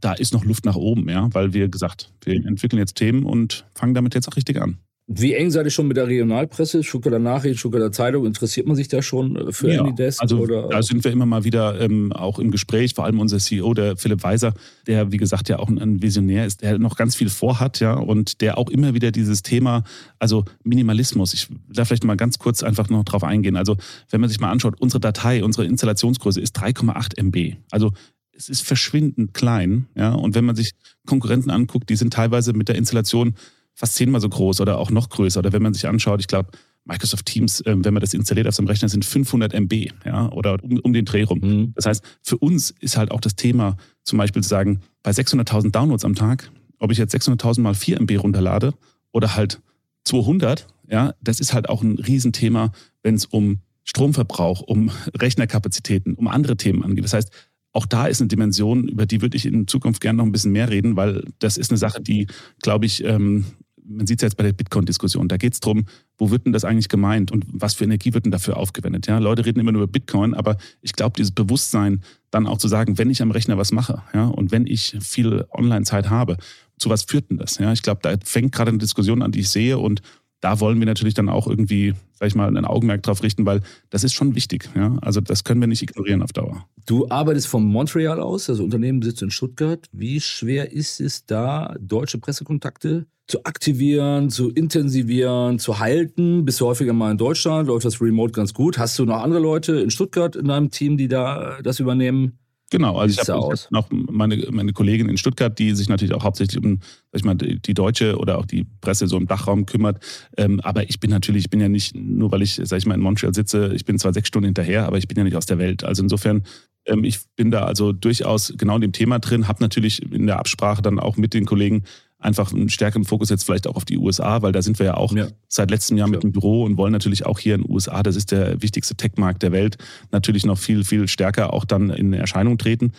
da 0.02 0.12
ist 0.12 0.34
noch 0.34 0.44
Luft 0.44 0.66
nach 0.66 0.76
oben, 0.76 1.08
ja, 1.08 1.28
weil 1.32 1.54
wir 1.54 1.68
gesagt, 1.68 2.12
wir 2.24 2.34
entwickeln 2.34 2.78
jetzt 2.78 2.96
Themen 2.96 3.24
und 3.24 3.64
fangen 3.74 3.94
damit 3.94 4.14
jetzt 4.14 4.28
auch 4.28 4.36
richtig 4.36 4.60
an. 4.60 4.78
Wie 5.08 5.34
eng 5.34 5.50
seid 5.50 5.66
ihr 5.66 5.70
schon 5.70 5.88
mit 5.88 5.96
der 5.96 6.06
Regionalpresse, 6.06 6.84
Stuttgarter 6.84 7.18
Nachricht, 7.18 7.58
Stuttgarter 7.58 7.90
Zeitung? 7.90 8.24
Interessiert 8.24 8.66
man 8.66 8.76
sich 8.76 8.86
da 8.88 9.02
schon 9.02 9.52
für 9.52 9.72
ja, 9.72 9.80
Anydesk? 9.80 10.22
Also 10.22 10.38
oder? 10.38 10.68
da 10.68 10.82
sind 10.82 11.02
wir 11.02 11.10
immer 11.10 11.26
mal 11.26 11.44
wieder 11.44 11.80
ähm, 11.80 12.12
auch 12.12 12.38
im 12.38 12.50
Gespräch, 12.50 12.94
vor 12.94 13.04
allem 13.04 13.18
unser 13.18 13.38
CEO, 13.38 13.74
der 13.74 13.96
Philipp 13.96 14.22
Weiser, 14.22 14.54
der 14.86 15.10
wie 15.10 15.16
gesagt 15.16 15.48
ja 15.48 15.58
auch 15.58 15.68
ein 15.68 16.02
Visionär 16.02 16.46
ist, 16.46 16.62
der 16.62 16.78
noch 16.78 16.96
ganz 16.96 17.16
viel 17.16 17.28
vorhat, 17.28 17.80
ja, 17.80 17.94
und 17.94 18.40
der 18.40 18.58
auch 18.58 18.70
immer 18.70 18.94
wieder 18.94 19.10
dieses 19.10 19.42
Thema, 19.42 19.82
also 20.20 20.44
Minimalismus, 20.62 21.34
ich 21.34 21.50
will 21.50 21.58
da 21.68 21.84
vielleicht 21.84 22.04
mal 22.04 22.16
ganz 22.16 22.38
kurz 22.38 22.62
einfach 22.62 22.88
noch 22.88 23.04
drauf 23.04 23.24
eingehen. 23.24 23.56
Also 23.56 23.76
wenn 24.08 24.20
man 24.20 24.30
sich 24.30 24.40
mal 24.40 24.50
anschaut, 24.50 24.80
unsere 24.80 25.00
Datei, 25.00 25.42
unsere 25.42 25.66
Installationsgröße 25.66 26.40
ist 26.40 26.56
3,8 26.58 27.18
MB. 27.18 27.56
Also 27.70 27.92
es 28.36 28.48
ist 28.48 28.62
verschwindend 28.62 29.34
klein, 29.34 29.86
ja, 29.94 30.12
und 30.12 30.34
wenn 30.34 30.44
man 30.44 30.56
sich 30.56 30.72
Konkurrenten 31.06 31.50
anguckt, 31.50 31.90
die 31.90 31.96
sind 31.96 32.12
teilweise 32.12 32.52
mit 32.52 32.68
der 32.68 32.76
Installation 32.76 33.34
fast 33.74 33.94
zehnmal 33.94 34.20
so 34.20 34.28
groß 34.28 34.60
oder 34.60 34.78
auch 34.78 34.90
noch 34.90 35.08
größer. 35.08 35.40
Oder 35.40 35.52
wenn 35.52 35.62
man 35.62 35.74
sich 35.74 35.86
anschaut, 35.86 36.20
ich 36.20 36.26
glaube, 36.26 36.50
Microsoft 36.84 37.26
Teams, 37.26 37.62
ähm, 37.66 37.84
wenn 37.84 37.94
man 37.94 38.00
das 38.00 38.12
installiert 38.12 38.48
auf 38.48 38.54
seinem 38.54 38.66
Rechner, 38.66 38.88
sind 38.88 39.04
500 39.04 39.54
MB, 39.54 39.90
ja, 40.04 40.30
oder 40.32 40.62
um, 40.62 40.78
um 40.80 40.92
den 40.92 41.04
Dreh 41.04 41.22
rum. 41.22 41.40
Mhm. 41.40 41.72
Das 41.74 41.86
heißt, 41.86 42.04
für 42.22 42.38
uns 42.38 42.70
ist 42.80 42.96
halt 42.96 43.10
auch 43.10 43.20
das 43.20 43.36
Thema, 43.36 43.76
zum 44.02 44.18
Beispiel 44.18 44.42
zu 44.42 44.48
sagen, 44.48 44.80
bei 45.02 45.10
600.000 45.10 45.70
Downloads 45.70 46.04
am 46.04 46.14
Tag, 46.14 46.50
ob 46.78 46.90
ich 46.90 46.98
jetzt 46.98 47.14
600.000 47.14 47.60
mal 47.60 47.74
4 47.74 48.00
MB 48.00 48.18
runterlade 48.18 48.74
oder 49.12 49.36
halt 49.36 49.60
200, 50.04 50.66
ja, 50.88 51.14
das 51.20 51.38
ist 51.38 51.54
halt 51.54 51.68
auch 51.68 51.82
ein 51.82 51.98
Riesenthema, 51.98 52.72
wenn 53.02 53.14
es 53.14 53.26
um 53.26 53.58
Stromverbrauch, 53.84 54.62
um 54.62 54.90
Rechnerkapazitäten, 55.16 56.14
um 56.14 56.26
andere 56.26 56.56
Themen 56.56 56.82
angeht. 56.82 57.04
Das 57.04 57.12
heißt, 57.12 57.30
auch 57.72 57.86
da 57.86 58.06
ist 58.06 58.20
eine 58.20 58.28
Dimension, 58.28 58.88
über 58.88 59.06
die 59.06 59.22
würde 59.22 59.36
ich 59.36 59.46
in 59.46 59.66
Zukunft 59.66 60.00
gerne 60.00 60.18
noch 60.18 60.26
ein 60.26 60.32
bisschen 60.32 60.52
mehr 60.52 60.68
reden, 60.68 60.96
weil 60.96 61.24
das 61.38 61.56
ist 61.56 61.70
eine 61.70 61.78
Sache, 61.78 62.02
die, 62.02 62.26
glaube 62.62 62.86
ich, 62.86 63.02
ähm, 63.04 63.46
man 63.84 64.06
sieht 64.06 64.20
es 64.20 64.22
jetzt 64.22 64.36
bei 64.36 64.44
der 64.44 64.52
Bitcoin-Diskussion, 64.52 65.28
da 65.28 65.36
geht 65.36 65.54
es 65.54 65.60
darum, 65.60 65.86
wo 66.16 66.30
wird 66.30 66.46
denn 66.46 66.52
das 66.52 66.64
eigentlich 66.64 66.88
gemeint 66.88 67.32
und 67.32 67.44
was 67.48 67.74
für 67.74 67.84
Energie 67.84 68.14
wird 68.14 68.24
denn 68.24 68.32
dafür 68.32 68.56
aufgewendet? 68.56 69.06
Ja, 69.06 69.18
Leute 69.18 69.44
reden 69.44 69.60
immer 69.60 69.72
nur 69.72 69.82
über 69.82 69.92
Bitcoin, 69.92 70.34
aber 70.34 70.56
ich 70.82 70.92
glaube, 70.92 71.14
dieses 71.16 71.32
Bewusstsein, 71.32 72.02
dann 72.30 72.46
auch 72.46 72.58
zu 72.58 72.68
sagen, 72.68 72.98
wenn 72.98 73.10
ich 73.10 73.22
am 73.22 73.30
Rechner 73.30 73.58
was 73.58 73.72
mache, 73.72 74.02
ja, 74.14 74.26
und 74.26 74.52
wenn 74.52 74.66
ich 74.66 74.96
viel 75.00 75.44
Online-Zeit 75.50 76.10
habe, 76.10 76.36
zu 76.78 76.90
was 76.90 77.04
führt 77.04 77.30
denn 77.30 77.38
das? 77.38 77.58
Ja, 77.58 77.72
ich 77.72 77.82
glaube, 77.82 78.00
da 78.02 78.14
fängt 78.24 78.52
gerade 78.52 78.70
eine 78.70 78.78
Diskussion 78.78 79.22
an, 79.22 79.32
die 79.32 79.40
ich 79.40 79.50
sehe 79.50 79.78
und 79.78 80.02
da 80.42 80.60
wollen 80.60 80.78
wir 80.80 80.86
natürlich 80.86 81.14
dann 81.14 81.28
auch 81.28 81.46
irgendwie, 81.46 81.94
sag 82.18 82.26
ich 82.26 82.34
mal, 82.34 82.54
ein 82.54 82.64
Augenmerk 82.64 83.02
drauf 83.02 83.22
richten, 83.22 83.46
weil 83.46 83.62
das 83.90 84.04
ist 84.04 84.12
schon 84.12 84.34
wichtig. 84.34 84.68
Ja? 84.74 84.98
Also 85.00 85.20
das 85.20 85.44
können 85.44 85.60
wir 85.60 85.68
nicht 85.68 85.82
ignorieren 85.82 86.20
auf 86.20 86.32
Dauer. 86.32 86.66
Du 86.84 87.08
arbeitest 87.08 87.46
von 87.46 87.64
Montreal 87.64 88.20
aus, 88.20 88.50
also 88.50 88.64
Unternehmen 88.64 89.00
sitzt 89.02 89.22
in 89.22 89.30
Stuttgart. 89.30 89.86
Wie 89.92 90.20
schwer 90.20 90.72
ist 90.72 91.00
es 91.00 91.24
da, 91.26 91.74
deutsche 91.80 92.18
Pressekontakte 92.18 93.06
zu 93.28 93.44
aktivieren, 93.44 94.30
zu 94.30 94.50
intensivieren, 94.50 95.60
zu 95.60 95.78
halten? 95.78 96.44
Bist 96.44 96.60
du 96.60 96.66
häufiger 96.66 96.92
mal 96.92 97.12
in 97.12 97.18
Deutschland? 97.18 97.68
Läuft 97.68 97.84
das 97.84 98.00
remote 98.00 98.32
ganz 98.32 98.52
gut? 98.52 98.78
Hast 98.78 98.98
du 98.98 99.04
noch 99.04 99.22
andere 99.22 99.40
Leute 99.40 99.76
in 99.76 99.90
Stuttgart 99.90 100.34
in 100.34 100.48
deinem 100.48 100.70
Team, 100.70 100.96
die 100.96 101.06
da 101.06 101.58
das 101.62 101.78
übernehmen? 101.78 102.38
Genau, 102.72 102.96
also 102.96 103.20
ich 103.20 103.28
habe 103.28 103.54
hab 103.54 103.70
noch 103.70 103.88
meine, 103.90 104.48
meine 104.50 104.72
Kollegin 104.72 105.10
in 105.10 105.18
Stuttgart, 105.18 105.58
die 105.58 105.74
sich 105.74 105.90
natürlich 105.90 106.14
auch 106.14 106.24
hauptsächlich 106.24 106.64
um 106.64 106.80
sag 107.12 107.18
ich 107.18 107.24
mal, 107.24 107.34
die 107.34 107.74
deutsche 107.74 108.16
oder 108.16 108.38
auch 108.38 108.46
die 108.46 108.64
Presse 108.80 109.08
so 109.08 109.18
im 109.18 109.26
Dachraum 109.26 109.66
kümmert. 109.66 110.02
Ähm, 110.38 110.58
aber 110.60 110.88
ich 110.88 110.98
bin 110.98 111.10
natürlich, 111.10 111.44
ich 111.44 111.50
bin 111.50 111.60
ja 111.60 111.68
nicht, 111.68 111.94
nur 111.94 112.32
weil 112.32 112.40
ich, 112.40 112.58
sag 112.62 112.78
ich 112.78 112.86
mal, 112.86 112.94
in 112.94 113.02
Montreal 113.02 113.34
sitze, 113.34 113.74
ich 113.74 113.84
bin 113.84 113.98
zwar 113.98 114.14
sechs 114.14 114.28
Stunden 114.28 114.46
hinterher, 114.46 114.86
aber 114.86 114.96
ich 114.96 115.06
bin 115.06 115.18
ja 115.18 115.24
nicht 115.24 115.36
aus 115.36 115.44
der 115.44 115.58
Welt. 115.58 115.84
Also 115.84 116.02
insofern, 116.02 116.44
ähm, 116.86 117.04
ich 117.04 117.18
bin 117.36 117.50
da 117.50 117.66
also 117.66 117.92
durchaus 117.92 118.54
genau 118.56 118.76
in 118.76 118.80
dem 118.80 118.92
Thema 118.92 119.18
drin, 119.18 119.48
habe 119.48 119.62
natürlich 119.62 120.00
in 120.10 120.26
der 120.26 120.38
Absprache 120.38 120.80
dann 120.80 120.98
auch 120.98 121.18
mit 121.18 121.34
den 121.34 121.44
Kollegen 121.44 121.82
einfach 122.22 122.52
einen 122.52 122.68
stärkeren 122.68 123.04
Fokus 123.04 123.30
jetzt 123.30 123.44
vielleicht 123.44 123.66
auch 123.66 123.76
auf 123.76 123.84
die 123.84 123.98
USA, 123.98 124.42
weil 124.42 124.52
da 124.52 124.62
sind 124.62 124.78
wir 124.78 124.86
ja 124.86 124.94
auch 124.94 125.12
ja. 125.12 125.28
seit 125.48 125.70
letztem 125.70 125.96
Jahr 125.96 126.08
Klar. 126.08 126.16
mit 126.16 126.22
dem 126.22 126.32
Büro 126.32 126.64
und 126.64 126.76
wollen 126.76 126.92
natürlich 126.92 127.26
auch 127.26 127.38
hier 127.38 127.54
in 127.54 127.62
den 127.62 127.70
USA, 127.70 128.02
das 128.02 128.16
ist 128.16 128.32
der 128.32 128.62
wichtigste 128.62 128.94
Tech-Markt 128.94 129.42
der 129.42 129.52
Welt, 129.52 129.78
natürlich 130.10 130.46
noch 130.46 130.58
viel, 130.58 130.84
viel 130.84 131.08
stärker 131.08 131.52
auch 131.52 131.64
dann 131.64 131.90
in 131.90 132.12
Erscheinung 132.12 132.58
treten. 132.58 132.92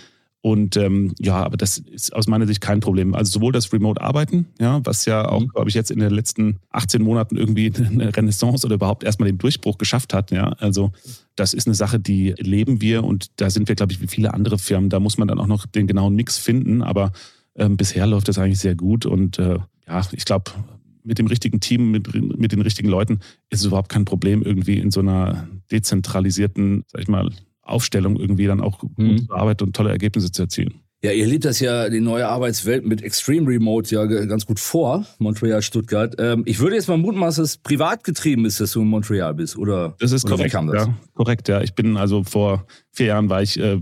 Und 0.45 0.75
ähm, 0.75 1.13
ja, 1.19 1.41
aber 1.41 1.55
das 1.55 1.77
ist 1.77 2.13
aus 2.13 2.27
meiner 2.27 2.45
Sicht 2.45 2.59
kein 2.59 2.81
Problem. 2.81 3.15
Also 3.15 3.31
sowohl 3.31 3.53
das 3.53 3.71
Remote-Arbeiten, 3.71 4.47
ja, 4.59 4.81
was 4.83 5.05
ja 5.05 5.29
auch, 5.29 5.39
mhm. 5.39 5.47
glaube 5.47 5.69
ich, 5.69 5.73
jetzt 5.73 5.89
in 5.89 5.99
den 5.99 6.12
letzten 6.12 6.59
18 6.71 7.01
Monaten 7.01 7.38
irgendwie 7.38 7.71
eine 7.77 8.13
Renaissance 8.13 8.65
oder 8.65 8.75
überhaupt 8.75 9.05
erstmal 9.05 9.27
den 9.27 9.38
Durchbruch 9.38 9.77
geschafft 9.77 10.13
hat. 10.13 10.31
Ja, 10.31 10.49
also 10.59 10.91
das 11.38 11.53
ist 11.53 11.65
eine 11.65 11.75
Sache, 11.75 11.97
die 11.97 12.36
leben 12.38 12.81
wir 12.81 13.05
und 13.05 13.27
da 13.38 13.49
sind 13.49 13.69
wir, 13.69 13.75
glaube 13.75 13.93
ich, 13.93 14.01
wie 14.01 14.07
viele 14.07 14.33
andere 14.33 14.57
Firmen. 14.57 14.89
Da 14.89 14.99
muss 14.99 15.17
man 15.17 15.29
dann 15.29 15.39
auch 15.39 15.47
noch 15.47 15.65
den 15.65 15.88
genauen 15.88 16.13
Mix 16.13 16.38
finden. 16.38 16.81
Aber 16.81 17.13
ähm, 17.55 17.77
bisher 17.77 18.07
läuft 18.07 18.27
das 18.27 18.37
eigentlich 18.37 18.59
sehr 18.59 18.75
gut 18.75 19.05
und 19.05 19.39
äh, 19.39 19.59
ja, 19.87 20.01
ich 20.11 20.25
glaube, 20.25 20.51
mit 21.03 21.19
dem 21.19 21.27
richtigen 21.27 21.59
Team, 21.59 21.91
mit, 21.91 22.13
mit 22.37 22.51
den 22.51 22.61
richtigen 22.61 22.87
Leuten 22.87 23.19
ist 23.49 23.59
es 23.59 23.65
überhaupt 23.65 23.89
kein 23.89 24.05
Problem, 24.05 24.41
irgendwie 24.41 24.79
in 24.79 24.91
so 24.91 25.01
einer 25.01 25.47
dezentralisierten, 25.71 26.83
sag 26.87 27.01
ich 27.01 27.07
mal, 27.07 27.29
Aufstellung 27.61 28.17
irgendwie 28.17 28.45
dann 28.45 28.61
auch 28.61 28.83
mhm. 28.97 29.27
zu 29.27 29.33
arbeiten 29.33 29.65
und 29.65 29.75
tolle 29.75 29.91
Ergebnisse 29.91 30.31
zu 30.31 30.43
erzielen. 30.43 30.75
Ja, 31.03 31.11
ihr 31.11 31.27
lebt 31.27 31.43
das 31.43 31.59
ja, 31.59 31.89
die 31.89 31.99
neue 31.99 32.29
Arbeitswelt 32.29 32.85
mit 32.85 33.01
Extreme 33.01 33.45
Remote 33.49 33.93
ja 33.93 34.05
ganz 34.05 34.45
gut 34.45 34.57
vor, 34.57 35.05
Montreal, 35.19 35.61
Stuttgart. 35.61 36.15
Ähm, 36.17 36.43
ich 36.45 36.59
würde 36.59 36.77
jetzt 36.77 36.87
mal 36.87 36.97
mutmaßen, 36.97 37.43
dass 37.43 37.51
es 37.51 37.57
privat 37.57 38.05
getrieben 38.05 38.45
ist, 38.45 38.61
dass 38.61 38.71
du 38.71 38.81
in 38.81 38.87
Montreal 38.87 39.33
bist, 39.33 39.57
oder? 39.57 39.95
Das 39.99 40.13
ist 40.13 40.23
oder 40.23 40.37
korrekt, 40.37 40.53
das? 40.53 40.87
ja. 40.87 40.97
Korrekt, 41.13 41.49
ja. 41.49 41.61
Ich 41.61 41.75
bin 41.75 41.97
also 41.97 42.23
vor 42.23 42.65
vier 42.91 43.07
Jahren 43.07 43.29
war 43.29 43.41
ich 43.41 43.59
äh, 43.59 43.81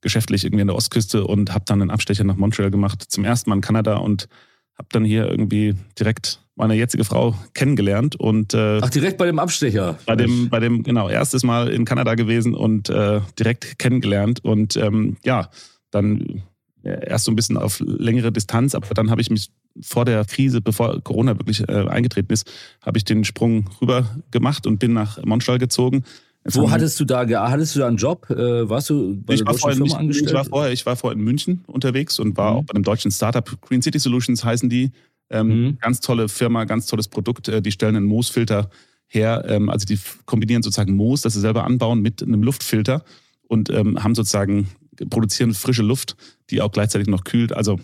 geschäftlich 0.00 0.44
irgendwie 0.44 0.62
an 0.62 0.68
der 0.68 0.76
Ostküste 0.76 1.26
und 1.26 1.52
habe 1.52 1.64
dann 1.66 1.82
einen 1.82 1.90
Abstecher 1.90 2.24
nach 2.24 2.36
Montreal 2.36 2.70
gemacht, 2.70 3.04
zum 3.08 3.24
ersten 3.24 3.50
Mal 3.50 3.56
in 3.56 3.62
Kanada 3.62 3.96
und 3.96 4.28
habe 4.76 4.88
dann 4.92 5.04
hier 5.04 5.28
irgendwie 5.28 5.74
direkt 5.98 6.40
meine 6.56 6.74
jetzige 6.74 7.04
Frau 7.04 7.34
kennengelernt 7.54 8.16
und 8.16 8.54
äh, 8.54 8.80
Ach, 8.82 8.90
direkt 8.90 9.18
bei 9.18 9.26
dem 9.26 9.38
Abstecher. 9.38 9.98
Bei 10.06 10.16
dem, 10.16 10.48
bei 10.48 10.60
dem, 10.60 10.82
genau, 10.82 11.08
erstes 11.08 11.42
Mal 11.42 11.68
in 11.68 11.84
Kanada 11.84 12.14
gewesen 12.14 12.54
und 12.54 12.90
äh, 12.90 13.20
direkt 13.38 13.78
kennengelernt. 13.78 14.44
Und 14.44 14.76
ähm, 14.76 15.16
ja, 15.24 15.50
dann 15.90 16.42
erst 16.82 17.24
so 17.24 17.32
ein 17.32 17.36
bisschen 17.36 17.56
auf 17.56 17.80
längere 17.80 18.32
Distanz, 18.32 18.74
aber 18.74 18.86
dann 18.94 19.10
habe 19.10 19.20
ich 19.20 19.30
mich 19.30 19.50
vor 19.82 20.04
der 20.04 20.24
Krise, 20.24 20.60
bevor 20.60 21.00
Corona 21.02 21.38
wirklich 21.38 21.66
äh, 21.68 21.86
eingetreten 21.88 22.32
ist, 22.32 22.50
habe 22.82 22.98
ich 22.98 23.04
den 23.04 23.24
Sprung 23.24 23.70
rüber 23.80 24.06
gemacht 24.30 24.66
und 24.66 24.78
bin 24.78 24.92
nach 24.92 25.22
Montreal 25.24 25.58
gezogen. 25.58 26.04
Wo 26.44 26.70
hattest 26.70 26.98
du 26.98 27.04
da 27.04 27.26
hattest 27.50 27.74
du 27.74 27.80
da 27.80 27.88
einen 27.88 27.98
Job? 27.98 28.28
Äh, 28.30 28.68
warst 28.68 28.88
du 28.90 29.20
bei 29.22 29.34
ich 29.34 29.40
der 29.44 29.52
deutschen 29.52 29.70
Firma 29.72 29.84
nicht, 29.84 29.96
angestellt? 29.96 30.30
Ich 30.30 30.34
war, 30.34 30.44
vorher, 30.44 30.72
ich 30.72 30.86
war 30.86 30.96
vorher 30.96 31.18
in 31.18 31.24
München 31.24 31.64
unterwegs 31.66 32.18
und 32.18 32.36
war 32.36 32.52
mhm. 32.52 32.56
auch 32.58 32.64
bei 32.64 32.74
einem 32.74 32.84
deutschen 32.84 33.10
Startup. 33.10 33.60
Green 33.60 33.82
City 33.82 33.98
Solutions 33.98 34.44
heißen 34.44 34.68
die. 34.68 34.90
Ähm, 35.28 35.48
mhm. 35.48 35.78
Ganz 35.80 36.00
tolle 36.00 36.28
Firma, 36.28 36.64
ganz 36.64 36.86
tolles 36.86 37.08
Produkt. 37.08 37.48
Äh, 37.48 37.60
die 37.62 37.70
stellen 37.70 37.94
einen 37.94 38.06
Moosfilter 38.06 38.70
her. 39.06 39.44
Ähm, 39.46 39.68
also 39.68 39.84
die 39.84 39.98
kombinieren 40.24 40.62
sozusagen 40.62 40.96
Moos, 40.96 41.22
das 41.22 41.34
sie 41.34 41.40
selber 41.40 41.64
anbauen, 41.64 42.00
mit 42.00 42.22
einem 42.22 42.42
Luftfilter 42.42 43.04
und 43.46 43.68
ähm, 43.70 44.02
haben 44.02 44.14
sozusagen 44.14 44.68
produzieren 45.10 45.54
frische 45.54 45.82
Luft, 45.82 46.16
die 46.50 46.62
auch 46.62 46.72
gleichzeitig 46.72 47.08
noch 47.08 47.24
kühlt. 47.24 47.52
Also 47.52 47.78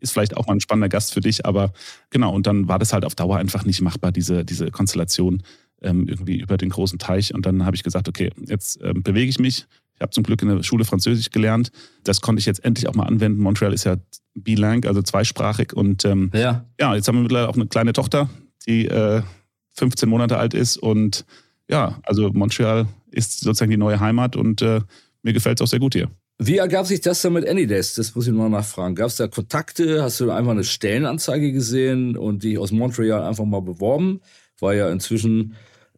ist 0.00 0.12
vielleicht 0.12 0.36
auch 0.36 0.46
mal 0.46 0.54
ein 0.54 0.60
spannender 0.60 0.88
Gast 0.88 1.12
für 1.12 1.20
dich, 1.20 1.44
aber 1.44 1.72
genau, 2.08 2.34
und 2.34 2.46
dann 2.46 2.68
war 2.68 2.78
das 2.78 2.92
halt 2.92 3.04
auf 3.04 3.14
Dauer 3.14 3.36
einfach 3.36 3.64
nicht 3.64 3.82
machbar, 3.82 4.12
diese, 4.12 4.44
diese 4.44 4.70
Konstellation 4.70 5.42
ähm, 5.82 6.08
irgendwie 6.08 6.40
über 6.40 6.56
den 6.56 6.70
großen 6.70 6.98
Teich. 6.98 7.34
Und 7.34 7.46
dann 7.46 7.64
habe 7.64 7.76
ich 7.76 7.82
gesagt, 7.82 8.08
okay, 8.08 8.30
jetzt 8.46 8.80
ähm, 8.82 9.02
bewege 9.02 9.28
ich 9.28 9.38
mich. 9.38 9.66
Ich 9.94 10.00
habe 10.02 10.12
zum 10.12 10.24
Glück 10.24 10.40
in 10.42 10.48
der 10.48 10.62
Schule 10.62 10.84
Französisch 10.84 11.30
gelernt. 11.30 11.70
Das 12.04 12.20
konnte 12.20 12.40
ich 12.40 12.46
jetzt 12.46 12.64
endlich 12.64 12.88
auch 12.88 12.94
mal 12.94 13.04
anwenden. 13.04 13.42
Montreal 13.42 13.72
ist 13.72 13.84
ja 13.84 13.96
bilang, 14.34 14.84
also 14.86 15.02
zweisprachig. 15.02 15.74
Und 15.74 16.04
ähm, 16.04 16.30
ja. 16.32 16.64
ja, 16.80 16.94
jetzt 16.94 17.06
haben 17.06 17.16
wir 17.16 17.22
mittlerweile 17.22 17.48
auch 17.48 17.56
eine 17.56 17.66
kleine 17.66 17.92
Tochter, 17.92 18.30
die 18.66 18.86
äh, 18.86 19.22
15 19.76 20.08
Monate 20.08 20.38
alt 20.38 20.54
ist. 20.54 20.76
Und 20.78 21.24
ja, 21.68 21.98
also 22.04 22.30
Montreal 22.32 22.86
ist 23.10 23.40
sozusagen 23.40 23.70
die 23.70 23.76
neue 23.76 24.00
Heimat 24.00 24.36
und 24.36 24.62
äh, 24.62 24.80
mir 25.22 25.32
gefällt 25.32 25.60
es 25.60 25.64
auch 25.64 25.70
sehr 25.70 25.80
gut 25.80 25.94
hier. 25.94 26.10
Wie 26.42 26.56
ergab 26.56 26.86
sich 26.86 27.02
das 27.02 27.20
dann 27.20 27.34
mit 27.34 27.46
Anydesk? 27.46 27.96
Das 27.96 28.14
muss 28.14 28.26
ich 28.26 28.32
mal 28.32 28.48
nachfragen. 28.48 28.94
Gab 28.94 29.08
es 29.08 29.16
da 29.16 29.28
Kontakte? 29.28 30.02
Hast 30.02 30.20
du 30.20 30.30
einfach 30.30 30.52
eine 30.52 30.64
Stellenanzeige 30.64 31.52
gesehen 31.52 32.16
und 32.16 32.42
dich 32.42 32.56
aus 32.56 32.72
Montreal 32.72 33.24
einfach 33.24 33.44
mal 33.44 33.60
beworben? 33.60 34.22
War 34.58 34.72
ja 34.72 34.90
inzwischen 34.90 35.56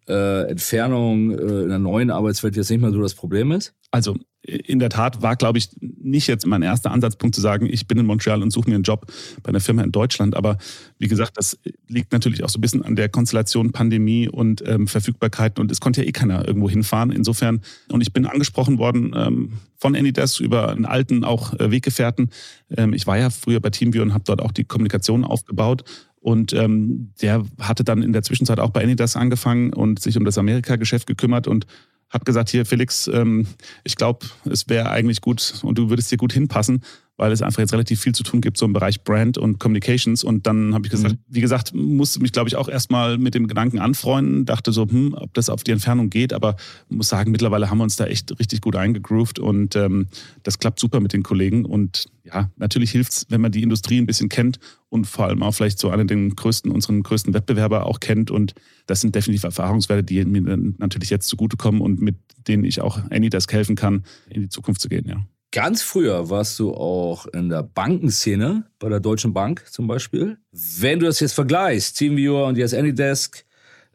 äh, 0.08 0.48
Entfernung 0.50 1.30
äh, 1.30 1.62
in 1.62 1.68
der 1.68 1.78
neuen 1.78 2.10
Arbeitswelt 2.10 2.56
jetzt 2.56 2.70
nicht 2.70 2.80
mehr 2.80 2.92
so 2.92 3.00
das 3.00 3.14
Problem 3.14 3.52
ist? 3.52 3.74
Also 3.90 4.16
in 4.42 4.80
der 4.80 4.88
Tat 4.88 5.22
war, 5.22 5.36
glaube 5.36 5.58
ich, 5.58 5.68
nicht 5.80 6.26
jetzt 6.26 6.46
mein 6.46 6.62
erster 6.62 6.90
Ansatzpunkt 6.90 7.34
zu 7.34 7.40
sagen, 7.40 7.66
ich 7.70 7.86
bin 7.86 7.98
in 7.98 8.06
Montreal 8.06 8.42
und 8.42 8.50
suche 8.50 8.68
mir 8.68 8.74
einen 8.74 8.82
Job 8.82 9.06
bei 9.42 9.50
einer 9.50 9.60
Firma 9.60 9.82
in 9.82 9.92
Deutschland. 9.92 10.34
Aber 10.34 10.58
wie 10.98 11.06
gesagt, 11.06 11.36
das 11.36 11.58
liegt 11.86 12.12
natürlich 12.12 12.42
auch 12.42 12.48
so 12.48 12.58
ein 12.58 12.60
bisschen 12.60 12.84
an 12.84 12.96
der 12.96 13.08
Konstellation 13.08 13.70
Pandemie 13.70 14.28
und 14.28 14.66
ähm, 14.66 14.88
Verfügbarkeiten. 14.88 15.60
Und 15.60 15.70
es 15.70 15.80
konnte 15.80 16.02
ja 16.02 16.08
eh 16.08 16.12
keiner 16.12 16.46
irgendwo 16.46 16.68
hinfahren. 16.68 17.12
Insofern, 17.12 17.60
und 17.88 18.00
ich 18.00 18.12
bin 18.12 18.26
angesprochen 18.26 18.78
worden 18.78 19.14
ähm, 19.14 19.52
von 19.76 19.94
Anydesk 19.94 20.40
über 20.40 20.70
einen 20.70 20.86
alten 20.86 21.22
auch 21.22 21.54
äh, 21.60 21.70
Weggefährten. 21.70 22.30
Ähm, 22.76 22.94
ich 22.94 23.06
war 23.06 23.18
ja 23.18 23.30
früher 23.30 23.60
bei 23.60 23.70
TeamViewer 23.70 24.02
und 24.02 24.14
habe 24.14 24.24
dort 24.24 24.42
auch 24.42 24.52
die 24.52 24.64
Kommunikation 24.64 25.24
aufgebaut. 25.24 25.84
Und 26.22 26.52
ähm, 26.52 27.12
der 27.20 27.44
hatte 27.60 27.82
dann 27.82 28.02
in 28.02 28.12
der 28.12 28.22
Zwischenzeit 28.22 28.60
auch 28.60 28.70
bei 28.70 28.82
Anydesk 28.82 29.16
angefangen 29.16 29.72
und 29.72 30.00
sich 30.00 30.16
um 30.16 30.24
das 30.24 30.38
Amerika-Geschäft 30.38 31.08
gekümmert 31.08 31.48
und 31.48 31.66
hat 32.10 32.24
gesagt, 32.24 32.48
hier 32.48 32.64
Felix, 32.64 33.08
ähm, 33.08 33.46
ich 33.82 33.96
glaube, 33.96 34.26
es 34.44 34.68
wäre 34.68 34.90
eigentlich 34.90 35.20
gut 35.20 35.54
und 35.62 35.78
du 35.78 35.90
würdest 35.90 36.10
hier 36.10 36.18
gut 36.18 36.32
hinpassen, 36.32 36.82
weil 37.16 37.30
es 37.30 37.42
einfach 37.42 37.60
jetzt 37.60 37.72
relativ 37.72 38.00
viel 38.00 38.14
zu 38.14 38.22
tun 38.22 38.40
gibt, 38.40 38.56
so 38.56 38.64
im 38.64 38.72
Bereich 38.72 39.04
Brand 39.04 39.38
und 39.38 39.60
Communications. 39.60 40.24
Und 40.24 40.46
dann 40.46 40.74
habe 40.74 40.86
ich 40.86 40.90
gesagt, 40.90 41.14
mhm. 41.14 41.18
wie 41.28 41.40
gesagt, 41.40 41.74
musste 41.74 42.20
mich, 42.20 42.32
glaube 42.32 42.48
ich, 42.48 42.56
auch 42.56 42.68
erstmal 42.68 43.18
mit 43.18 43.34
dem 43.34 43.46
Gedanken 43.46 43.78
anfreunden, 43.78 44.46
dachte 44.46 44.72
so, 44.72 44.88
hm, 44.88 45.14
ob 45.14 45.34
das 45.34 45.48
auf 45.48 45.62
die 45.62 45.72
Entfernung 45.72 46.10
geht, 46.10 46.32
aber 46.32 46.56
muss 46.88 47.08
sagen, 47.08 47.30
mittlerweile 47.30 47.70
haben 47.70 47.78
wir 47.78 47.84
uns 47.84 47.96
da 47.96 48.06
echt 48.06 48.38
richtig 48.38 48.60
gut 48.60 48.76
eingegroovt 48.76 49.38
und 49.38 49.76
ähm, 49.76 50.08
das 50.42 50.58
klappt 50.58 50.80
super 50.80 51.00
mit 51.00 51.12
den 51.12 51.22
Kollegen. 51.22 51.64
Und 51.64 52.06
ja, 52.24 52.50
natürlich 52.56 52.90
hilft 52.90 53.12
es, 53.12 53.26
wenn 53.28 53.40
man 53.40 53.52
die 53.52 53.62
Industrie 53.62 53.98
ein 53.98 54.06
bisschen 54.06 54.28
kennt 54.28 54.58
und 54.88 55.06
vor 55.06 55.26
allem 55.26 55.42
auch 55.42 55.52
vielleicht 55.52 55.78
so 55.78 55.90
einen 55.90 56.08
den 56.08 56.34
größten, 56.34 56.70
unseren 56.70 57.02
größten 57.02 57.34
Wettbewerber 57.34 57.86
auch 57.86 58.00
kennt. 58.00 58.30
Und 58.30 58.54
das 58.86 59.00
sind 59.00 59.14
definitiv 59.14 59.44
Erfahrungswerte, 59.44 60.02
die 60.02 60.24
mir 60.24 60.56
natürlich 60.78 61.10
jetzt 61.10 61.28
zugutekommen 61.28 61.80
und 61.80 62.00
mit 62.00 62.16
denen 62.48 62.64
ich 62.64 62.80
auch 62.80 62.98
Anydesk 63.10 63.52
helfen 63.52 63.76
kann, 63.76 64.04
in 64.28 64.42
die 64.42 64.48
Zukunft 64.48 64.80
zu 64.80 64.88
gehen, 64.88 65.06
ja. 65.06 65.24
Ganz 65.52 65.82
früher 65.82 66.30
warst 66.30 66.58
du 66.58 66.72
auch 66.72 67.26
in 67.26 67.50
der 67.50 67.62
Bankenszene, 67.62 68.64
bei 68.78 68.88
der 68.88 69.00
Deutschen 69.00 69.34
Bank 69.34 69.64
zum 69.70 69.86
Beispiel. 69.86 70.38
Wenn 70.50 70.98
du 70.98 71.04
das 71.04 71.20
jetzt 71.20 71.34
vergleichst, 71.34 71.98
Teamviewer 71.98 72.46
und 72.46 72.56
jetzt 72.56 72.74
Anydesk 72.74 73.44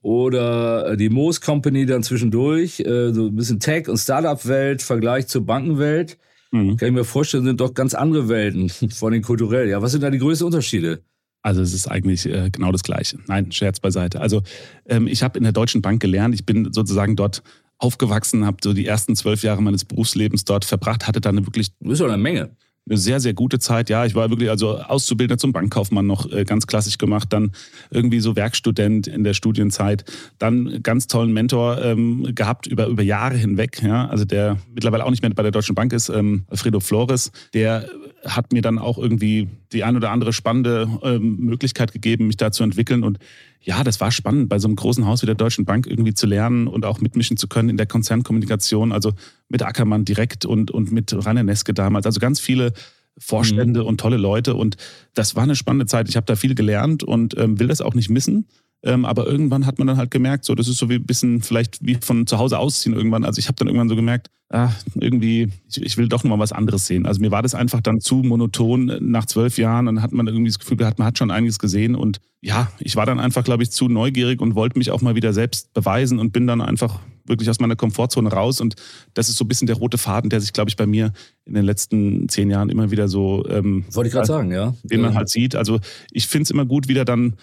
oder 0.03 0.95
die 0.95 1.09
Moos 1.09 1.41
Company 1.41 1.87
dann 1.87 2.03
zwischendurch, 2.03 2.79
äh, 2.81 3.11
so 3.11 3.25
ein 3.25 3.35
bisschen 3.35 3.59
Tech- 3.59 3.89
und 3.89 3.97
Startup-Welt, 3.97 4.83
Vergleich 4.83 5.25
zur 5.27 5.47
Bankenwelt, 5.47 6.19
mhm. 6.51 6.77
kann 6.77 6.89
ich 6.89 6.93
mir 6.93 7.03
vorstellen, 7.03 7.45
sind 7.45 7.59
doch 7.59 7.73
ganz 7.73 7.95
andere 7.95 8.29
Welten, 8.29 8.69
vor 8.91 9.09
allem 9.09 9.23
kulturell. 9.23 9.67
Ja, 9.67 9.81
was 9.81 9.93
sind 9.93 10.03
da 10.03 10.11
die 10.11 10.19
größten 10.19 10.45
Unterschiede? 10.45 11.01
Also 11.41 11.61
es 11.61 11.73
ist 11.73 11.87
eigentlich 11.87 12.27
äh, 12.27 12.51
genau 12.51 12.71
das 12.71 12.83
Gleiche. 12.83 13.17
Nein, 13.25 13.51
Scherz 13.51 13.79
beiseite. 13.79 14.21
Also 14.21 14.43
ähm, 14.85 15.07
ich 15.07 15.23
habe 15.23 15.39
in 15.39 15.43
der 15.43 15.53
Deutschen 15.53 15.81
Bank 15.81 16.01
gelernt. 16.01 16.35
Ich 16.35 16.45
bin 16.45 16.71
sozusagen 16.71 17.15
dort 17.15 17.41
aufgewachsen, 17.77 18.45
habe 18.45 18.57
so 18.63 18.73
die 18.73 18.85
ersten 18.85 19.15
zwölf 19.15 19.43
Jahre 19.43 19.61
meines 19.61 19.85
Berufslebens 19.85 20.45
dort 20.45 20.65
verbracht, 20.65 21.07
hatte 21.07 21.21
dann 21.21 21.45
wirklich. 21.45 21.69
Das 21.79 21.99
ist 21.99 22.01
eine 22.01 22.17
Menge 22.17 22.51
eine 22.89 22.97
sehr, 22.97 23.19
sehr 23.19 23.33
gute 23.33 23.59
Zeit. 23.59 23.89
Ja, 23.89 24.05
ich 24.05 24.15
war 24.15 24.29
wirklich 24.29 24.49
also 24.49 24.77
Auszubildender 24.79 25.37
zum 25.37 25.51
Bankkaufmann 25.51 26.05
noch 26.05 26.31
äh, 26.31 26.43
ganz 26.45 26.67
klassisch 26.67 26.97
gemacht, 26.97 27.33
dann 27.33 27.51
irgendwie 27.89 28.19
so 28.19 28.35
Werkstudent 28.35 29.07
in 29.07 29.23
der 29.23 29.33
Studienzeit, 29.33 30.05
dann 30.37 30.81
ganz 30.83 31.07
tollen 31.07 31.33
Mentor 31.33 31.83
ähm, 31.83 32.33
gehabt 32.33 32.67
über, 32.67 32.87
über 32.87 33.03
Jahre 33.03 33.35
hinweg, 33.35 33.81
ja, 33.83 34.07
also 34.07 34.25
der 34.25 34.57
mittlerweile 34.73 35.05
auch 35.05 35.11
nicht 35.11 35.21
mehr 35.21 35.31
bei 35.31 35.43
der 35.43 35.51
Deutschen 35.51 35.75
Bank 35.75 35.93
ist, 35.93 36.09
ähm, 36.09 36.45
Alfredo 36.49 36.79
Flores, 36.79 37.31
der 37.53 37.89
hat 38.25 38.53
mir 38.53 38.61
dann 38.61 38.79
auch 38.79 38.97
irgendwie 38.97 39.49
die 39.73 39.83
ein 39.83 39.95
oder 39.95 40.11
andere 40.11 40.33
spannende 40.33 40.87
ähm, 41.03 41.37
Möglichkeit 41.37 41.91
gegeben, 41.91 42.27
mich 42.27 42.37
da 42.37 42.51
zu 42.51 42.63
entwickeln. 42.63 43.03
Und 43.03 43.19
ja, 43.67 43.83
das 43.83 43.99
war 43.99 44.11
spannend, 44.11 44.47
bei 44.47 44.59
so 44.59 44.67
einem 44.69 44.77
großen 44.77 45.05
Haus 45.05 45.21
wie 45.21 45.25
der 45.25 45.35
Deutschen 45.35 45.65
Bank 45.65 45.87
irgendwie 45.87 46.13
zu 46.13 46.25
lernen 46.25 46.67
und 46.67 46.85
auch 46.85 47.01
mitmischen 47.01 47.35
zu 47.35 47.49
können 47.49 47.67
in 47.67 47.75
der 47.75 47.85
Konzernkommunikation, 47.85 48.93
also 48.93 49.11
mit 49.49 49.61
Ackermann 49.61 50.05
direkt 50.05 50.45
und, 50.45 50.71
und 50.71 50.93
mit 50.93 51.13
Rainer 51.13 51.43
Neske 51.43 51.73
damals. 51.73 52.05
Also 52.05 52.21
ganz 52.21 52.39
viele 52.39 52.71
Vorstände 53.17 53.81
mhm. 53.81 53.87
und 53.87 53.99
tolle 53.99 54.15
Leute. 54.15 54.55
Und 54.55 54.77
das 55.15 55.35
war 55.35 55.43
eine 55.43 55.57
spannende 55.57 55.85
Zeit. 55.85 56.07
Ich 56.07 56.15
habe 56.15 56.25
da 56.25 56.37
viel 56.37 56.55
gelernt 56.55 57.03
und 57.03 57.37
ähm, 57.37 57.59
will 57.59 57.67
das 57.67 57.81
auch 57.81 57.93
nicht 57.93 58.09
missen. 58.09 58.47
Ähm, 58.83 59.05
aber 59.05 59.25
irgendwann 59.25 59.65
hat 59.65 59.79
man 59.79 59.87
dann 59.87 59.97
halt 59.97 60.11
gemerkt, 60.11 60.45
so 60.45 60.53
das 60.53 60.67
ist 60.67 60.77
so 60.77 60.89
wie 60.89 60.95
ein 60.95 61.05
bisschen 61.05 61.41
vielleicht 61.41 61.85
wie 61.85 61.95
von 61.95 62.27
zu 62.27 62.37
Hause 62.37 62.59
ausziehen 62.59 62.95
irgendwann. 62.95 63.25
Also 63.25 63.39
ich 63.39 63.47
habe 63.47 63.55
dann 63.55 63.67
irgendwann 63.67 63.89
so 63.89 63.95
gemerkt, 63.95 64.29
ah, 64.49 64.69
irgendwie, 64.95 65.49
ich, 65.69 65.81
ich 65.81 65.97
will 65.97 66.07
doch 66.07 66.23
nochmal 66.23 66.39
was 66.39 66.51
anderes 66.51 66.85
sehen. 66.85 67.05
Also 67.05 67.19
mir 67.19 67.31
war 67.31 67.41
das 67.41 67.55
einfach 67.55 67.81
dann 67.81 67.99
zu 67.99 68.17
monoton 68.17 68.97
nach 69.01 69.25
zwölf 69.25 69.57
Jahren. 69.57 69.87
Dann 69.87 70.01
hat 70.01 70.11
man 70.11 70.27
irgendwie 70.27 70.49
das 70.49 70.59
Gefühl 70.59 70.77
gehabt, 70.77 70.99
man 70.99 71.07
hat 71.07 71.17
schon 71.17 71.31
einiges 71.31 71.59
gesehen. 71.59 71.95
Und 71.95 72.19
ja, 72.41 72.71
ich 72.79 72.95
war 72.95 73.05
dann 73.05 73.19
einfach, 73.19 73.43
glaube 73.43 73.63
ich, 73.63 73.71
zu 73.71 73.89
neugierig 73.89 74.41
und 74.41 74.55
wollte 74.55 74.77
mich 74.77 74.91
auch 74.91 75.01
mal 75.01 75.15
wieder 75.15 75.33
selbst 75.33 75.73
beweisen 75.73 76.19
und 76.19 76.31
bin 76.31 76.47
dann 76.47 76.61
einfach 76.61 76.99
wirklich 77.25 77.49
aus 77.49 77.59
meiner 77.59 77.75
Komfortzone 77.75 78.31
raus. 78.31 78.61
Und 78.61 78.75
das 79.13 79.27
ist 79.27 79.37
so 79.37 79.43
ein 79.43 79.47
bisschen 79.47 79.67
der 79.67 79.75
rote 79.75 79.97
Faden, 79.97 80.29
der 80.29 80.39
sich, 80.39 80.53
glaube 80.53 80.69
ich, 80.69 80.77
bei 80.77 80.85
mir 80.85 81.11
in 81.45 81.55
den 81.55 81.65
letzten 81.65 82.29
zehn 82.29 82.49
Jahren 82.49 82.69
immer 82.69 82.89
wieder 82.91 83.07
so. 83.07 83.45
Ähm, 83.49 83.85
Wollte 83.91 84.07
ich 84.07 84.13
gerade 84.13 84.27
sagen, 84.27 84.51
ja. 84.51 84.73
Den 84.83 85.01
man 85.01 85.15
halt 85.15 85.29
sieht. 85.29 85.55
Also 85.55 85.79
ich 86.11 86.27
finde 86.27 86.43
es 86.43 86.51
immer 86.51 86.65
gut, 86.65 86.87
wieder 86.87 87.03
dann 87.03 87.35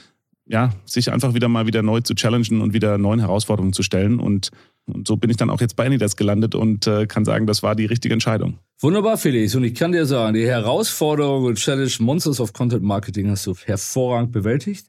ja, 0.46 0.72
sich 0.84 1.10
einfach 1.10 1.34
wieder 1.34 1.48
mal 1.48 1.66
wieder 1.66 1.82
neu 1.82 2.00
zu 2.00 2.14
challengen 2.14 2.60
und 2.60 2.74
wieder 2.74 2.98
neuen 2.98 3.20
Herausforderungen 3.20 3.72
zu 3.72 3.82
stellen. 3.82 4.20
Und, 4.20 4.50
und 4.86 5.08
so 5.08 5.16
bin 5.16 5.30
ich 5.30 5.36
dann 5.36 5.50
auch 5.50 5.60
jetzt 5.60 5.76
bei 5.76 5.86
Anydesk 5.86 6.18
gelandet 6.18 6.54
und 6.54 6.86
äh, 6.86 7.06
kann 7.06 7.24
sagen, 7.24 7.46
das 7.46 7.62
war 7.62 7.74
die 7.74 7.86
richtige 7.86 8.12
Entscheidung. 8.12 8.58
Wunderbar, 8.80 9.16
Felix. 9.16 9.54
Und 9.54 9.64
ich 9.64 9.74
kann 9.74 9.92
dir 9.92 10.06
sagen, 10.06 10.34
die 10.34 10.46
Herausforderung 10.46 11.44
und 11.44 11.56
Challenge 11.56 11.92
Monsters 12.00 12.40
of 12.40 12.52
Content 12.52 12.82
Marketing 12.82 13.30
hast 13.30 13.46
du 13.46 13.54
hervorragend 13.54 14.32
bewältigt. 14.32 14.86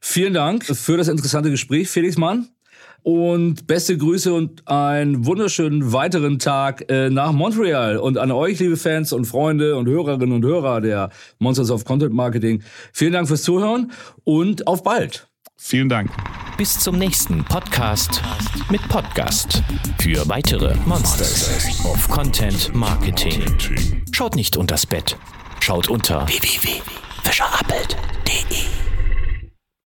Vielen 0.00 0.34
Dank 0.34 0.64
für 0.64 0.96
das 0.96 1.08
interessante 1.08 1.50
Gespräch, 1.50 1.88
Felix 1.88 2.16
Mann 2.16 2.48
und 3.06 3.68
beste 3.68 3.96
Grüße 3.96 4.34
und 4.34 4.66
einen 4.66 5.26
wunderschönen 5.26 5.92
weiteren 5.92 6.40
Tag 6.40 6.90
äh, 6.90 7.08
nach 7.08 7.30
Montreal 7.30 7.98
und 7.98 8.18
an 8.18 8.32
euch, 8.32 8.58
liebe 8.58 8.76
Fans 8.76 9.12
und 9.12 9.26
Freunde 9.26 9.76
und 9.76 9.86
Hörerinnen 9.86 10.32
und 10.32 10.44
Hörer 10.44 10.80
der 10.80 11.10
Monsters 11.38 11.70
of 11.70 11.84
Content 11.84 12.12
Marketing. 12.12 12.64
Vielen 12.92 13.12
Dank 13.12 13.28
fürs 13.28 13.44
Zuhören 13.44 13.92
und 14.24 14.66
auf 14.66 14.82
bald. 14.82 15.28
Vielen 15.56 15.88
Dank. 15.88 16.10
Bis 16.58 16.80
zum 16.80 16.98
nächsten 16.98 17.44
Podcast 17.44 18.20
mit 18.70 18.82
Podcast 18.88 19.62
für 20.00 20.28
weitere 20.28 20.74
Monsters 20.84 21.84
of 21.84 22.08
Content 22.08 22.74
Marketing. 22.74 23.40
Schaut 24.10 24.34
nicht 24.34 24.56
unters 24.56 24.84
Bett, 24.84 25.16
schaut 25.60 25.88
unter 25.88 26.26
www.fischerappelt.de. 26.26 28.65